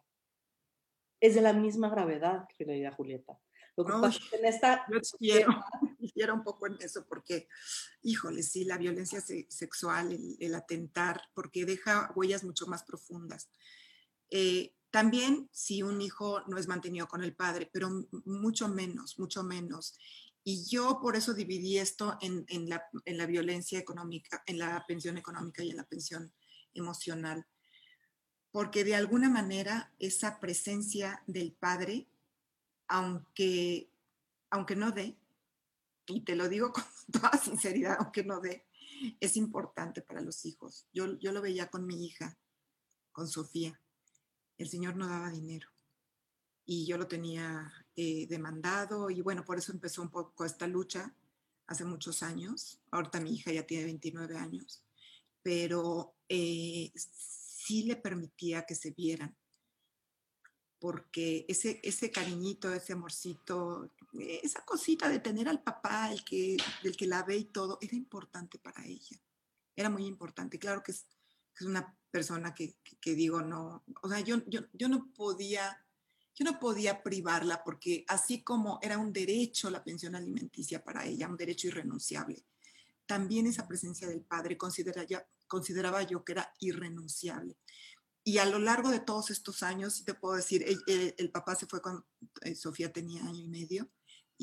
Es 1.21 1.35
de 1.35 1.41
la 1.41 1.53
misma 1.53 1.89
gravedad, 1.89 2.45
querida 2.57 2.91
Julieta. 2.91 3.39
Lo 3.77 3.85
que 3.85 3.93
pasa 3.93 4.19
en 4.33 4.45
esta... 4.45 4.85
Yo 5.99 6.09
quiero, 6.13 6.33
un 6.33 6.43
poco 6.43 6.67
en 6.67 6.77
eso 6.81 7.05
porque, 7.07 7.47
híjole, 8.01 8.43
sí, 8.43 8.65
la 8.65 8.77
violencia 8.77 9.21
sexual, 9.21 10.11
el, 10.39 10.55
atentar, 10.55 11.21
porque 11.33 11.65
deja 11.65 12.11
huellas 12.15 12.43
mucho 12.43 12.67
más 12.67 12.83
profundas. 12.83 13.49
Eh, 14.35 14.73
también 14.89 15.47
si 15.51 15.83
un 15.83 16.01
hijo 16.01 16.41
no 16.47 16.57
es 16.57 16.67
mantenido 16.67 17.07
con 17.07 17.23
el 17.23 17.35
padre, 17.35 17.69
pero 17.71 18.07
mucho 18.25 18.67
menos, 18.67 19.19
mucho 19.19 19.43
menos. 19.43 19.95
Y 20.43 20.65
yo 20.65 20.99
por 20.99 21.15
eso 21.15 21.35
dividí 21.35 21.77
esto 21.77 22.17
en, 22.19 22.43
la, 22.67 22.83
en, 23.05 23.17
la, 23.19 23.27
violencia 23.27 23.77
económica, 23.77 24.41
en 24.47 24.57
la 24.57 24.83
pensión 24.87 25.19
económica 25.19 25.63
y 25.63 25.69
en 25.69 25.77
la 25.77 25.83
pensión 25.83 26.33
emocional. 26.73 27.45
Porque 28.51 28.83
de 28.83 28.95
alguna 28.95 29.29
manera 29.29 29.93
esa 29.99 30.39
presencia 30.39 31.21
del 31.27 31.53
padre, 31.53 32.07
aunque, 32.87 33.91
aunque 34.49 34.75
no 34.75 34.91
dé, 34.91 35.15
y 36.07 36.21
te 36.21 36.35
lo 36.35 36.49
digo 36.49 36.73
con 36.73 36.85
toda 37.11 37.37
sinceridad, 37.37 37.97
aunque 37.99 38.23
no 38.23 38.39
dé, 38.39 38.65
es 39.19 39.37
importante 39.37 40.01
para 40.01 40.21
los 40.21 40.43
hijos. 40.45 40.87
Yo, 40.91 41.19
yo 41.19 41.31
lo 41.31 41.41
veía 41.41 41.69
con 41.69 41.85
mi 41.85 42.03
hija, 42.03 42.35
con 43.11 43.27
Sofía. 43.27 43.79
El 44.57 44.69
Señor 44.69 44.95
no 44.95 45.07
daba 45.07 45.29
dinero 45.29 45.67
y 46.65 46.85
yo 46.85 46.97
lo 46.97 47.07
tenía 47.07 47.71
eh, 47.95 48.25
demandado 48.27 49.09
y 49.09 49.21
bueno, 49.21 49.43
por 49.43 49.57
eso 49.57 49.71
empezó 49.71 50.01
un 50.01 50.09
poco 50.09 50.45
esta 50.45 50.67
lucha 50.67 51.13
hace 51.67 51.85
muchos 51.85 52.23
años. 52.23 52.79
Ahorita 52.91 53.19
mi 53.19 53.35
hija 53.35 53.51
ya 53.51 53.65
tiene 53.65 53.85
29 53.85 54.37
años, 54.37 54.83
pero 55.41 56.15
eh, 56.29 56.91
sí 56.95 57.83
le 57.83 57.95
permitía 57.95 58.65
que 58.65 58.75
se 58.75 58.91
vieran, 58.91 59.35
porque 60.79 61.45
ese, 61.47 61.79
ese 61.83 62.11
cariñito, 62.11 62.73
ese 62.73 62.93
amorcito, 62.93 63.89
esa 64.13 64.63
cosita 64.65 65.09
de 65.09 65.19
tener 65.19 65.47
al 65.47 65.63
papá, 65.63 66.11
el 66.11 66.23
que, 66.23 66.57
el 66.83 66.97
que 66.97 67.07
la 67.07 67.23
ve 67.23 67.37
y 67.37 67.45
todo, 67.45 67.77
era 67.81 67.95
importante 67.95 68.59
para 68.59 68.85
ella. 68.85 69.17
Era 69.75 69.89
muy 69.89 70.05
importante. 70.05 70.59
Claro 70.59 70.83
que 70.83 70.91
es, 70.91 71.05
es 71.55 71.65
una 71.65 71.97
persona 72.13 72.53
que, 72.53 72.75
que, 73.01 73.15
digo, 73.15 73.41
no, 73.41 73.83
o 74.03 74.07
sea, 74.07 74.19
yo, 74.19 74.37
yo, 74.45 74.61
yo 74.71 74.87
no 74.87 75.11
podía 75.15 75.79
yo 76.35 76.45
no 76.45 76.59
podía 76.59 77.03
privarla 77.03 77.63
porque 77.63 78.05
así 78.07 78.43
como 78.43 78.79
era 78.81 78.97
un 78.97 79.13
derecho 79.13 79.69
la 79.69 79.83
pensión 79.83 80.15
alimenticia 80.15 80.83
para 80.83 81.05
ella, 81.05 81.27
un 81.27 81.37
derecho 81.37 81.67
irrenunciable, 81.67 82.43
también 83.05 83.45
esa 83.47 83.67
presencia 83.67 84.07
del 84.07 84.21
padre 84.21 84.57
consideraba 84.57 86.03
yo 86.03 86.23
que 86.23 86.31
era 86.31 86.53
irrenunciable. 86.59 87.57
Y 88.23 88.37
a 88.37 88.45
lo 88.45 88.57
largo 88.57 88.89
de 88.89 89.01
todos 89.01 89.31
estos 89.31 89.63
años, 89.63 90.05
te 90.05 90.13
puedo 90.13 90.35
decir, 90.35 90.65
el, 90.87 91.31
papá 91.31 91.55
se 91.55 91.67
fue 91.67 91.81
cuando 91.81 92.07
eh, 92.41 92.55
Sofía 92.55 92.91
tenía 92.91 93.21
año 93.21 93.43
y 93.43 93.49
medio, 93.49 93.89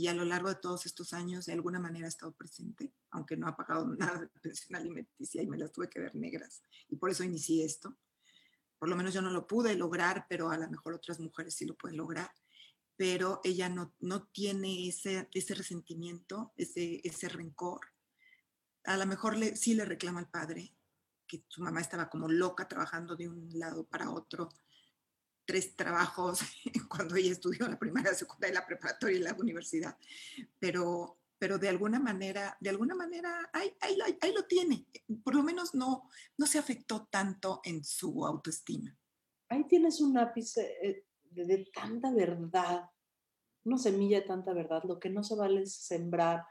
y 0.00 0.08
a 0.08 0.14
lo 0.14 0.24
largo 0.24 0.48
de 0.48 0.56
todos 0.56 0.86
estos 0.86 1.12
años 1.12 1.46
de 1.46 1.52
alguna 1.52 1.78
manera 1.78 2.06
ha 2.06 2.08
estado 2.08 2.32
presente, 2.32 2.92
aunque 3.10 3.36
no 3.36 3.46
ha 3.46 3.56
pagado 3.56 3.86
nada 3.98 4.20
de 4.20 4.28
pensión 4.40 4.76
alimenticia 4.76 5.42
y 5.42 5.46
me 5.46 5.58
las 5.58 5.72
tuve 5.72 5.88
que 5.88 6.00
ver 6.00 6.14
negras. 6.14 6.62
Y 6.88 6.96
por 6.96 7.10
eso 7.10 7.24
inicié 7.24 7.64
esto 7.64 7.96
por 8.80 8.88
lo 8.88 8.96
menos 8.96 9.12
yo 9.12 9.20
no 9.20 9.30
lo 9.30 9.46
pude 9.46 9.76
lograr, 9.76 10.24
pero 10.26 10.50
a 10.50 10.56
lo 10.56 10.68
mejor 10.70 10.94
otras 10.94 11.20
mujeres 11.20 11.54
sí 11.54 11.66
lo 11.66 11.76
pueden 11.76 11.98
lograr. 11.98 12.32
pero 12.96 13.40
ella 13.44 13.70
no, 13.70 13.94
no 14.00 14.24
tiene 14.28 14.86
ese, 14.86 15.26
ese 15.32 15.54
resentimiento, 15.54 16.52
ese, 16.56 17.00
ese 17.02 17.30
rencor. 17.30 17.80
A 18.84 18.98
lo 18.98 19.06
mejor 19.06 19.38
le, 19.38 19.56
sí 19.56 19.74
le 19.74 19.86
reclama 19.86 20.20
al 20.20 20.28
padre 20.28 20.74
que 21.26 21.44
su 21.48 21.62
mamá 21.62 21.80
estaba 21.80 22.10
como 22.10 22.28
loca 22.28 22.68
trabajando 22.68 23.16
de 23.16 23.26
un 23.26 23.48
lado 23.58 23.86
para 23.86 24.10
otro, 24.10 24.50
tres 25.50 25.74
trabajos 25.74 26.42
cuando 26.88 27.16
ella 27.16 27.32
estudió 27.32 27.66
la 27.66 27.76
primaria, 27.76 28.12
la 28.12 28.16
secundaria, 28.16 28.60
la 28.60 28.66
preparatoria 28.66 29.18
y 29.18 29.22
la 29.22 29.34
universidad, 29.34 29.98
pero, 30.60 31.18
pero 31.40 31.58
de 31.58 31.68
alguna 31.68 31.98
manera, 31.98 32.56
de 32.60 32.70
alguna 32.70 32.94
manera, 32.94 33.50
ahí, 33.52 33.74
ahí, 33.80 33.98
ahí, 34.20 34.32
lo 34.32 34.44
tiene. 34.44 34.86
Por 35.24 35.34
lo 35.34 35.42
menos 35.42 35.74
no, 35.74 36.08
no 36.38 36.46
se 36.46 36.60
afectó 36.60 37.08
tanto 37.10 37.60
en 37.64 37.82
su 37.82 38.24
autoestima. 38.24 38.96
Ahí 39.48 39.66
tienes 39.66 40.00
un 40.00 40.16
ápice 40.18 40.72
eh, 40.82 41.04
de, 41.24 41.44
de 41.44 41.68
tanta 41.74 42.12
verdad, 42.12 42.84
una 43.64 43.76
semilla 43.76 44.20
de 44.20 44.26
tanta 44.28 44.52
verdad. 44.52 44.84
Lo 44.84 45.00
que 45.00 45.10
no 45.10 45.24
se 45.24 45.34
vale 45.34 45.62
es 45.62 45.74
sembrar 45.74 46.44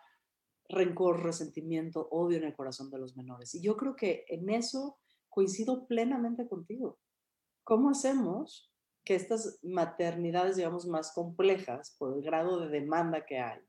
rencor, 0.68 1.24
resentimiento, 1.24 2.10
odio 2.12 2.38
en 2.38 2.44
el 2.44 2.54
corazón 2.54 2.92
de 2.92 3.00
los 3.00 3.16
menores. 3.16 3.56
Y 3.56 3.62
yo 3.62 3.78
creo 3.78 3.96
que 3.96 4.26
en 4.28 4.50
eso 4.50 5.00
coincido 5.30 5.88
plenamente 5.88 6.50
contigo. 6.50 7.00
¿Cómo 7.64 7.92
hacemos 7.92 8.70
que 9.04 9.16
estas 9.16 9.60
maternidades, 9.64 10.56
digamos, 10.56 10.86
más 10.86 11.12
complejas 11.12 11.96
por 11.98 12.16
el 12.16 12.22
grado 12.22 12.60
de 12.60 12.70
demanda 12.70 13.26
que 13.26 13.40
hay, 13.40 13.60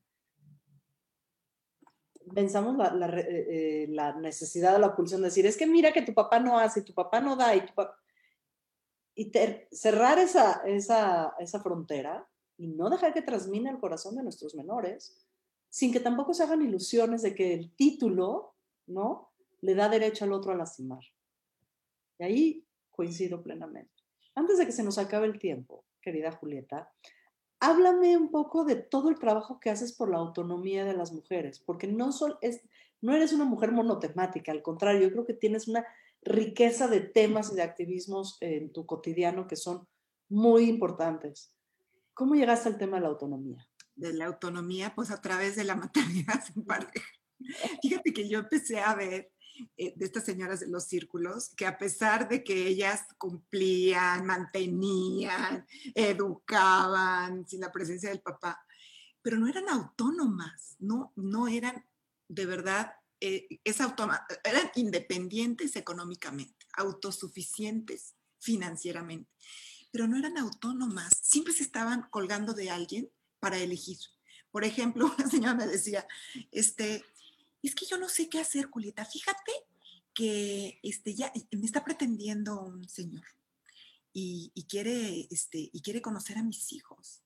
pensamos 2.35 2.76
eh, 2.78 3.26
eh, 3.28 3.87
la 3.91 4.14
necesidad 4.14 4.76
o 4.76 4.78
la 4.78 4.95
pulsión 4.95 5.20
de 5.22 5.28
decir, 5.28 5.47
es 5.47 5.57
que 5.57 5.66
mira 5.66 5.93
que 5.93 6.03
tu 6.03 6.14
papá 6.14 6.39
no 6.39 6.59
hace, 6.59 6.83
tu 6.83 6.95
papá 6.95 7.20
no 7.20 7.37
da, 7.37 7.55
y, 7.55 7.62
y 9.14 9.33
cerrar 9.72 10.18
esa, 10.18 10.62
esa, 10.66 11.35
esa 11.39 11.61
frontera 11.61 12.26
y 12.57 12.68
no 12.68 12.91
dejar 12.91 13.14
que 13.14 13.22
transmine 13.22 13.70
el 13.70 13.78
corazón 13.78 14.16
de 14.16 14.22
nuestros 14.22 14.55
menores, 14.55 15.26
sin 15.70 15.93
que 15.93 16.01
tampoco 16.01 16.35
se 16.35 16.43
hagan 16.43 16.62
ilusiones 16.62 17.22
de 17.22 17.35
que 17.35 17.55
el 17.55 17.74
título, 17.74 18.55
¿no? 18.87 19.33
Le 19.62 19.74
da 19.74 19.89
derecho 19.89 20.24
al 20.24 20.33
otro 20.33 20.53
a 20.53 20.57
lastimar. 20.57 21.03
Y 22.18 22.24
ahí 22.24 22.66
coincido 22.91 23.43
plenamente. 23.43 23.99
Antes 24.35 24.59
de 24.59 24.66
que 24.66 24.72
se 24.72 24.83
nos 24.83 24.99
acabe 24.99 25.26
el 25.26 25.39
tiempo, 25.39 25.85
querida 26.01 26.33
Julieta, 26.33 26.93
háblame 27.61 28.16
un 28.16 28.31
poco 28.31 28.64
de 28.64 28.76
todo 28.76 29.11
el 29.11 29.18
trabajo 29.18 29.61
que 29.61 29.70
haces 29.70 29.93
por 29.93 30.11
la 30.11 30.18
autonomía 30.18 30.85
de 30.85 30.95
las 30.95 31.12
mujeres, 31.12 31.61
porque 31.61 31.87
no, 31.87 32.11
es, 32.41 32.61
no 33.01 33.14
eres 33.14 33.33
una 33.33 33.45
mujer 33.45 33.72
monotemática, 33.72 34.53
al 34.53 34.62
contrario, 34.62 35.03
yo 35.03 35.12
creo 35.12 35.26
que 35.26 35.35
tienes 35.35 35.68
una 35.68 35.85
riqueza 36.22 36.89
de 36.89 37.01
temas 37.01 37.53
y 37.53 37.57
de 37.57 37.62
activismos 37.62 38.39
en 38.41 38.72
tu 38.72 38.87
cotidiano 38.87 39.47
que 39.47 39.57
son 39.57 39.87
muy 40.28 40.64
importantes. 40.64 41.53
¿Cómo 42.14 42.35
llegaste 42.35 42.68
al 42.68 42.78
tema 42.78 42.97
de 42.97 43.03
la 43.03 43.09
autonomía? 43.09 43.66
De 43.95 44.12
la 44.12 44.26
autonomía, 44.26 44.95
pues 44.95 45.11
a 45.11 45.20
través 45.20 45.57
de 45.57 45.64
la 45.64 45.76
maternidad 45.76 46.45
sin 46.45 46.64
pareja. 46.64 47.09
Fíjate 47.83 48.12
que 48.12 48.28
yo 48.28 48.41
empecé 48.41 48.81
a 48.81 48.95
ver 48.95 49.33
eh, 49.76 49.92
de 49.96 50.04
estas 50.04 50.24
señoras 50.24 50.61
de 50.61 50.68
los 50.68 50.84
círculos, 50.84 51.50
que 51.56 51.66
a 51.66 51.78
pesar 51.78 52.28
de 52.28 52.42
que 52.44 52.66
ellas 52.66 53.02
cumplían, 53.18 54.26
mantenían, 54.26 55.66
educaban 55.94 57.46
sin 57.46 57.61
la 57.61 57.72
presencia 57.72 58.11
del 58.11 58.20
papá, 58.20 58.64
pero 59.22 59.38
no 59.38 59.46
eran 59.48 59.68
autónomas, 59.68 60.76
no, 60.78 61.12
no 61.16 61.48
eran 61.48 61.84
de 62.30 62.46
verdad, 62.46 62.92
eh, 63.20 63.61
eran 63.64 64.70
independientes 64.76 65.74
económicamente, 65.74 66.66
autosuficientes 66.74 68.14
financieramente, 68.38 69.28
pero 69.90 70.06
no 70.06 70.16
eran 70.16 70.38
autónomas, 70.38 71.12
siempre 71.20 71.52
se 71.52 71.64
estaban 71.64 72.06
colgando 72.11 72.54
de 72.54 72.70
alguien 72.70 73.11
para 73.40 73.58
elegir. 73.58 73.98
Por 74.52 74.64
ejemplo, 74.64 75.12
una 75.18 75.28
señora 75.28 75.54
me 75.54 75.66
decía, 75.66 76.06
este, 76.52 77.04
es 77.68 77.74
que 77.74 77.86
yo 77.86 77.98
no 77.98 78.08
sé 78.08 78.28
qué 78.28 78.40
hacer, 78.40 78.66
Julieta. 78.66 79.04
Fíjate 79.04 79.52
que 80.14 80.80
este, 80.82 81.14
ya 81.14 81.32
me 81.52 81.66
está 81.66 81.84
pretendiendo 81.84 82.61
un 82.61 82.88
señor 82.88 83.24
y, 84.12 84.66
quiere, 84.68 85.28
este, 85.30 85.70
y 85.72 85.82
quiere 85.82 86.02
conocer 86.02 86.38
a 86.38 86.42
mis 86.42 86.72
hijos. 86.72 87.22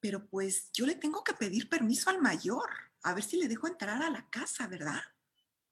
Pero 0.00 0.26
pues 0.26 0.70
yo 0.72 0.86
le 0.86 0.96
tengo 0.96 1.22
que 1.22 1.34
pedir 1.34 1.68
permiso 1.68 2.10
al 2.10 2.20
mayor, 2.20 2.68
a 3.02 3.14
ver 3.14 3.22
si 3.22 3.36
le 3.36 3.48
dejo 3.48 3.68
entrar 3.68 4.02
a 4.02 4.10
la 4.10 4.28
casa, 4.30 4.66
¿verdad? 4.66 5.00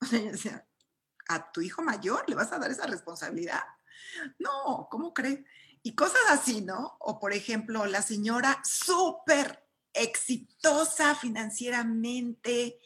O 0.32 0.36
sea, 0.36 0.66
a 1.28 1.52
tu 1.52 1.60
hijo 1.60 1.82
mayor 1.82 2.24
le 2.28 2.34
vas 2.34 2.52
a 2.52 2.58
dar 2.58 2.70
esa 2.70 2.86
responsabilidad. 2.86 3.62
No, 4.38 4.88
¿cómo 4.90 5.12
crees? 5.12 5.40
Y 5.82 5.94
cosas 5.94 6.22
así, 6.28 6.60
¿no? 6.60 6.96
O 7.00 7.18
por 7.18 7.32
ejemplo, 7.32 7.86
la 7.86 8.02
señora 8.02 8.60
súper 8.64 9.64
exitosa 9.92 11.14
financieramente, 11.14 12.80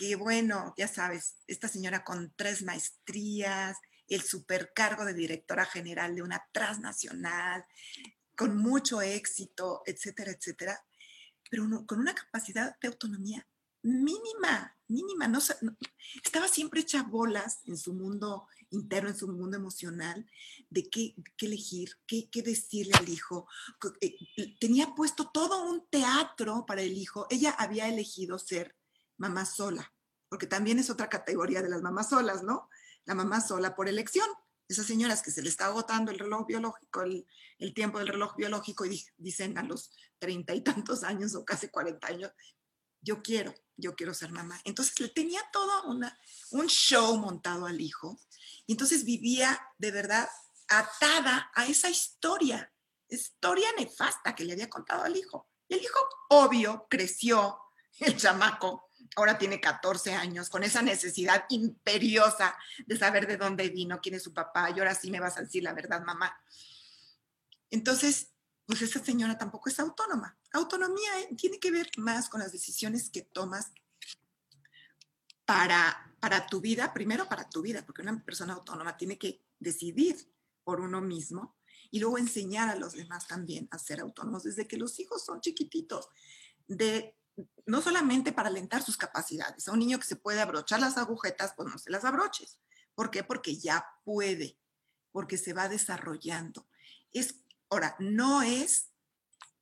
que 0.00 0.16
bueno, 0.16 0.72
ya 0.78 0.88
sabes, 0.88 1.36
esta 1.46 1.68
señora 1.68 2.04
con 2.04 2.32
tres 2.34 2.62
maestrías, 2.62 3.76
el 4.08 4.22
supercargo 4.22 5.04
de 5.04 5.12
directora 5.12 5.66
general 5.66 6.14
de 6.14 6.22
una 6.22 6.42
transnacional, 6.52 7.66
con 8.34 8.56
mucho 8.56 9.02
éxito, 9.02 9.82
etcétera, 9.84 10.32
etcétera, 10.32 10.82
pero 11.50 11.84
con 11.84 12.00
una 12.00 12.14
capacidad 12.14 12.78
de 12.80 12.88
autonomía 12.88 13.46
mínima, 13.82 14.74
mínima. 14.88 15.28
No, 15.28 15.38
estaba 16.24 16.48
siempre 16.48 16.80
hecha 16.80 17.02
bolas 17.02 17.60
en 17.66 17.76
su 17.76 17.92
mundo 17.92 18.46
interno, 18.70 19.10
en 19.10 19.18
su 19.18 19.28
mundo 19.28 19.58
emocional, 19.58 20.26
de 20.70 20.88
qué, 20.88 21.14
elegir, 21.42 21.98
qué, 22.06 22.30
qué, 22.30 22.40
decirle 22.40 22.94
al 22.98 23.08
hijo. 23.10 23.46
Eh, 24.00 24.16
tenía 24.58 24.94
puesto 24.94 25.30
todo 25.30 25.70
un 25.70 25.86
teatro 25.90 26.64
para 26.64 26.80
el 26.80 26.96
hijo. 26.96 27.26
Ella 27.28 27.50
había 27.50 27.86
elegido 27.86 28.38
ser 28.38 28.79
mamá 29.20 29.44
sola, 29.44 29.92
porque 30.28 30.46
también 30.46 30.78
es 30.78 30.88
otra 30.88 31.08
categoría 31.08 31.62
de 31.62 31.68
las 31.68 31.82
mamás 31.82 32.08
solas, 32.08 32.42
¿no? 32.42 32.70
La 33.04 33.14
mamá 33.14 33.40
sola 33.40 33.76
por 33.76 33.88
elección. 33.88 34.26
Esas 34.66 34.86
señoras 34.86 35.22
que 35.22 35.30
se 35.30 35.42
le 35.42 35.50
está 35.50 35.66
agotando 35.66 36.10
el 36.10 36.18
reloj 36.18 36.46
biológico, 36.46 37.02
el, 37.02 37.26
tiempo 37.74 37.98
del 37.98 38.08
reloj 38.08 38.34
biológico 38.36 38.86
y 38.86 39.04
dicen 39.18 39.58
a 39.58 39.62
los 39.62 39.92
treinta 40.18 40.54
y 40.54 40.62
tantos 40.62 41.02
años 41.04 41.34
o 41.34 41.44
casi 41.44 41.68
cuarenta 41.68 42.06
años, 42.08 42.32
yo 43.02 43.22
quiero, 43.22 43.54
yo 43.76 43.94
quiero 43.94 44.14
ser 44.14 44.30
mamá. 44.32 44.58
Entonces 44.64 44.98
le 45.00 45.08
tenía 45.08 45.42
todo 45.52 45.84
una, 45.84 46.18
un 46.52 46.66
show 46.68 47.18
montado 47.18 47.66
al 47.66 47.80
hijo 47.80 48.18
y 48.66 48.72
entonces 48.72 49.04
vivía 49.04 49.60
de 49.76 49.90
verdad 49.90 50.28
atada 50.68 51.50
a 51.54 51.66
esa 51.66 51.90
historia, 51.90 52.72
historia 53.08 53.68
nefasta 53.76 54.34
que 54.34 54.44
le 54.44 54.54
había 54.54 54.70
contado 54.70 55.02
al 55.02 55.16
hijo. 55.16 55.48
Y 55.68 55.74
el 55.74 55.82
hijo, 55.82 55.98
obvio, 56.30 56.86
creció, 56.88 57.58
el 57.98 58.16
chamaco, 58.16 58.89
ahora 59.16 59.38
tiene 59.38 59.60
14 59.60 60.14
años, 60.14 60.48
con 60.48 60.62
esa 60.62 60.82
necesidad 60.82 61.44
imperiosa 61.50 62.56
de 62.86 62.96
saber 62.96 63.26
de 63.26 63.36
dónde 63.36 63.68
vino, 63.68 64.00
quién 64.00 64.14
es 64.14 64.22
su 64.22 64.32
papá, 64.32 64.70
y 64.70 64.78
ahora 64.78 64.94
sí 64.94 65.10
me 65.10 65.20
vas 65.20 65.36
a 65.36 65.42
decir 65.42 65.62
la 65.62 65.72
verdad, 65.72 66.02
mamá. 66.02 66.34
Entonces, 67.70 68.32
pues 68.66 68.82
esa 68.82 69.04
señora 69.04 69.36
tampoco 69.36 69.68
es 69.68 69.80
autónoma. 69.80 70.38
Autonomía 70.52 71.20
eh, 71.20 71.34
tiene 71.36 71.58
que 71.58 71.70
ver 71.70 71.90
más 71.96 72.28
con 72.28 72.40
las 72.40 72.52
decisiones 72.52 73.10
que 73.10 73.22
tomas 73.22 73.72
para, 75.44 76.14
para 76.20 76.46
tu 76.46 76.60
vida, 76.60 76.94
primero 76.94 77.28
para 77.28 77.48
tu 77.48 77.62
vida, 77.62 77.84
porque 77.84 78.02
una 78.02 78.24
persona 78.24 78.54
autónoma 78.54 78.96
tiene 78.96 79.18
que 79.18 79.44
decidir 79.58 80.32
por 80.62 80.80
uno 80.80 81.00
mismo 81.00 81.56
y 81.90 81.98
luego 81.98 82.18
enseñar 82.18 82.68
a 82.68 82.76
los 82.76 82.92
demás 82.92 83.26
también 83.26 83.66
a 83.72 83.78
ser 83.78 84.00
autónomos 84.00 84.44
desde 84.44 84.68
que 84.68 84.76
los 84.76 85.00
hijos 85.00 85.24
son 85.24 85.40
chiquititos, 85.40 86.08
de 86.68 87.16
no 87.66 87.80
solamente 87.82 88.32
para 88.32 88.48
alentar 88.48 88.82
sus 88.82 88.96
capacidades. 88.96 89.68
A 89.68 89.72
un 89.72 89.78
niño 89.78 89.98
que 89.98 90.06
se 90.06 90.16
puede 90.16 90.40
abrochar 90.40 90.80
las 90.80 90.98
agujetas, 90.98 91.52
pues 91.56 91.68
no 91.70 91.78
se 91.78 91.90
las 91.90 92.04
abroches. 92.04 92.58
¿Por 92.94 93.10
qué? 93.10 93.22
Porque 93.24 93.56
ya 93.56 93.86
puede, 94.04 94.58
porque 95.12 95.38
se 95.38 95.52
va 95.52 95.68
desarrollando. 95.68 96.68
Es, 97.12 97.42
ahora, 97.68 97.96
no 97.98 98.42
es 98.42 98.90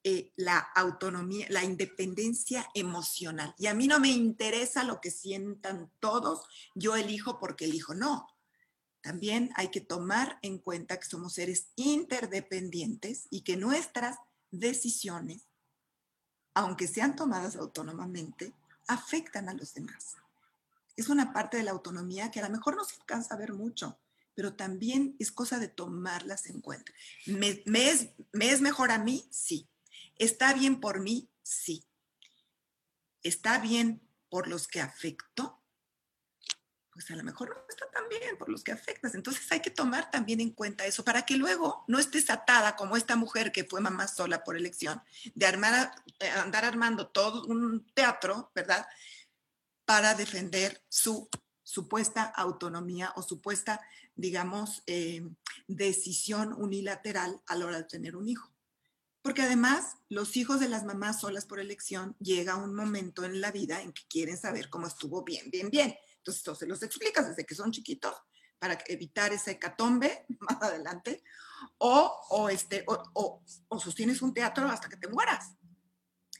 eh, 0.05 0.33
la 0.37 0.59
autonomía, 0.59 1.47
la 1.51 1.65
independencia 1.65 2.69
emocional. 2.75 3.55
Y 3.59 3.67
a 3.67 3.75
mí 3.75 3.89
no 3.89 4.01
me 4.01 4.09
interesa 4.09 4.85
lo 4.85 5.01
que 5.01 5.11
sientan 5.11 5.93
todos, 6.01 6.47
yo 6.75 6.97
elijo 6.97 7.39
porque 7.39 7.67
elijo. 7.67 7.95
No. 7.95 8.29
También 9.01 9.51
hay 9.57 9.69
que 9.69 9.81
tomar 9.81 10.39
en 10.43 10.59
cuenta 10.59 10.99
que 10.99 11.07
somos 11.07 11.35
seres 11.35 11.73
interdependientes 11.77 13.27
y 13.31 13.43
que 13.43 13.57
nuestras 13.57 14.17
decisiones 14.51 15.48
aunque 16.59 16.89
sean 16.89 17.15
tomadas 17.15 17.55
autónomamente, 17.55 18.53
afectan 18.89 19.49
a 19.49 19.55
los 19.55 19.75
demás. 19.75 20.17
Es 20.97 21.09
una 21.09 21.33
parte 21.33 21.57
de 21.57 21.63
la 21.63 21.71
autonomía 21.71 22.33
que 22.33 22.41
a 22.41 22.49
lo 22.49 22.51
mejor 22.51 22.75
no 22.75 22.85
se 22.85 22.97
alcanza 22.97 23.35
a 23.35 23.39
ver 23.39 23.53
mucho, 23.53 23.97
pero 24.35 24.55
también 24.55 25.15
es 25.21 25.31
cosa 25.31 25.61
de 25.61 25.69
tomarlas 25.69 26.47
en 26.47 26.61
cuenta. 26.61 26.93
¿Me, 27.27 27.63
¿Me, 27.65 27.91
es, 27.91 28.61
mejor 28.61 28.91
a 28.91 28.99
mí? 28.99 29.29
Sí. 29.31 29.69
¿Está 30.17 30.53
bien 30.53 30.81
por 30.81 30.99
mí? 30.99 31.31
Sí. 31.45 31.85
¿Está 33.23 33.59
bien 33.59 34.01
por 34.29 34.49
los 34.49 34.67
que 34.67 34.81
afecto? 34.81 35.58
Pues 36.99 37.13
a 37.13 37.15
lo 37.15 37.23
mejor 37.23 37.51
no 37.51 37.63
está 37.69 37.89
tan 37.93 38.09
bien 38.09 38.37
por 38.37 38.49
los 38.49 38.65
que 38.65 38.73
afectas. 38.73 39.15
Entonces 39.15 39.47
hay 39.53 39.61
que 39.61 39.71
tomar 39.71 40.11
también 40.11 40.41
en 40.41 40.51
cuenta 40.51 40.85
eso 40.85 41.05
para 41.05 41.23
que 41.23 41.37
luego 41.37 41.85
no 41.87 42.01
estés 42.01 42.29
atada 42.29 42.75
como 42.75 42.97
esta 42.97 43.15
mujer 43.15 43.53
que 43.53 43.63
fue 43.63 43.81
mamá 43.81 44.09
sola 44.09 44.43
por 44.43 44.57
elección, 44.57 45.01
de 45.33 45.47
armar, 45.47 45.93
eh, 46.19 46.29
andar 46.29 46.65
armando 46.65 47.07
todo 47.07 47.45
un 47.47 47.87
teatro, 47.95 48.51
¿verdad? 48.53 48.85
Para 49.85 50.17
defender 50.17 50.83
su 50.89 51.29
supuesta 51.63 52.25
autonomía 52.25 53.13
o 53.15 53.23
supuesta, 53.23 53.81
digamos, 54.17 54.83
eh, 54.89 55.23
decisión 55.69 56.53
unilateral 56.53 57.41
a 57.47 57.55
la 57.55 57.67
hora 57.67 57.77
de 57.77 57.85
tener 57.85 58.17
un 58.17 58.27
hijo. 58.27 58.53
Porque 59.23 59.43
además, 59.43 59.99
los 60.09 60.37
hijos 60.37 60.59
de 60.59 60.69
las 60.69 60.83
mamás 60.83 61.21
solas 61.21 61.47
por 61.47 61.61
elección 61.61 62.17
llega 62.19 62.57
un 62.57 62.75
momento 62.75 63.25
en 63.25 63.41
la 63.41 63.53
vida 63.53 63.83
en 63.83 63.93
que 63.93 64.03
quieren 64.09 64.37
saber 64.37 64.69
cómo 64.69 64.89
estuvo 64.89 65.23
bien, 65.23 65.49
bien, 65.53 65.71
bien. 65.71 65.97
Entonces, 66.37 66.59
se 66.59 66.67
los 66.67 66.83
explicas 66.83 67.29
desde 67.29 67.45
que 67.45 67.55
son 67.55 67.71
chiquitos 67.71 68.15
para 68.59 68.79
evitar 68.87 69.33
esa 69.33 69.51
hecatombe 69.51 70.27
más 70.41 70.63
adelante, 70.63 71.23
o, 71.79 72.21
o 72.31 72.49
este, 72.49 72.85
o, 72.87 73.43
o, 73.69 73.81
sostienes 73.81 74.23
un 74.23 74.35
teatro 74.35 74.69
hasta 74.69 74.89
que 74.89 74.97
te 74.97 75.09
mueras. 75.09 75.55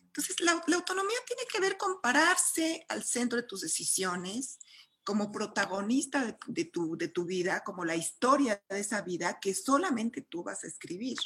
Entonces, 0.03 0.41
la, 0.41 0.63
la, 0.67 0.77
autonomía 0.77 1.19
tiene 1.27 1.43
que 1.51 1.61
ver 1.61 1.77
con 1.77 2.01
pararse 2.01 2.85
al 2.89 3.05
centro 3.05 3.37
de 3.37 3.47
tus 3.47 3.61
decisiones, 3.61 4.59
como 5.05 5.33
protagonista 5.33 6.25
de, 6.25 6.37
de, 6.49 6.65
tu, 6.67 6.97
de 6.97 7.09
tu 7.09 7.25
vida, 7.25 7.63
como 7.65 7.85
la 7.85 7.97
historia 7.97 8.63
de 8.69 8.81
esa 8.81 9.01
vida 9.03 9.39
que 9.41 9.55
solamente 9.55 10.23
tú 10.23 10.43
vas 10.43 10.65
a 10.65 10.67
escribir, 10.67 11.17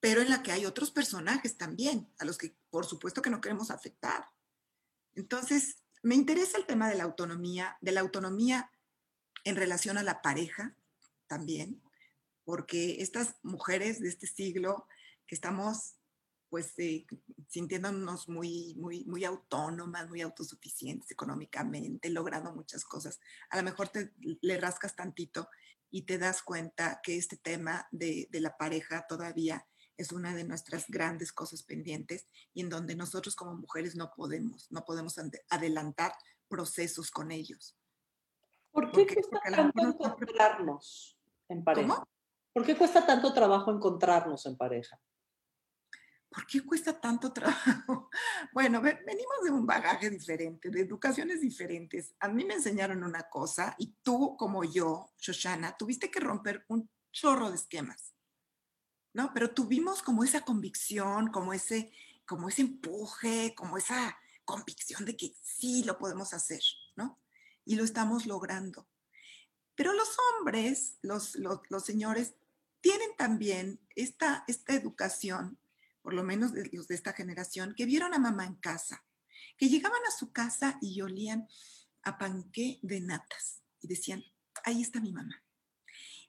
pero 0.00 0.20
en 0.20 0.30
la 0.30 0.42
que 0.42 0.52
hay 0.52 0.66
otros 0.66 0.90
personajes 0.90 1.56
también, 1.56 2.12
a 2.18 2.24
los 2.24 2.36
que 2.36 2.56
por 2.70 2.84
supuesto 2.84 3.22
que 3.22 3.30
no 3.30 3.40
queremos 3.40 3.70
afectar. 3.70 4.26
Entonces, 5.14 5.81
me 6.02 6.14
interesa 6.14 6.58
el 6.58 6.66
tema 6.66 6.88
de 6.88 6.96
la 6.96 7.04
autonomía, 7.04 7.78
de 7.80 7.92
la 7.92 8.00
autonomía 8.00 8.70
en 9.44 9.56
relación 9.56 9.98
a 9.98 10.02
la 10.02 10.22
pareja 10.22 10.76
también, 11.26 11.80
porque 12.44 13.00
estas 13.00 13.36
mujeres 13.42 14.00
de 14.00 14.08
este 14.08 14.26
siglo 14.26 14.86
que 15.26 15.34
estamos 15.34 15.94
pues 16.48 16.78
eh, 16.78 17.06
sintiéndonos 17.48 18.28
muy, 18.28 18.74
muy, 18.76 19.06
muy 19.06 19.24
autónomas, 19.24 20.10
muy 20.10 20.20
autosuficientes 20.20 21.10
económicamente, 21.10 22.10
logrando 22.10 22.52
muchas 22.52 22.84
cosas. 22.84 23.20
A 23.48 23.56
lo 23.56 23.62
mejor 23.62 23.88
te 23.88 24.12
le 24.18 24.60
rascas 24.60 24.94
tantito 24.94 25.48
y 25.90 26.02
te 26.02 26.18
das 26.18 26.42
cuenta 26.42 27.00
que 27.02 27.16
este 27.16 27.38
tema 27.38 27.88
de, 27.90 28.28
de 28.30 28.40
la 28.40 28.58
pareja 28.58 29.06
todavía 29.08 29.66
es 30.02 30.12
una 30.12 30.34
de 30.34 30.44
nuestras 30.44 30.86
grandes 30.88 31.32
cosas 31.32 31.62
pendientes 31.62 32.26
y 32.52 32.60
en 32.60 32.68
donde 32.68 32.94
nosotros 32.94 33.34
como 33.34 33.54
mujeres 33.54 33.96
no 33.96 34.12
podemos, 34.14 34.70
no 34.70 34.84
podemos 34.84 35.16
adelantar 35.48 36.12
procesos 36.48 37.10
con 37.10 37.30
ellos. 37.32 37.76
¿Por 38.70 38.90
qué 38.90 39.06
cuesta 39.06 39.40
tanto 39.54 39.82
encontrarnos 39.82 41.18
en 41.48 41.64
pareja? 41.64 42.04
¿Por 42.52 42.64
qué 42.64 42.76
cuesta 42.76 43.06
tanto 43.06 43.32
trabajo 43.32 43.70
encontrarnos 43.70 44.46
en 44.46 44.56
pareja? 44.56 45.00
¿Por 46.28 46.46
qué 46.46 46.64
cuesta 46.64 46.98
tanto 46.98 47.32
trabajo? 47.32 48.08
Bueno, 48.52 48.82
venimos 48.82 49.44
de 49.44 49.50
un 49.50 49.64
bagaje 49.64 50.10
diferente, 50.10 50.68
de 50.68 50.80
educaciones 50.80 51.40
diferentes. 51.40 52.14
A 52.20 52.28
mí 52.28 52.44
me 52.44 52.54
enseñaron 52.54 53.02
una 53.02 53.22
cosa 53.30 53.74
y 53.78 53.94
tú, 54.02 54.36
como 54.36 54.64
yo, 54.64 55.12
Shoshana, 55.16 55.76
tuviste 55.76 56.10
que 56.10 56.20
romper 56.20 56.64
un 56.68 56.90
chorro 57.12 57.48
de 57.48 57.56
esquemas. 57.56 58.11
¿No? 59.14 59.32
Pero 59.34 59.52
tuvimos 59.52 60.02
como 60.02 60.24
esa 60.24 60.42
convicción, 60.42 61.30
como 61.30 61.52
ese, 61.52 61.92
como 62.26 62.48
ese 62.48 62.62
empuje, 62.62 63.54
como 63.54 63.76
esa 63.76 64.18
convicción 64.44 65.04
de 65.04 65.16
que 65.16 65.34
sí 65.42 65.84
lo 65.84 65.98
podemos 65.98 66.32
hacer, 66.32 66.62
¿no? 66.96 67.20
Y 67.64 67.76
lo 67.76 67.84
estamos 67.84 68.26
logrando. 68.26 68.88
Pero 69.74 69.92
los 69.92 70.16
hombres, 70.18 70.98
los, 71.02 71.36
los, 71.36 71.60
los 71.68 71.84
señores, 71.84 72.34
tienen 72.80 73.16
también 73.16 73.80
esta, 73.94 74.44
esta 74.48 74.74
educación, 74.74 75.58
por 76.02 76.14
lo 76.14 76.24
menos 76.24 76.52
los 76.72 76.88
de 76.88 76.94
esta 76.94 77.12
generación, 77.12 77.74
que 77.76 77.86
vieron 77.86 78.12
a 78.12 78.18
mamá 78.18 78.44
en 78.44 78.56
casa, 78.56 79.04
que 79.56 79.68
llegaban 79.68 80.00
a 80.06 80.10
su 80.10 80.32
casa 80.32 80.78
y 80.80 81.00
olían 81.00 81.48
a 82.02 82.18
panqué 82.18 82.80
de 82.82 83.00
natas 83.00 83.62
y 83.80 83.88
decían, 83.88 84.24
ahí 84.64 84.82
está 84.82 85.00
mi 85.00 85.12
mamá. 85.12 85.42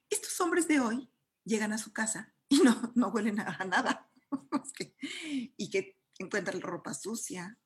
Estos 0.08 0.40
hombres 0.40 0.68
de 0.68 0.80
hoy 0.80 1.10
llegan 1.44 1.72
a 1.72 1.78
su 1.78 1.92
casa 1.92 2.33
y 2.48 2.58
no, 2.58 2.92
no 2.94 3.08
huelen 3.08 3.40
a 3.40 3.64
nada. 3.64 4.10
y 5.56 5.70
que 5.70 5.98
encuentran 6.18 6.60
ropa 6.60 6.94
sucia. 6.94 7.58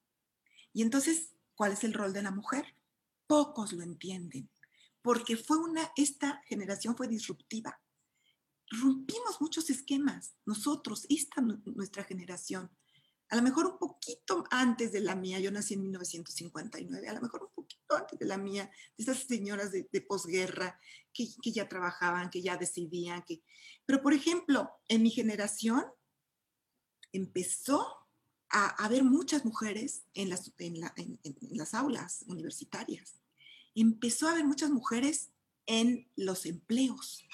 Y 0.72 0.82
entonces, 0.82 1.34
¿cuál 1.54 1.72
es 1.72 1.84
el 1.84 1.94
rol 1.94 2.12
de 2.12 2.22
la 2.22 2.30
mujer? 2.30 2.76
Pocos 3.26 3.72
lo 3.72 3.82
entienden, 3.82 4.50
porque 5.02 5.36
fue 5.36 5.58
una, 5.58 5.92
esta 5.96 6.42
generación 6.46 6.96
fue 6.96 7.08
disruptiva. 7.08 7.80
Rompimos 8.70 9.40
muchos 9.40 9.70
esquemas, 9.70 10.34
nosotros, 10.44 11.06
esta 11.08 11.40
nuestra 11.40 12.04
generación. 12.04 12.70
A 13.30 13.36
lo 13.36 13.42
mejor 13.42 13.66
un 13.66 13.78
poquito 13.78 14.44
antes 14.50 14.92
de 14.92 15.00
la 15.00 15.14
mía, 15.14 15.40
yo 15.40 15.50
nací 15.50 15.74
en 15.74 15.82
1959, 15.82 17.08
a 17.08 17.12
lo 17.12 17.20
mejor 17.20 17.42
un 17.44 17.50
poquito 17.50 17.67
de 18.18 18.26
la 18.26 18.36
mía, 18.36 18.70
de 18.96 19.02
esas 19.04 19.18
señoras 19.24 19.72
de, 19.72 19.88
de 19.90 20.00
posguerra 20.00 20.78
que, 21.12 21.52
ya 21.52 21.68
trabajaban, 21.68 22.30
que 22.30 22.42
ya 22.42 22.56
decidían, 22.56 23.22
que, 23.22 23.42
pero, 23.86 24.02
por 24.02 24.12
ejemplo, 24.12 24.70
en 24.88 25.02
mi 25.02 25.10
generación 25.10 25.84
empezó 27.12 28.06
a 28.50 28.84
haber 28.84 29.02
muchas 29.02 29.44
mujeres 29.44 30.04
en 30.14 30.30
las, 30.30 31.74
aulas 31.74 32.24
universitarias. 32.28 33.14
Empezó 33.74 34.28
a 34.28 34.32
haber 34.32 34.44
muchas 34.44 34.70
mujeres 34.70 35.30
en 35.66 36.10
los 36.16 36.46
empleos. 36.46 37.24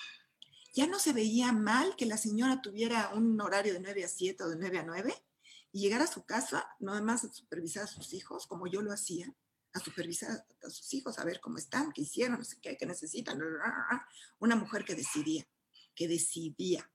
Ya 0.75 0.87
no 0.87 0.99
se 0.99 1.13
veía 1.13 1.53
mal 1.53 1.95
que 1.97 2.07
la 2.07 2.19
señora 2.19 2.63
tuviera 2.63 3.11
un 3.15 3.41
horario 3.41 3.75
de 3.75 3.81
9 3.81 4.05
a 4.05 4.09
7 4.09 4.43
o 4.43 4.49
de 4.49 4.57
9 4.57 4.79
a 4.79 4.83
9 4.85 5.15
y 5.73 5.81
llegar 5.81 6.03
a 6.03 6.07
su 6.07 6.25
casa, 6.25 6.69
no 6.81 6.93
además 6.93 7.25
a 7.25 7.33
supervisar 7.33 7.85
a 7.85 7.89
sus 7.89 8.13
hijos, 8.13 8.47
como 8.47 8.67
yo 8.67 8.81
lo 8.83 8.93
hacía, 8.93 9.35
a 9.75 9.81
supervisar 9.81 10.47
a 10.63 10.71
sus 10.71 10.95
hijos, 10.95 11.19
a 11.19 11.25
ver 11.25 11.41
cómo 11.41 11.59
están, 11.59 11.93
qué 11.93 12.03
hicieron, 12.03 12.39
no 12.39 12.45
sé 12.45 12.59
qué, 12.63 12.77
qué 12.77 12.87
necesitan. 12.87 13.39
Una 14.39 14.57
mujer 14.57 14.85
que 14.85 14.95
decidía 14.95 15.47
que 15.95 16.09
decidía. 16.09 16.91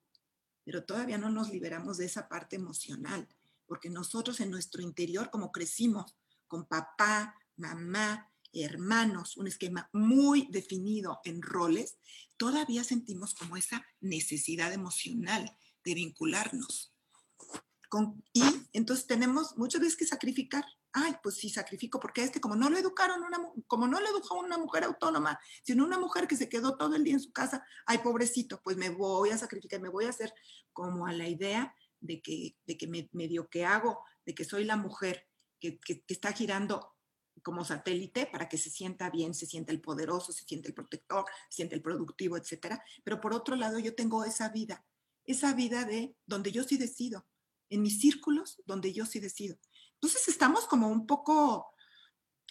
Pero 0.64 0.84
todavía 0.84 1.18
no 1.18 1.30
nos 1.30 1.50
liberamos 1.50 1.98
de 1.98 2.06
esa 2.06 2.28
parte 2.28 2.56
emocional, 2.56 3.28
porque 3.66 3.90
nosotros 3.90 4.40
en 4.40 4.52
nuestro 4.52 4.82
interior, 4.82 5.30
como 5.30 5.52
crecimos 5.52 6.16
con 6.48 6.66
papá, 6.66 7.36
mamá, 7.56 8.32
hermanos, 8.52 9.38
un 9.38 9.48
esquema 9.48 9.90
muy 9.94 10.48
definido 10.50 11.20
en 11.24 11.42
roles, 11.42 11.98
todavía 12.38 12.84
sentimos 12.84 13.36
como 13.36 13.58
esa 13.58 13.86
necesidad 14.00 14.74
emocional 14.74 15.56
de 15.84 15.94
vincularnos. 15.94 16.94
Y 18.34 18.44
entonces 18.74 19.08
tenemos 19.08 19.58
muchas 19.58 19.82
veces 19.82 19.98
que 19.98 20.06
sacrificar 20.06 20.64
ay, 20.94 21.16
pues 21.22 21.36
sí 21.36 21.50
sacrifico, 21.50 22.00
porque 22.00 22.24
es 22.24 22.32
que 22.32 22.42
como 22.42 22.56
no 22.56 22.70
lo 22.70 22.78
educaron, 22.78 23.24
una, 23.24 23.40
como 23.68 23.88
no 23.88 24.00
lo 24.00 24.08
educó 24.10 24.40
una 24.40 24.58
mujer 24.58 24.84
autónoma, 24.84 25.40
sino 25.64 25.86
una 25.86 26.00
mujer 26.00 26.28
que 26.28 26.36
se 26.36 26.50
quedó 26.50 26.78
todo 26.78 26.96
el 26.96 27.04
día 27.04 27.14
en 27.14 27.20
su 27.20 27.32
casa, 27.32 27.64
ay, 27.86 28.00
pobrecito, 28.00 28.62
pues 28.64 28.78
me 28.78 28.90
voy 28.90 29.30
a 29.30 29.38
sacrificar, 29.38 29.82
me 29.82 29.90
voy 29.90 30.06
a 30.06 30.10
hacer 30.10 30.34
como 30.74 31.06
a 31.08 31.14
la 31.14 31.28
idea 31.28 31.76
de 32.00 32.22
que, 32.22 32.58
de 32.66 32.78
que 32.78 32.88
me, 32.88 33.10
medio 33.12 33.50
que 33.50 33.66
hago, 33.66 34.04
de 34.26 34.34
que 34.34 34.46
soy 34.46 34.64
la 34.64 34.78
mujer 34.78 35.28
que, 35.60 35.80
que, 35.80 36.04
que 36.04 36.14
está 36.14 36.32
girando 36.32 36.96
como 37.42 37.64
satélite 37.64 38.26
para 38.26 38.50
que 38.50 38.58
se 38.58 38.70
sienta 38.70 39.10
bien, 39.10 39.34
se 39.34 39.46
sienta 39.46 39.72
el 39.72 39.82
poderoso, 39.82 40.32
se 40.32 40.46
siente 40.46 40.70
el 40.70 40.74
protector, 40.74 41.26
se 41.50 41.58
siente 41.58 41.76
el 41.76 41.82
productivo, 41.82 42.38
etcétera. 42.38 42.84
Pero 43.04 43.22
por 43.22 43.34
otro 43.34 43.56
lado, 43.56 43.80
yo 43.80 43.96
tengo 43.96 44.26
esa 44.26 44.50
vida, 44.50 44.86
esa 45.26 45.54
vida 45.54 45.86
de 45.86 46.16
donde 46.26 46.52
yo 46.52 46.64
sí 46.64 46.78
decido, 46.78 47.26
en 47.70 47.82
mis 47.82 48.00
círculos 48.00 48.62
donde 48.66 48.94
yo 48.94 49.06
sí 49.06 49.20
decido. 49.20 49.58
Entonces 50.02 50.30
estamos 50.30 50.66
como 50.66 50.88
un 50.88 51.06
poco 51.06 51.74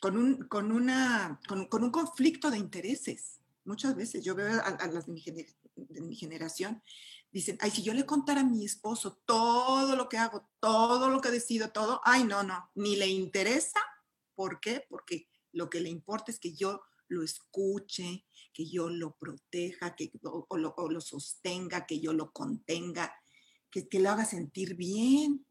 con 0.02 0.18
un, 0.18 0.48
con 0.48 0.70
una, 0.70 1.40
con, 1.48 1.82
un 1.82 1.90
conflicto 1.90 2.50
de 2.50 2.58
intereses. 2.58 3.40
Muchas 3.64 3.96
veces 3.96 4.22
yo 4.22 4.34
veo 4.34 4.60
a, 4.62 4.86
las 4.88 5.06
de 5.06 6.02
mi, 6.02 6.14
generación, 6.14 6.82
dicen, 7.32 7.56
ay, 7.60 7.70
si 7.70 7.82
yo 7.82 7.94
le 7.94 8.04
contara 8.04 8.42
a 8.42 8.44
mi 8.44 8.66
esposo 8.66 9.22
todo 9.24 9.96
lo 9.96 10.10
que 10.10 10.18
hago, 10.18 10.46
todo 10.60 11.08
lo 11.08 11.22
que 11.22 11.30
decido, 11.30 11.70
todo, 11.70 12.02
ay, 12.04 12.24
no, 12.24 12.42
no, 12.42 12.70
ni 12.74 12.96
le 12.96 13.06
interesa. 13.06 13.80
¿Por 14.34 14.60
qué? 14.60 14.84
Porque 14.88 15.28
lo 15.52 15.70
que 15.70 15.80
le 15.80 15.88
importa 15.88 16.30
es 16.30 16.38
que 16.38 16.54
yo 16.54 16.82
lo 17.08 17.22
escuche, 17.22 18.26
que 18.52 18.68
yo 18.68 18.90
lo 18.90 19.16
proteja, 19.16 19.96
que, 19.96 20.12
o, 20.22 20.56
lo, 20.58 20.74
lo, 20.90 21.00
sostenga, 21.00 21.86
que 21.86 21.98
yo 21.98 22.12
lo 22.12 22.30
contenga, 22.30 23.14
que, 23.70 23.88
que 23.88 24.00
lo 24.00 24.10
haga 24.10 24.26
sentir 24.26 24.74
bien. 24.74 25.46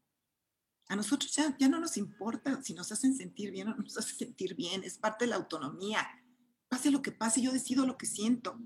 A 0.88 0.96
nosotros 0.96 1.32
ya, 1.34 1.56
ya 1.58 1.68
no 1.68 1.78
nos 1.78 1.96
importa 1.96 2.62
si 2.62 2.74
nos 2.74 2.90
hacen 2.92 3.14
sentir 3.16 3.50
bien 3.50 3.68
o 3.68 3.74
no 3.74 3.82
nos 3.82 3.98
hacen 3.98 4.16
sentir 4.16 4.54
bien, 4.54 4.84
es 4.84 4.98
parte 4.98 5.24
de 5.24 5.30
la 5.30 5.36
autonomía. 5.36 6.08
Pase 6.68 6.90
lo 6.90 7.02
que 7.02 7.12
pase, 7.12 7.40
yo 7.40 7.52
decido 7.52 7.86
lo 7.86 7.96
que 7.98 8.06
siento. 8.06 8.58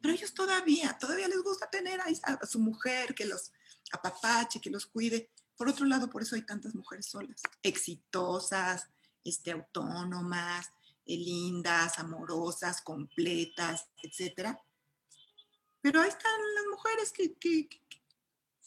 Pero 0.00 0.14
ellos 0.14 0.34
todavía, 0.34 0.96
todavía 0.98 1.28
les 1.28 1.42
gusta 1.42 1.68
tener 1.68 2.00
a, 2.00 2.06
a 2.06 2.46
su 2.46 2.60
mujer 2.60 3.14
que 3.14 3.26
los 3.26 3.52
apapache, 3.92 4.60
que 4.60 4.70
los 4.70 4.86
cuide. 4.86 5.30
Por 5.56 5.68
otro 5.68 5.86
lado, 5.86 6.10
por 6.10 6.22
eso 6.22 6.34
hay 6.34 6.42
tantas 6.42 6.74
mujeres 6.74 7.06
solas, 7.06 7.42
exitosas, 7.62 8.88
este, 9.22 9.52
autónomas, 9.52 10.68
eh, 11.06 11.16
lindas, 11.16 11.98
amorosas, 11.98 12.82
completas, 12.82 13.88
etc. 14.02 14.56
Pero 15.80 16.00
ahí 16.00 16.08
están 16.08 16.32
las 16.54 16.64
mujeres 16.70 17.12
que, 17.12 17.34
que, 17.34 17.68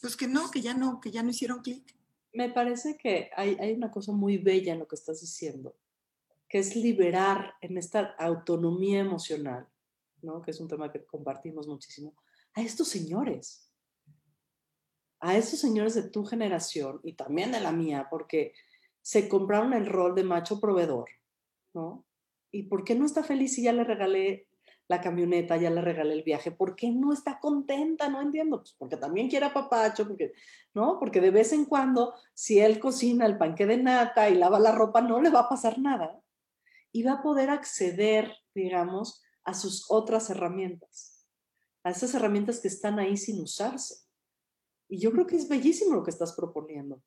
pues 0.00 0.16
que 0.16 0.28
no, 0.28 0.50
que 0.50 0.60
ya 0.60 0.74
no, 0.74 1.00
que 1.00 1.10
ya 1.10 1.22
no 1.22 1.30
hicieron 1.30 1.62
clic. 1.62 1.97
Me 2.38 2.50
parece 2.50 2.96
que 2.96 3.32
hay, 3.34 3.72
una 3.72 3.90
cosa 3.90 4.12
muy 4.12 4.38
bella 4.38 4.72
en 4.72 4.78
lo 4.78 4.86
que 4.86 4.94
estás 4.94 5.20
diciendo, 5.20 5.74
que 6.48 6.60
es 6.60 6.76
liberar 6.76 7.54
en 7.60 7.76
esta 7.76 8.14
autonomía 8.16 9.00
emocional, 9.00 9.66
¿no? 10.22 10.40
que 10.40 10.52
es 10.52 10.60
un 10.60 10.68
tema 10.68 10.92
que 10.92 11.04
compartimos 11.04 11.66
muchísimo, 11.66 12.14
a 12.54 12.62
estos 12.62 12.86
señores, 12.86 13.72
a 15.18 15.36
estos 15.36 15.58
señores 15.58 15.96
de 15.96 16.10
tu 16.10 16.24
generación 16.24 17.00
y 17.02 17.14
también 17.14 17.50
de 17.50 17.58
la 17.58 17.72
mía, 17.72 18.06
porque 18.08 18.54
se 19.02 19.28
compraron 19.28 19.72
el 19.72 19.86
rol 19.86 20.14
de 20.14 20.22
macho 20.22 20.60
proveedor, 20.60 21.10
¿no? 21.74 22.06
¿Y 22.52 22.68
por 22.68 22.84
qué 22.84 22.94
no 22.94 23.04
está 23.04 23.24
feliz 23.24 23.54
si 23.54 23.64
ya 23.64 23.72
le 23.72 23.82
regalé 23.82 24.46
la 24.88 25.00
camioneta, 25.00 25.56
ya 25.56 25.70
le 25.70 25.80
regalé 25.80 26.14
el 26.14 26.22
viaje? 26.22 26.50
¿Por 26.50 26.74
qué 26.74 26.90
no 26.90 27.12
está 27.12 27.38
contenta? 27.38 28.08
No 28.08 28.20
entiendo. 28.20 28.58
Pues 28.58 28.74
porque 28.78 28.96
también 28.96 29.28
quiere 29.28 29.46
a 29.46 29.52
papacho, 29.52 30.08
porque, 30.08 30.32
¿no? 30.74 30.98
Porque 30.98 31.20
de 31.20 31.30
vez 31.30 31.52
en 31.52 31.66
cuando, 31.66 32.14
si 32.34 32.58
él 32.58 32.80
cocina 32.80 33.26
el 33.26 33.38
panque 33.38 33.66
de 33.66 33.76
nata 33.76 34.28
y 34.28 34.34
lava 34.34 34.58
la 34.58 34.72
ropa, 34.72 35.00
no 35.00 35.20
le 35.20 35.30
va 35.30 35.40
a 35.40 35.48
pasar 35.48 35.78
nada. 35.78 36.20
Y 36.90 37.02
va 37.02 37.12
a 37.12 37.22
poder 37.22 37.50
acceder, 37.50 38.34
digamos, 38.54 39.22
a 39.44 39.54
sus 39.54 39.86
otras 39.90 40.30
herramientas, 40.30 41.26
a 41.84 41.90
esas 41.90 42.14
herramientas 42.14 42.60
que 42.60 42.68
están 42.68 42.98
ahí 42.98 43.16
sin 43.16 43.40
usarse. 43.40 44.06
Y 44.88 44.98
yo 44.98 45.12
creo 45.12 45.26
que 45.26 45.36
es 45.36 45.48
bellísimo 45.48 45.94
lo 45.94 46.02
que 46.02 46.10
estás 46.10 46.32
proponiendo. 46.32 47.02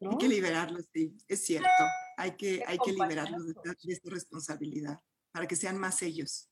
Hay 0.00 0.16
que 0.18 0.28
liberarlos, 0.28 0.86
sí, 0.92 1.16
es 1.26 1.44
cierto. 1.44 1.68
Hay 2.16 2.36
que, 2.36 2.62
hay 2.66 2.78
que 2.78 2.92
liberarlos 2.92 3.46
de, 3.46 3.54
esta 3.92 4.10
responsabilidad 4.10 5.00
para 5.32 5.46
que 5.46 5.56
sean 5.56 5.78
más 5.78 6.02
ellos. 6.02 6.47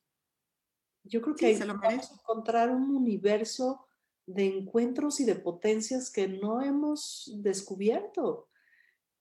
Yo 1.08 1.20
creo 1.20 1.34
que 1.34 1.46
hay 1.46 1.58
que 1.58 1.64
encontrar 1.64 2.70
un 2.70 2.94
universo 2.94 3.86
de 4.26 4.46
encuentros 4.46 5.20
y 5.20 5.24
de 5.24 5.36
potencias 5.36 6.10
que 6.10 6.26
no 6.28 6.62
hemos 6.62 7.32
descubierto. 7.36 8.48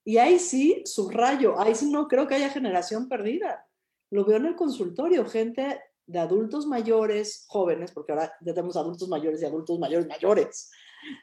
Y 0.04 0.18
ahí 0.18 0.40
sí, 0.40 0.84
subrayo, 0.86 1.60
ahí 1.60 1.76
sí 1.76 1.90
no 1.90 2.08
creo 2.08 2.28
que 2.28 2.36
haya 2.36 2.50
generación 2.50 3.08
perdida. 3.08 3.68
Lo 4.12 4.26
veo 4.26 4.38
en 4.38 4.46
el 4.48 4.56
consultorio, 4.56 5.26
gente 5.26 5.82
de 6.06 6.20
adultos 6.20 6.68
mayores, 6.68 7.46
jóvenes, 7.48 7.92
porque 7.92 8.12
ahora 8.12 8.32
ya 8.42 8.54
tenemos 8.54 8.78
adultos 8.78 9.08
mayores 9.10 9.42
y 9.42 9.46
adultos 9.46 9.80
mayores 9.80 10.08
mayores. 10.08 10.72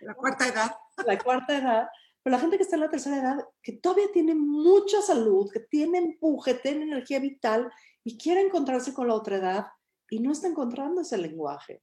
La 0.01 0.15
cuarta 0.15 0.49
edad. 0.49 0.73
La 1.07 1.19
cuarta 1.19 1.59
edad, 1.59 1.89
pero 2.23 2.37
la 2.37 2.41
gente 2.41 2.57
que 2.57 2.63
está 2.63 2.77
en 2.77 2.83
la 2.83 2.91
tercera 2.91 3.19
edad, 3.19 3.49
que 3.63 3.73
todavía 3.73 4.07
tiene 4.13 4.35
mucha 4.35 5.03
salud, 5.03 5.51
que 5.53 5.61
tiene 5.61 5.99
empuje, 5.99 6.55
tiene 6.55 6.85
energía 6.85 7.19
vital 7.19 7.71
y 8.05 8.17
quiere 8.17 8.41
encontrarse 8.43 8.95
con 8.95 9.09
la 9.09 9.15
otra 9.15 9.37
edad 9.37 9.67
y 10.13 10.21
no 10.21 10.31
está 10.31 10.47
encontrando 10.47 11.01
ese 11.01 11.17
lenguaje. 11.17 11.83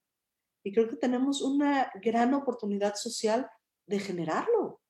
Y 0.63 0.71
creo 0.71 0.87
que 0.87 0.97
tenemos 0.97 1.41
una 1.41 1.91
gran 1.99 2.35
oportunidad 2.35 2.93
social 2.93 3.49
de 3.87 3.99
generarlo. 3.99 4.81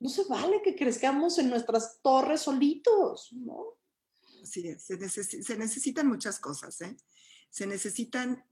No 0.00 0.10
se 0.10 0.24
vale 0.24 0.60
que 0.60 0.76
crezcamos 0.76 1.38
en 1.38 1.48
nuestras 1.48 2.00
torres 2.02 2.42
solitos, 2.42 3.32
¿no? 3.32 3.78
Sí, 4.44 4.76
se, 4.78 5.56
necesitan 5.56 6.06
muchas 6.06 6.38
cosas, 6.38 6.78
¿eh? 6.82 6.94
Se 7.48 7.66
necesitan, 7.66 8.44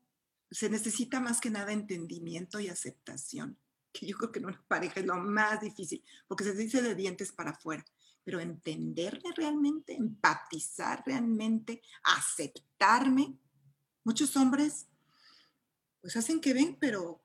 se 0.51 0.71
necesita 0.71 1.21
más 1.21 1.39
que 1.39 1.51
nada 1.51 1.73
entendimiento 1.73 2.59
y 2.59 2.69
aceptación 2.69 3.59
que 3.93 4.07
yo 4.07 4.17
creo 4.17 4.33
que 4.33 4.39
en 4.39 4.47
una 4.47 4.65
pareja 4.67 5.01
es 5.01 5.07
lo 5.07 5.17
más 5.17 5.61
difícil, 5.61 6.03
porque 6.27 6.45
se 6.45 6.55
dice 6.55 6.81
de 6.81 6.95
dientes 6.95 7.33
para 7.33 7.51
afuera, 7.51 7.85
pero 8.25 8.41
entenderme 8.41 9.33
realmente, 9.37 9.95
empatizar 9.95 11.03
realmente, 11.05 11.83
aceptarme. 12.05 13.37
Muchos 14.05 14.37
hombres 14.37 14.87
pues 16.01 16.17
hacen 16.17 16.41
que 16.41 16.55
ven, 16.55 16.77
pero 16.81 17.21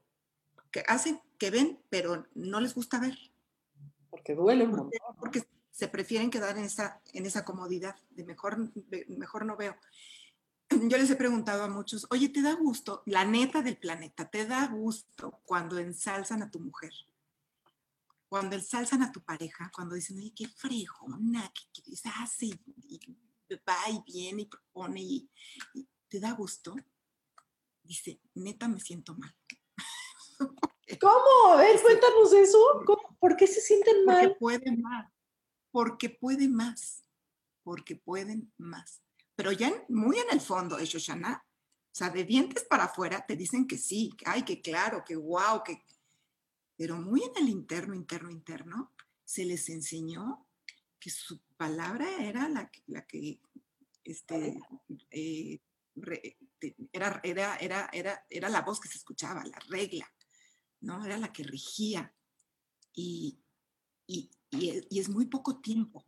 que 0.71 0.83
hacen 0.87 1.21
que 1.37 1.49
ven, 1.49 1.79
pero 1.89 2.27
no 2.33 2.59
les 2.59 2.75
gusta 2.75 2.99
ver. 2.99 3.17
Porque 4.09 4.35
duele 4.35 4.65
un 4.65 4.75
porque, 4.75 4.97
porque 5.19 5.47
se 5.71 5.87
prefieren 5.87 6.29
quedar 6.29 6.57
en 6.57 6.65
esa, 6.65 7.01
en 7.13 7.25
esa 7.25 7.45
comodidad 7.45 7.95
de 8.11 8.23
mejor, 8.23 8.71
mejor 9.07 9.45
no 9.45 9.57
veo. 9.57 9.75
yo 10.89 10.97
les 10.97 11.09
he 11.09 11.15
preguntado 11.15 11.63
a 11.63 11.69
muchos, 11.69 12.07
oye, 12.09 12.29
¿te 12.29 12.41
da 12.41 12.53
gusto? 12.53 13.03
La 13.05 13.25
neta 13.25 13.61
del 13.61 13.77
planeta, 13.77 14.29
¿te 14.29 14.45
da 14.45 14.67
gusto 14.67 15.41
cuando 15.45 15.77
ensalzan 15.77 16.43
a 16.43 16.51
tu 16.51 16.59
mujer? 16.59 16.91
Cuando 18.27 18.55
ensalzan 18.55 19.03
a 19.03 19.11
tu 19.11 19.21
pareja, 19.21 19.71
cuando 19.73 19.95
dicen, 19.95 20.17
oye, 20.17 20.33
qué 20.35 20.47
fregona, 20.47 21.51
qué, 21.53 21.81
qué 21.83 22.09
hace, 22.21 22.47
y 22.47 22.99
va 23.67 23.77
y 23.89 24.01
viene 24.11 24.43
y 24.43 24.45
propone, 24.45 25.01
y, 25.01 25.29
¿te 26.09 26.19
da 26.19 26.31
gusto? 26.31 26.75
Dice, 27.83 28.19
neta 28.33 28.67
me 28.67 28.79
siento 28.79 29.15
mal. 29.15 29.35
¿Cómo? 31.01 31.53
A 31.53 31.57
ver, 31.57 31.81
cuéntanos 31.81 32.33
eso. 32.33 32.59
¿Por 33.19 33.35
qué 33.35 33.47
se 33.47 33.61
sienten 33.61 34.05
mal? 34.05 34.35
Porque 34.39 34.39
pueden 34.39 34.81
más. 34.81 35.11
Porque 35.71 36.09
pueden 36.09 36.53
más. 36.53 37.03
Porque 37.63 37.95
pueden 37.95 38.53
más 38.57 39.01
pero 39.35 39.51
ya 39.51 39.85
muy 39.89 40.17
en 40.17 40.29
el 40.31 40.41
fondo 40.41 40.77
de 40.77 40.85
Shoshana, 40.85 41.45
o 41.45 41.95
sea, 41.95 42.09
de 42.09 42.23
dientes 42.23 42.63
para 42.63 42.85
afuera 42.85 43.25
te 43.25 43.35
dicen 43.35 43.67
que 43.67 43.77
sí, 43.77 44.11
que 44.17 44.25
ay, 44.27 44.43
que 44.43 44.61
claro, 44.61 45.03
que 45.05 45.15
wow, 45.15 45.63
que... 45.63 45.83
Pero 46.77 46.97
muy 46.97 47.23
en 47.23 47.43
el 47.43 47.49
interno, 47.49 47.93
interno, 47.93 48.29
interno, 48.29 48.93
se 49.23 49.45
les 49.45 49.69
enseñó 49.69 50.45
que 50.99 51.09
su 51.09 51.39
palabra 51.55 52.05
era 52.25 52.49
la, 52.49 52.69
la 52.87 53.05
que, 53.05 53.39
este, 54.03 54.59
eh, 55.11 55.59
era, 56.91 57.19
era, 57.23 57.55
era, 57.57 57.89
era, 57.91 58.25
era 58.29 58.49
la 58.49 58.61
voz 58.61 58.79
que 58.79 58.89
se 58.89 58.97
escuchaba, 58.97 59.43
la 59.45 59.59
regla, 59.69 60.11
¿no? 60.81 61.03
Era 61.05 61.17
la 61.17 61.31
que 61.31 61.43
regía. 61.43 62.13
Y, 62.93 63.39
y, 64.07 64.29
y 64.51 64.99
es 64.99 65.09
muy 65.09 65.25
poco 65.25 65.59
tiempo 65.59 66.05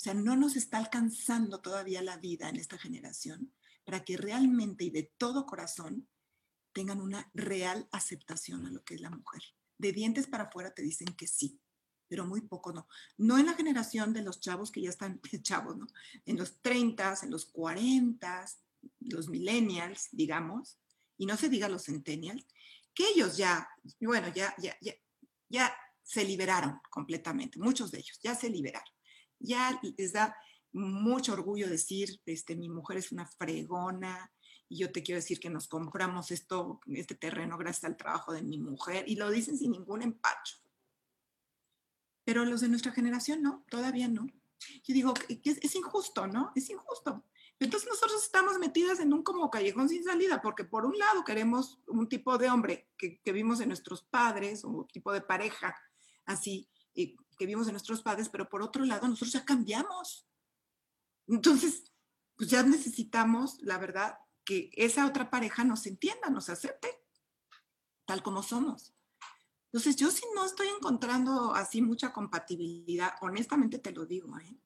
o 0.00 0.02
sea, 0.02 0.14
no 0.14 0.34
nos 0.34 0.56
está 0.56 0.78
alcanzando 0.78 1.60
todavía 1.60 2.00
la 2.00 2.16
vida 2.16 2.48
en 2.48 2.56
esta 2.56 2.78
generación 2.78 3.52
para 3.84 4.02
que 4.02 4.16
realmente 4.16 4.84
y 4.84 4.90
de 4.90 5.12
todo 5.18 5.44
corazón 5.44 6.08
tengan 6.72 7.02
una 7.02 7.30
real 7.34 7.86
aceptación 7.92 8.64
a 8.64 8.70
lo 8.70 8.82
que 8.82 8.94
es 8.94 9.02
la 9.02 9.10
mujer. 9.10 9.42
De 9.76 9.92
dientes 9.92 10.26
para 10.26 10.44
afuera 10.44 10.72
te 10.72 10.80
dicen 10.80 11.08
que 11.08 11.26
sí, 11.26 11.60
pero 12.08 12.24
muy 12.24 12.40
poco 12.40 12.72
no. 12.72 12.88
No 13.18 13.36
en 13.36 13.44
la 13.44 13.52
generación 13.52 14.14
de 14.14 14.22
los 14.22 14.40
chavos 14.40 14.70
que 14.70 14.80
ya 14.80 14.88
están 14.88 15.20
chavos, 15.42 15.76
¿no? 15.76 15.86
En 16.24 16.38
los 16.38 16.62
30, 16.62 17.18
en 17.22 17.30
los 17.30 17.44
40, 17.44 18.46
los 19.00 19.28
millennials, 19.28 20.08
digamos, 20.12 20.78
y 21.16 21.26
no 21.26 21.36
se 21.36 21.48
diga 21.48 21.68
los 21.68 21.84
centennials, 21.84 22.46
que 22.94 23.08
ellos 23.08 23.36
ya, 23.36 23.68
bueno, 24.00 24.32
ya, 24.34 24.54
ya, 24.58 24.76
ya, 24.80 24.94
ya 25.48 25.74
se 26.02 26.24
liberaron 26.24 26.80
completamente, 26.90 27.58
muchos 27.58 27.90
de 27.90 27.98
ellos 27.98 28.18
ya 28.22 28.34
se 28.34 28.48
liberaron 28.50 28.92
ya 29.40 29.80
les 29.96 30.12
da 30.12 30.36
mucho 30.72 31.32
orgullo 31.32 31.68
decir, 31.68 32.20
este, 32.26 32.54
mi 32.54 32.68
mujer 32.68 32.98
es 32.98 33.10
una 33.10 33.26
fregona 33.26 34.32
y 34.68 34.78
yo 34.78 34.92
te 34.92 35.02
quiero 35.02 35.20
decir 35.20 35.40
que 35.40 35.50
nos 35.50 35.66
compramos 35.66 36.30
esto, 36.30 36.80
este 36.86 37.16
terreno 37.16 37.58
gracias 37.58 37.84
al 37.84 37.96
trabajo 37.96 38.32
de 38.32 38.42
mi 38.42 38.58
mujer 38.58 39.04
y 39.08 39.16
lo 39.16 39.30
dicen 39.30 39.58
sin 39.58 39.72
ningún 39.72 40.02
empacho. 40.02 40.58
Pero 42.24 42.44
los 42.44 42.60
de 42.60 42.68
nuestra 42.68 42.92
generación 42.92 43.42
no, 43.42 43.64
todavía 43.68 44.06
no. 44.06 44.26
Yo 44.84 44.94
digo, 44.94 45.14
es, 45.28 45.58
es 45.60 45.74
injusto, 45.74 46.26
¿no? 46.28 46.52
Es 46.54 46.70
injusto. 46.70 47.24
Entonces 47.60 47.88
nosotros 47.88 48.24
estamos 48.24 48.58
metidas 48.58 49.00
en 49.00 49.12
un 49.12 49.22
como 49.22 49.50
callejón 49.50 49.88
sin 49.88 50.02
salida, 50.02 50.40
porque 50.40 50.64
por 50.64 50.86
un 50.86 50.98
lado 50.98 51.24
queremos 51.24 51.78
un 51.86 52.08
tipo 52.08 52.38
de 52.38 52.48
hombre 52.48 52.88
que, 52.96 53.20
que 53.20 53.32
vimos 53.32 53.60
en 53.60 53.68
nuestros 53.68 54.02
padres, 54.02 54.64
un 54.64 54.88
tipo 54.88 55.12
de 55.12 55.20
pareja 55.20 55.76
así, 56.24 56.70
y 56.94 57.16
que 57.38 57.46
vimos 57.46 57.66
de 57.66 57.72
nuestros 57.72 58.02
padres, 58.02 58.30
pero 58.30 58.48
por 58.48 58.62
otro 58.62 58.84
lado, 58.84 59.06
nosotros 59.06 59.32
ya 59.32 59.44
cambiamos. 59.44 60.26
Entonces, 61.26 61.92
pues 62.34 62.48
ya 62.48 62.62
necesitamos, 62.62 63.58
la 63.60 63.76
verdad, 63.76 64.18
que 64.44 64.70
esa 64.72 65.06
otra 65.06 65.30
pareja 65.30 65.62
nos 65.62 65.86
entienda, 65.86 66.30
nos 66.30 66.48
acepte, 66.48 66.88
tal 68.06 68.22
como 68.22 68.42
somos. 68.42 68.94
Entonces, 69.66 69.96
yo 69.96 70.10
sí 70.10 70.24
no 70.34 70.46
estoy 70.46 70.68
encontrando 70.68 71.54
así 71.54 71.82
mucha 71.82 72.12
compatibilidad, 72.12 73.12
honestamente 73.20 73.78
te 73.78 73.92
lo 73.92 74.06
digo, 74.06 74.38
¿eh? 74.38 74.56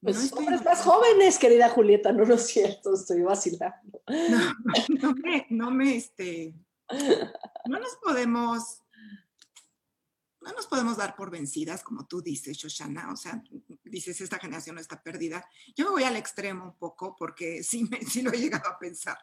Pues 0.00 0.16
no 0.16 0.22
estoy 0.22 0.46
más 0.64 0.82
jóvenes, 0.82 1.38
querida 1.38 1.70
Julieta, 1.70 2.12
no 2.12 2.24
lo 2.24 2.34
es 2.34 2.46
cierto, 2.46 2.94
estoy 2.94 3.22
vacilando. 3.22 4.02
No, 4.06 4.54
no 5.00 5.14
me, 5.14 5.46
no 5.50 5.70
me, 5.70 5.96
este, 5.96 6.54
no 7.66 7.78
nos 7.78 7.96
podemos 8.02 8.82
no 10.46 10.52
nos 10.52 10.66
podemos 10.68 10.96
dar 10.96 11.16
por 11.16 11.28
vencidas, 11.28 11.82
como 11.82 12.06
tú 12.06 12.22
dices, 12.22 12.56
Shoshana, 12.56 13.12
o 13.12 13.16
sea, 13.16 13.42
dices, 13.82 14.20
esta 14.20 14.38
generación 14.38 14.76
no 14.76 14.80
está 14.80 15.02
perdida. 15.02 15.44
Yo 15.74 15.86
me 15.86 15.90
voy 15.90 16.04
al 16.04 16.14
extremo 16.14 16.66
un 16.66 16.78
poco 16.78 17.16
porque 17.18 17.64
sí, 17.64 17.84
me, 17.90 18.00
sí 18.02 18.22
lo 18.22 18.32
he 18.32 18.38
llegado 18.38 18.68
a 18.68 18.78
pensar. 18.78 19.18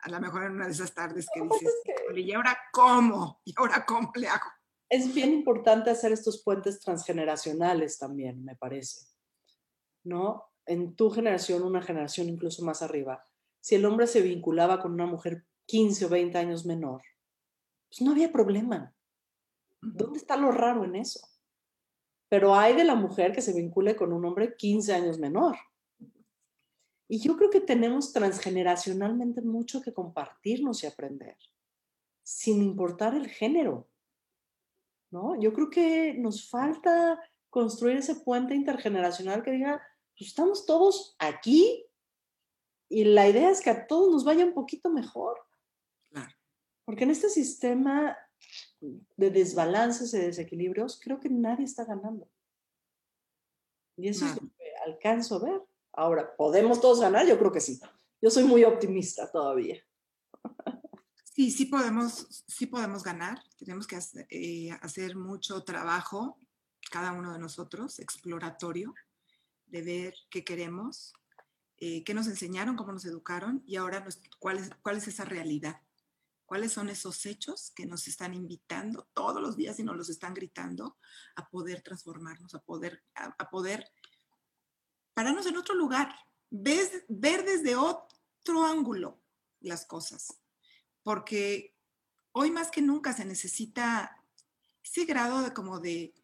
A 0.00 0.10
lo 0.10 0.20
mejor 0.20 0.44
en 0.44 0.52
una 0.52 0.66
de 0.66 0.72
esas 0.72 0.92
tardes 0.92 1.28
que 1.32 1.40
pues 1.44 1.60
dices, 1.60 1.74
¿y 2.16 2.32
ahora 2.32 2.58
cómo? 2.72 3.40
¿Y 3.44 3.54
ahora 3.56 3.86
cómo 3.86 4.10
le 4.16 4.26
hago? 4.26 4.46
Es 4.88 5.14
bien 5.14 5.32
importante 5.32 5.90
hacer 5.90 6.10
estos 6.10 6.42
puentes 6.42 6.80
transgeneracionales 6.80 7.98
también, 7.98 8.44
me 8.44 8.56
parece. 8.56 9.06
¿No? 10.04 10.50
en 10.70 10.94
tu 10.94 11.10
generación, 11.10 11.64
una 11.64 11.82
generación 11.82 12.28
incluso 12.28 12.64
más 12.64 12.80
arriba, 12.80 13.26
si 13.60 13.74
el 13.74 13.84
hombre 13.84 14.06
se 14.06 14.22
vinculaba 14.22 14.80
con 14.80 14.92
una 14.92 15.06
mujer 15.06 15.44
15 15.66 16.06
o 16.06 16.08
20 16.08 16.38
años 16.38 16.64
menor, 16.64 17.02
pues 17.88 18.00
no 18.02 18.12
había 18.12 18.30
problema. 18.30 18.94
¿Dónde 19.82 20.18
está 20.18 20.36
lo 20.36 20.52
raro 20.52 20.84
en 20.84 20.94
eso? 20.94 21.20
Pero 22.28 22.54
hay 22.54 22.76
de 22.76 22.84
la 22.84 22.94
mujer 22.94 23.32
que 23.32 23.42
se 23.42 23.52
vincule 23.52 23.96
con 23.96 24.12
un 24.12 24.24
hombre 24.24 24.54
15 24.56 24.94
años 24.94 25.18
menor. 25.18 25.56
Y 27.08 27.18
yo 27.18 27.36
creo 27.36 27.50
que 27.50 27.60
tenemos 27.60 28.12
transgeneracionalmente 28.12 29.42
mucho 29.42 29.82
que 29.82 29.92
compartirnos 29.92 30.84
y 30.84 30.86
aprender, 30.86 31.36
sin 32.22 32.62
importar 32.62 33.14
el 33.16 33.26
género. 33.26 33.88
¿no? 35.10 35.40
Yo 35.40 35.52
creo 35.52 35.68
que 35.68 36.14
nos 36.14 36.48
falta 36.48 37.18
construir 37.48 37.96
ese 37.96 38.14
puente 38.14 38.54
intergeneracional 38.54 39.42
que 39.42 39.50
diga, 39.50 39.82
pues 40.20 40.28
estamos 40.28 40.66
todos 40.66 41.16
aquí 41.18 41.86
y 42.90 43.04
la 43.04 43.26
idea 43.26 43.50
es 43.50 43.62
que 43.62 43.70
a 43.70 43.86
todos 43.86 44.12
nos 44.12 44.22
vaya 44.22 44.44
un 44.44 44.52
poquito 44.52 44.90
mejor. 44.90 45.38
Porque 46.84 47.04
en 47.04 47.10
este 47.10 47.30
sistema 47.30 48.18
de 48.80 49.30
desbalances 49.30 50.12
y 50.12 50.18
desequilibrios, 50.18 51.00
creo 51.02 51.20
que 51.20 51.30
nadie 51.30 51.64
está 51.64 51.86
ganando. 51.86 52.28
Y 53.96 54.08
eso 54.08 54.26
es 54.26 54.34
lo 54.34 54.48
que 54.50 54.72
alcanzo 54.84 55.36
a 55.36 55.38
ver. 55.38 55.62
Ahora, 55.92 56.36
¿podemos 56.36 56.82
todos 56.82 57.00
ganar? 57.00 57.26
Yo 57.26 57.38
creo 57.38 57.52
que 57.52 57.60
sí. 57.60 57.80
Yo 58.20 58.28
soy 58.28 58.44
muy 58.44 58.64
optimista 58.64 59.30
todavía. 59.30 59.82
Sí, 61.32 61.50
sí 61.50 61.64
podemos, 61.66 62.44
sí 62.46 62.66
podemos 62.66 63.02
ganar. 63.02 63.42
Tenemos 63.58 63.86
que 63.86 63.98
eh, 64.28 64.70
hacer, 64.82 65.16
mucho 65.16 65.64
trabajo, 65.64 66.38
cada 66.90 67.12
uno 67.12 67.32
de 67.32 67.38
nosotros, 67.38 68.00
exploratorio, 68.00 68.92
de 69.70 69.82
ver 69.82 70.14
qué 70.30 70.44
queremos, 70.44 71.14
eh, 71.78 72.04
qué 72.04 72.14
nos 72.14 72.26
enseñaron, 72.26 72.76
cómo 72.76 72.92
nos 72.92 73.04
educaron 73.04 73.62
y 73.66 73.76
ahora 73.76 74.04
cuál, 74.38 74.58
es, 74.58 74.70
cuál 74.82 74.96
es 74.96 75.08
esa 75.08 75.24
realidad. 75.24 75.80
¿Cuáles 76.44 76.72
son 76.72 76.88
esos 76.88 77.26
hechos 77.26 77.70
que 77.76 77.86
nos 77.86 78.08
están 78.08 78.34
invitando 78.34 79.08
todos 79.14 79.40
los 79.40 79.56
días 79.56 79.78
y 79.78 79.84
nos 79.84 79.96
los 79.96 80.10
están 80.10 80.34
gritando 80.34 80.98
a 81.36 81.48
poder 81.48 81.80
transformarnos, 81.80 82.54
a 82.56 82.58
poder, 82.58 83.04
a 83.14 83.50
poder 83.50 83.88
pararnos 85.14 85.46
en 85.46 85.56
otro 85.56 85.74
lugar, 85.74 86.14
ves, 86.50 87.04
ver 87.08 87.44
desde 87.44 87.76
otro 87.76 88.64
ángulo 88.64 89.20
las 89.60 89.84
cosas, 89.84 90.40
porque 91.02 91.76
hoy 92.32 92.50
más 92.50 92.70
que 92.70 92.82
nunca 92.82 93.12
se 93.12 93.24
necesita 93.24 94.24
ese 94.82 95.04
grado 95.04 95.42
de 95.42 95.52
como 95.52 95.78
de, 95.78 96.14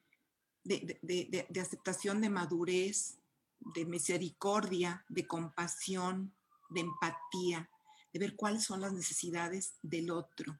de, 0.64 1.46
de 1.48 1.60
aceptación, 1.60 2.20
de 2.20 2.30
madurez, 2.30 3.18
de 3.60 3.84
misericordia, 3.84 5.04
de 5.08 5.26
compasión, 5.26 6.34
de 6.70 6.80
empatía, 6.80 7.70
de 8.12 8.18
ver 8.18 8.36
cuáles 8.36 8.64
son 8.64 8.80
las 8.80 8.92
necesidades 8.92 9.76
del 9.82 10.10
otro. 10.10 10.58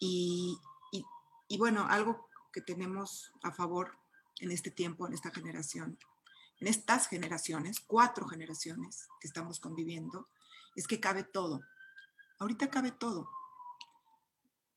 Y, 0.00 0.58
y, 1.48 1.58
bueno, 1.58 1.86
algo 1.88 2.28
que 2.52 2.60
tenemos 2.60 3.30
a 3.42 3.52
favor 3.52 3.98
en 4.40 4.50
este 4.50 4.70
tiempo, 4.70 5.06
en 5.06 5.12
esta 5.12 5.30
generación, 5.30 5.98
en 6.58 6.66
estas 6.66 7.06
generaciones, 7.08 7.80
cuatro 7.80 8.26
generaciones 8.26 9.06
que 9.20 9.28
estamos 9.28 9.60
conviviendo, 9.60 10.28
es 10.74 10.86
que 10.86 10.98
cabe 10.98 11.24
todo. 11.24 11.60
Ahorita 12.38 12.70
cabe 12.70 12.90
todo. 12.90 13.28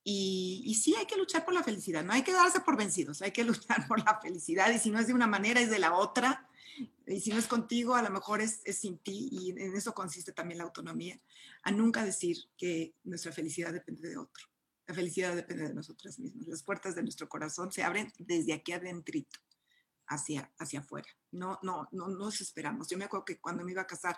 Y, 0.04 0.62
y, 0.64 0.74
sí, 0.74 0.94
hay 0.94 1.06
que 1.06 1.16
luchar 1.16 1.44
por 1.44 1.54
la 1.54 1.64
felicidad, 1.64 2.04
no 2.04 2.12
hay 2.12 2.22
que 2.22 2.32
darse 2.32 2.60
por 2.60 2.76
vencidos, 2.76 3.22
hay 3.22 3.32
que 3.32 3.42
luchar 3.42 3.88
por 3.88 4.04
la 4.04 4.20
felicidad 4.20 4.70
y 4.70 4.78
si 4.78 4.90
no 4.90 5.00
es 5.00 5.08
de 5.08 5.14
una 5.14 5.26
manera, 5.26 5.60
es 5.60 5.70
de 5.70 5.80
la 5.80 5.94
otra. 5.94 6.45
Y 7.06 7.20
si 7.20 7.30
no 7.30 7.38
es 7.38 7.46
contigo, 7.46 7.94
a 7.94 8.02
lo 8.02 8.10
mejor 8.10 8.40
es, 8.40 8.60
es 8.64 8.78
sin 8.78 8.98
ti 8.98 9.28
y 9.30 9.50
en 9.50 9.76
eso 9.76 9.94
consiste 9.94 10.32
también 10.32 10.58
la 10.58 10.64
autonomía, 10.64 11.20
a 11.62 11.70
nunca 11.70 12.04
decir 12.04 12.36
que 12.56 12.94
nuestra 13.04 13.32
felicidad 13.32 13.72
depende 13.72 14.08
de 14.08 14.16
otro. 14.16 14.46
La 14.86 14.94
felicidad 14.94 15.34
depende 15.34 15.68
de 15.68 15.74
nosotras 15.74 16.18
mismas. 16.18 16.46
Las 16.46 16.62
puertas 16.62 16.94
de 16.94 17.02
nuestro 17.02 17.28
corazón 17.28 17.72
se 17.72 17.82
abren 17.82 18.12
desde 18.18 18.52
aquí 18.52 18.72
adentrito 18.72 19.40
hacia, 20.06 20.52
hacia 20.58 20.80
afuera. 20.80 21.08
No, 21.32 21.58
no, 21.62 21.88
no 21.92 22.08
nos 22.08 22.40
esperamos. 22.40 22.88
Yo 22.88 22.96
me 22.96 23.04
acuerdo 23.04 23.24
que 23.24 23.40
cuando 23.40 23.64
me 23.64 23.72
iba 23.72 23.82
a 23.82 23.86
casar, 23.86 24.16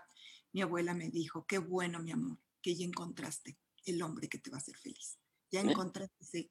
mi 0.52 0.60
abuela 0.62 0.94
me 0.94 1.08
dijo, 1.08 1.46
qué 1.46 1.58
bueno, 1.58 2.00
mi 2.00 2.12
amor, 2.12 2.38
que 2.62 2.74
ya 2.74 2.84
encontraste 2.84 3.58
el 3.86 4.02
hombre 4.02 4.28
que 4.28 4.38
te 4.38 4.50
va 4.50 4.56
a 4.56 4.60
hacer 4.60 4.76
feliz. 4.76 5.18
Ya 5.50 5.60
encontraste 5.60 6.50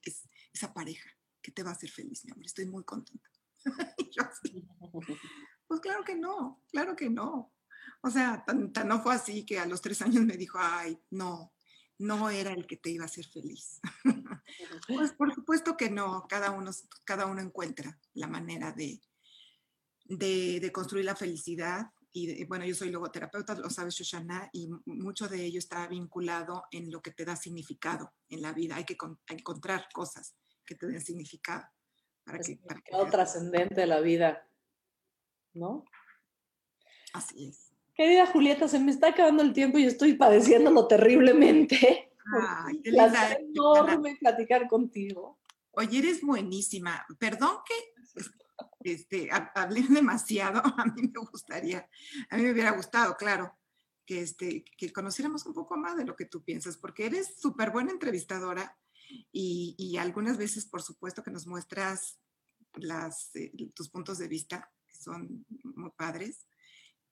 esa 0.52 0.74
pareja 0.74 1.10
que 1.40 1.52
te 1.52 1.62
va 1.62 1.70
a 1.70 1.74
hacer 1.74 1.90
feliz, 1.90 2.24
mi 2.24 2.32
amor. 2.32 2.46
Estoy 2.46 2.66
muy 2.66 2.84
contenta. 2.84 3.30
pues 5.68 5.80
claro 5.80 6.02
que 6.02 6.16
no, 6.16 6.64
claro 6.72 6.96
que 6.96 7.10
no. 7.10 7.52
O 8.02 8.10
sea, 8.10 8.44
tan, 8.44 8.72
no 8.86 9.02
fue 9.02 9.14
así 9.14 9.44
que 9.44 9.58
a 9.58 9.66
los 9.66 9.82
tres 9.82 10.00
años 10.02 10.24
me 10.24 10.36
dijo, 10.36 10.58
ay, 10.60 10.98
no, 11.10 11.52
no 11.98 12.30
era 12.30 12.52
el 12.52 12.66
que 12.66 12.76
te 12.76 12.90
iba 12.90 13.04
a 13.04 13.06
hacer 13.06 13.26
feliz. 13.26 13.80
pues 14.88 15.12
por 15.12 15.34
supuesto 15.34 15.76
que 15.76 15.90
no, 15.90 16.26
cada 16.28 16.50
uno, 16.50 16.70
cada 17.04 17.26
uno 17.26 17.40
encuentra 17.40 18.00
la 18.14 18.28
manera 18.28 18.72
de, 18.72 19.00
de, 20.04 20.70
construir 20.72 21.04
la 21.04 21.16
felicidad. 21.16 21.86
Y 22.10 22.44
bueno, 22.46 22.64
yo 22.64 22.74
soy 22.74 22.90
logoterapeuta, 22.90 23.54
lo 23.54 23.68
sabes, 23.68 23.94
Shoshana, 23.94 24.48
y 24.52 24.68
mucho 24.86 25.28
de 25.28 25.44
ello 25.44 25.58
está 25.58 25.86
vinculado 25.86 26.64
en 26.70 26.90
lo 26.90 27.02
que 27.02 27.10
te 27.10 27.24
da 27.24 27.36
significado 27.36 28.14
en 28.28 28.42
la 28.42 28.52
vida. 28.52 28.76
Hay 28.76 28.84
que 28.84 28.96
encontrar 29.28 29.86
cosas 29.92 30.34
que 30.64 30.74
te 30.74 30.86
den 30.86 31.00
significado. 31.00 31.64
Para 32.24 32.38
que, 32.38 32.56
para 32.56 32.80
que 32.80 33.10
trascendente 33.10 33.74
de 33.74 33.86
la 33.86 34.00
vida, 34.00 34.48
¿no? 35.54 35.84
Así 37.12 37.48
es. 37.48 37.72
Querida 37.94 38.26
Julieta, 38.26 38.68
se 38.68 38.78
me 38.78 38.92
está 38.92 39.08
acabando 39.08 39.42
el 39.42 39.52
tiempo 39.52 39.78
y 39.78 39.84
estoy 39.84 40.14
padeciéndolo 40.14 40.86
terriblemente. 40.86 42.10
Ay, 42.32 42.80
qué 42.84 42.90
linda, 42.90 43.32
enorme 43.32 44.16
platicar 44.20 44.68
contigo. 44.68 45.38
Oye, 45.72 45.98
eres 45.98 46.22
buenísima. 46.22 47.04
Perdón 47.18 47.56
que 47.66 47.74
este, 48.80 49.28
hablé 49.54 49.82
demasiado, 49.82 50.62
a 50.78 50.84
mí 50.86 51.02
me 51.02 51.20
gustaría, 51.30 51.88
a 52.30 52.36
mí 52.36 52.42
me 52.44 52.52
hubiera 52.52 52.70
gustado, 52.72 53.16
claro, 53.16 53.56
que, 54.06 54.22
este, 54.22 54.64
que 54.76 54.92
conociéramos 54.92 55.44
un 55.46 55.54
poco 55.54 55.76
más 55.76 55.96
de 55.96 56.04
lo 56.04 56.16
que 56.16 56.24
tú 56.24 56.42
piensas, 56.42 56.76
porque 56.76 57.06
eres 57.06 57.38
súper 57.40 57.70
buena 57.70 57.92
entrevistadora 57.92 58.78
y, 59.32 59.74
y, 59.78 59.96
algunas 59.96 60.36
veces, 60.36 60.66
por 60.66 60.82
supuesto, 60.82 61.22
que 61.22 61.30
nos 61.30 61.46
muestras 61.46 62.18
las, 62.74 63.34
eh, 63.34 63.52
tus 63.74 63.88
puntos 63.88 64.18
de 64.18 64.28
vista, 64.28 64.70
son 64.98 65.44
muy 65.62 65.90
padres. 65.96 66.46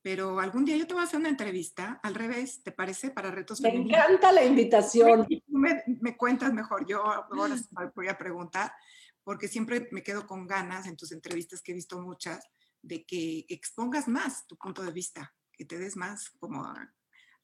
Pero 0.02 0.38
algún 0.38 0.64
día 0.64 0.76
yo 0.76 0.86
te 0.86 0.94
voy 0.94 1.02
a 1.02 1.06
hacer 1.06 1.18
una 1.18 1.28
entrevista, 1.28 1.98
al 2.02 2.14
revés, 2.14 2.62
¿te 2.62 2.70
parece? 2.70 3.10
Para 3.10 3.30
retos 3.30 3.60
Me 3.60 3.74
encanta 3.74 4.30
la 4.30 4.44
invitación. 4.44 5.26
Me, 5.48 5.82
me, 5.86 6.16
cuentas 6.16 6.52
mejor, 6.52 6.86
yo 6.86 7.04
ahora 7.04 7.56
voy 7.94 8.08
a 8.08 8.16
preguntar 8.16 8.72
porque 9.24 9.48
siempre 9.48 9.88
me 9.90 10.04
quedo 10.04 10.24
con 10.24 10.46
ganas 10.46 10.86
en 10.86 10.96
tus 10.96 11.10
entrevistas 11.10 11.60
que 11.60 11.72
he 11.72 11.74
visto 11.74 12.00
muchas 12.00 12.48
de 12.80 13.04
que 13.04 13.44
expongas 13.48 14.06
más 14.06 14.46
tu 14.46 14.56
punto 14.56 14.84
de 14.84 14.92
vista, 14.92 15.34
que 15.52 15.64
te 15.64 15.78
des 15.78 15.96
más 15.96 16.30
como 16.38 16.64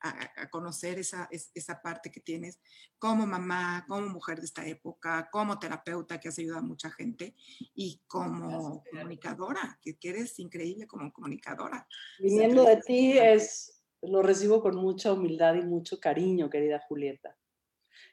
a, 0.02 0.48
conocer 0.50 0.98
esa, 0.98 1.28
esa 1.30 1.80
parte 1.80 2.10
que 2.10 2.20
tienes 2.20 2.60
como 2.98 3.26
mamá, 3.26 3.84
como 3.88 4.08
mujer 4.08 4.38
de 4.38 4.46
esta 4.46 4.66
época, 4.66 5.28
como 5.30 5.58
terapeuta 5.58 6.18
que 6.18 6.28
has 6.28 6.38
ayudado 6.38 6.60
a 6.60 6.62
mucha 6.62 6.90
gente 6.90 7.34
y 7.74 8.02
como 8.06 8.82
comunicadora, 8.90 9.78
que, 9.82 9.96
eres 10.02 10.38
increíble 10.38 10.86
como 10.86 11.12
comunicadora. 11.12 11.86
Viniendo 12.18 12.64
de 12.64 12.76
ti 12.78 13.16
es, 13.18 13.82
lo 14.02 14.22
recibo 14.22 14.60
con 14.60 14.76
mucha 14.76 15.12
humildad 15.12 15.54
y 15.54 15.62
mucho 15.62 16.00
cariño, 16.00 16.50
querida 16.50 16.80
Julieta. 16.88 17.36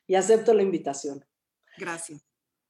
Y 0.08 0.16
acepto 0.16 0.54
la 0.54 0.64
invitación. 0.64 1.26
Gracias. 1.78 2.26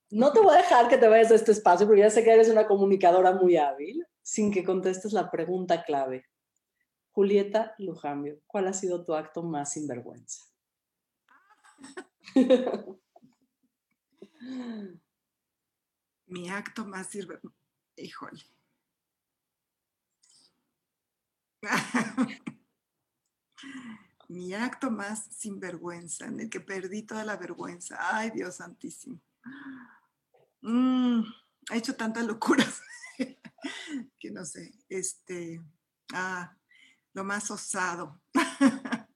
No 0.10 0.34
te 0.34 0.40
voy 0.40 0.56
a 0.56 0.58
dejar 0.58 0.88
que 0.88 0.98
te 0.98 1.08
vayas 1.08 1.30
de 1.30 1.36
este 1.36 1.52
espacio 1.52 1.86
porque 1.86 2.02
ya 2.02 2.10
sé 2.10 2.24
que 2.24 2.32
eres 2.32 2.50
una 2.50 2.68
comunicadora 2.68 3.34
muy 3.34 3.58
hábil 3.58 4.04
sin 4.22 4.52
que 4.52 4.64
contestes 4.64 5.14
la 5.14 5.30
pregunta 5.30 5.84
clave. 5.84 6.26
Julieta 7.12 7.76
Lujambio, 7.78 8.40
¿cuál 8.48 8.68
ha 8.68 8.74
sido 8.74 9.04
tu 9.04 9.14
acto 9.14 9.44
más 9.44 9.74
sinvergüenza? 9.74 10.46
Mi 16.28 16.50
acto 16.50 16.86
más 16.86 17.08
sinvergüenza. 17.08 17.58
Híjole. 17.96 18.44
Mi 24.30 24.54
acto 24.54 24.92
más 24.92 25.26
sinvergüenza, 25.36 26.28
en 26.28 26.40
el 26.40 26.50
que 26.50 26.60
perdí 26.62 27.02
toda 27.02 27.26
la 27.26 27.36
vergüenza. 27.36 27.98
Ay, 28.16 28.30
Dios 28.30 28.58
santísimo. 28.58 29.20
Mm, 30.62 31.24
ha 31.70 31.76
hecho 31.76 31.96
tantas 31.96 32.26
locuras 32.26 32.82
que 34.20 34.32
no 34.32 34.46
sé, 34.46 34.72
este, 34.90 35.62
ah, 36.14 36.56
lo 37.20 37.26
más 37.26 37.52
osado. 37.52 38.22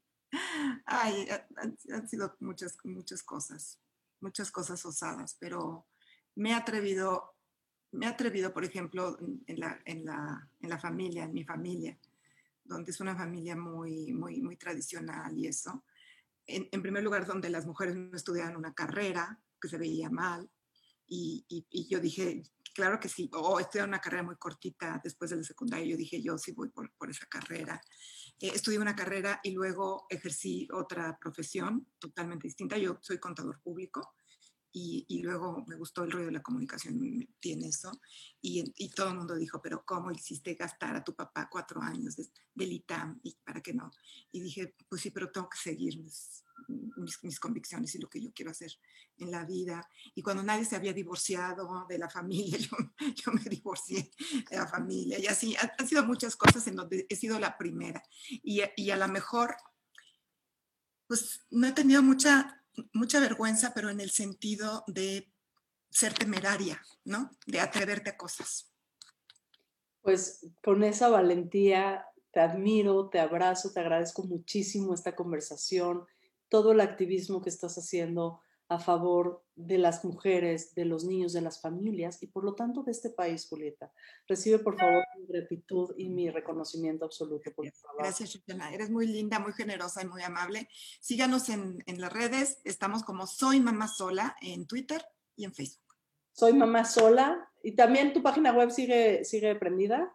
Ay, 0.85 1.25
han, 1.55 2.07
sido 2.09 2.35
muchas, 2.41 2.77
muchas 2.83 3.23
cosas, 3.23 3.79
muchas 4.19 4.51
cosas 4.51 4.85
osadas, 4.85 5.37
pero 5.39 5.87
me 6.35 6.49
he 6.49 6.53
atrevido, 6.53 7.37
me 7.93 8.05
he 8.05 8.09
atrevido, 8.09 8.53
por 8.53 8.65
ejemplo, 8.65 9.17
en 9.47 9.57
la, 9.57 9.79
en 9.85 10.03
la, 10.03 10.49
en 10.59 10.69
la 10.69 10.77
familia, 10.77 11.23
en 11.23 11.33
mi 11.33 11.45
familia, 11.45 11.97
donde 12.65 12.91
es 12.91 12.99
una 12.99 13.15
familia 13.15 13.55
muy, 13.55 14.11
muy, 14.11 14.41
muy 14.41 14.57
tradicional 14.57 15.37
y 15.37 15.47
eso. 15.47 15.85
En, 16.45 16.67
en 16.73 16.81
primer 16.81 17.03
lugar, 17.03 17.25
donde 17.25 17.49
las 17.49 17.65
mujeres 17.65 17.95
no 17.95 18.17
estudiaban 18.17 18.57
una 18.57 18.73
carrera, 18.73 19.39
que 19.61 19.69
se 19.69 19.77
veía 19.77 20.09
mal. 20.09 20.49
Y, 21.07 21.45
y, 21.47 21.87
yo 21.87 22.01
dije, 22.01 22.43
claro 22.73 22.99
que 22.99 23.09
sí, 23.09 23.29
o 23.33 23.59
estudié 23.59 23.85
una 23.85 23.99
carrera 23.99 24.23
muy 24.23 24.35
cortita 24.35 24.99
después 25.03 25.29
de 25.29 25.37
la 25.37 25.43
secundaria, 25.43 25.85
yo 25.85 25.97
dije, 25.97 26.21
yo 26.21 26.37
sí 26.37 26.51
voy 26.51 26.69
por, 26.69 26.91
por 26.97 27.09
esa 27.09 27.25
carrera. 27.27 27.81
Eh, 28.39 28.51
estudié 28.53 28.79
una 28.79 28.95
carrera 28.95 29.39
y 29.43 29.51
luego 29.51 30.05
ejercí 30.09 30.67
otra 30.73 31.17
profesión 31.19 31.87
totalmente 31.99 32.47
distinta. 32.47 32.77
Yo 32.77 32.97
soy 33.01 33.19
contador 33.19 33.61
público 33.61 34.15
y, 34.75 35.05
y, 35.07 35.21
luego 35.21 35.63
me 35.67 35.75
gustó 35.75 36.03
el 36.03 36.11
rollo 36.11 36.25
de 36.25 36.31
la 36.31 36.41
comunicación, 36.41 36.99
tiene 37.39 37.67
eso, 37.67 37.91
y, 38.41 38.63
y, 38.75 38.89
todo 38.89 39.09
el 39.09 39.17
mundo 39.17 39.35
dijo, 39.35 39.61
pero 39.61 39.85
¿cómo 39.85 40.11
hiciste 40.11 40.55
gastar 40.55 40.95
a 40.95 41.03
tu 41.03 41.15
papá 41.15 41.47
cuatro 41.49 41.79
años 41.79 42.15
de, 42.15 42.27
del 42.55 42.73
ITAM 42.73 43.19
y 43.21 43.37
para 43.43 43.61
qué 43.61 43.71
no? 43.71 43.91
Y 44.31 44.41
dije, 44.41 44.75
pues 44.89 45.03
sí, 45.03 45.11
pero 45.11 45.31
tengo 45.31 45.47
que 45.47 45.59
seguir 45.59 45.99
mis, 45.99 46.43
mis, 46.97 47.23
mis, 47.23 47.39
convicciones 47.39 47.93
y 47.93 47.99
lo 47.99 48.09
que 48.09 48.19
yo 48.19 48.33
quiero 48.33 48.49
hacer 48.49 48.71
en 49.17 49.29
la 49.29 49.45
vida. 49.45 49.87
Y 50.15 50.23
cuando 50.23 50.41
nadie 50.41 50.65
se 50.65 50.75
había 50.75 50.91
divorciado 50.91 51.85
de 51.87 51.99
la 51.99 52.09
familia, 52.09 52.57
yo, 52.57 52.75
yo 53.13 53.31
me 53.31 53.43
divorcié 53.43 54.11
de 54.49 54.57
la 54.57 54.67
familia, 54.67 55.19
y 55.19 55.27
así 55.27 55.55
han 55.55 55.87
sido 55.87 56.03
muchas 56.03 56.35
cosas 56.35 56.65
en 56.65 56.77
donde 56.77 57.05
he 57.07 57.15
sido 57.15 57.37
la 57.37 57.59
primera, 57.59 58.01
y, 58.27 58.61
y 58.75 58.89
a 58.89 58.97
lo 58.97 59.07
mejor, 59.07 59.55
pues 61.05 61.45
no 61.51 61.67
he 61.67 61.73
tenido 61.73 62.01
mucha 62.01 62.62
mucha 62.93 63.19
vergüenza, 63.19 63.73
pero 63.73 63.89
en 63.89 63.99
el 63.99 64.09
sentido 64.09 64.83
de 64.87 65.31
ser 65.89 66.13
temeraria, 66.13 66.81
¿no? 67.05 67.31
De 67.45 67.59
atreverte 67.59 68.09
a 68.11 68.17
cosas. 68.17 68.71
Pues 70.01 70.47
con 70.63 70.83
esa 70.83 71.09
valentía 71.09 72.05
te 72.31 72.39
admiro, 72.39 73.09
te 73.09 73.19
abrazo, 73.19 73.71
te 73.71 73.79
agradezco 73.79 74.23
muchísimo 74.23 74.93
esta 74.93 75.15
conversación, 75.15 76.05
todo 76.49 76.71
el 76.71 76.81
activismo 76.81 77.41
que 77.41 77.49
estás 77.49 77.77
haciendo 77.77 78.41
a 78.73 78.79
favor 78.79 79.43
de 79.55 79.77
las 79.77 80.03
mujeres, 80.03 80.73
de 80.73 80.85
los 80.85 81.05
niños, 81.05 81.33
de 81.33 81.41
las 81.41 81.61
familias 81.61 82.21
y 82.23 82.27
por 82.27 82.43
lo 82.43 82.55
tanto 82.55 82.83
de 82.83 82.91
este 82.91 83.09
país, 83.09 83.47
Julieta. 83.47 83.91
Recibe 84.27 84.59
por 84.59 84.77
favor 84.77 85.03
mi 85.19 85.27
gratitud 85.27 85.93
y 85.97 86.09
mi 86.09 86.29
reconocimiento 86.29 87.05
absoluto 87.05 87.51
por 87.55 87.67
Gracias, 87.97 88.33
Juliana. 88.33 88.73
Eres 88.73 88.89
muy 88.89 89.07
linda, 89.07 89.39
muy 89.39 89.53
generosa 89.53 90.01
y 90.01 90.07
muy 90.07 90.23
amable. 90.23 90.67
Síganos 90.99 91.49
en, 91.49 91.83
en, 91.85 92.01
las 92.01 92.11
redes. 92.11 92.59
Estamos 92.63 93.03
como 93.03 93.27
Soy 93.27 93.59
Mamá 93.59 93.87
Sola 93.87 94.35
en 94.41 94.65
Twitter 94.65 95.05
y 95.35 95.45
en 95.45 95.53
Facebook. 95.53 95.93
Soy 96.31 96.53
Mamá 96.53 96.83
Sola. 96.85 97.49
¿Y 97.61 97.75
también 97.75 98.11
tu 98.11 98.23
página 98.23 98.51
web 98.51 98.71
sigue, 98.71 99.23
sigue 99.23 99.55
prendida? 99.55 100.13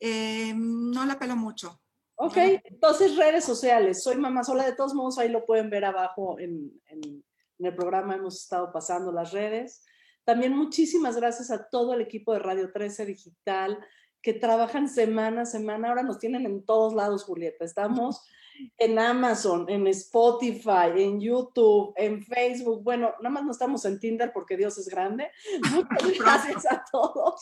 Eh, 0.00 0.54
no 0.56 1.04
la 1.04 1.18
pelo 1.18 1.36
mucho. 1.36 1.80
Ok, 2.16 2.36
entonces 2.64 3.16
redes 3.16 3.44
sociales. 3.44 4.02
Soy 4.02 4.16
Mamá 4.16 4.42
Sola. 4.42 4.64
De 4.64 4.74
todos 4.74 4.94
modos, 4.94 5.18
ahí 5.18 5.28
lo 5.28 5.46
pueden 5.46 5.70
ver 5.70 5.84
abajo 5.84 6.38
en, 6.40 6.72
en 6.86 7.22
en 7.58 7.66
el 7.66 7.74
programa 7.74 8.16
hemos 8.16 8.42
estado 8.42 8.72
pasando 8.72 9.12
las 9.12 9.32
redes. 9.32 9.84
También 10.24 10.56
muchísimas 10.56 11.16
gracias 11.16 11.50
a 11.50 11.68
todo 11.68 11.94
el 11.94 12.00
equipo 12.00 12.32
de 12.32 12.40
Radio 12.40 12.70
13 12.72 13.06
Digital 13.06 13.78
que 14.22 14.34
trabajan 14.34 14.88
semana 14.88 15.42
a 15.42 15.46
semana. 15.46 15.88
Ahora 15.88 16.02
nos 16.02 16.18
tienen 16.18 16.44
en 16.44 16.64
todos 16.64 16.94
lados, 16.94 17.24
Julieta. 17.24 17.64
Estamos 17.64 18.26
en 18.78 18.98
Amazon, 18.98 19.68
en 19.68 19.86
Spotify, 19.86 20.90
en 20.96 21.20
YouTube, 21.20 21.94
en 21.96 22.22
Facebook. 22.22 22.82
Bueno, 22.82 23.14
nada 23.20 23.30
más 23.30 23.44
no 23.44 23.52
estamos 23.52 23.84
en 23.84 23.98
Tinder 23.98 24.32
porque 24.32 24.56
Dios 24.56 24.76
es 24.78 24.88
grande. 24.88 25.30
Muchas 25.72 26.18
gracias 26.18 26.66
a 26.70 26.84
todos. 26.90 27.40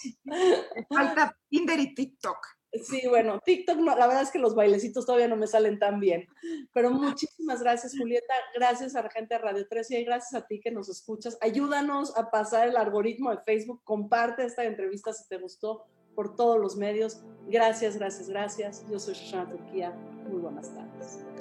Falta 0.88 1.36
Tinder 1.48 1.80
y 1.80 1.94
TikTok. 1.94 2.55
Sí, 2.82 3.02
bueno, 3.08 3.40
TikTok, 3.44 3.78
no, 3.78 3.96
la 3.96 4.06
verdad 4.06 4.22
es 4.22 4.30
que 4.30 4.38
los 4.38 4.54
bailecitos 4.54 5.06
todavía 5.06 5.28
no 5.28 5.36
me 5.36 5.46
salen 5.46 5.78
tan 5.78 6.00
bien. 6.00 6.26
Pero 6.72 6.90
muchísimas 6.90 7.62
gracias, 7.62 7.96
Julieta. 7.96 8.34
Gracias 8.54 8.94
a 8.96 9.02
la 9.02 9.10
gente 9.10 9.34
de 9.34 9.38
Radio 9.38 9.66
13 9.68 10.00
y 10.00 10.04
gracias 10.04 10.42
a 10.42 10.46
ti 10.46 10.60
que 10.60 10.70
nos 10.70 10.88
escuchas. 10.88 11.38
Ayúdanos 11.40 12.16
a 12.16 12.30
pasar 12.30 12.68
el 12.68 12.76
algoritmo 12.76 13.30
de 13.30 13.38
Facebook. 13.38 13.80
Comparte 13.84 14.44
esta 14.44 14.64
entrevista 14.64 15.12
si 15.12 15.28
te 15.28 15.38
gustó 15.38 15.86
por 16.14 16.34
todos 16.34 16.58
los 16.58 16.76
medios. 16.76 17.22
Gracias, 17.46 17.96
gracias, 17.96 18.28
gracias. 18.28 18.84
Yo 18.90 18.98
soy 18.98 19.14
Shoshana 19.14 19.50
Turquía. 19.50 19.90
Muy 20.28 20.40
buenas 20.40 20.74
tardes. 20.74 21.35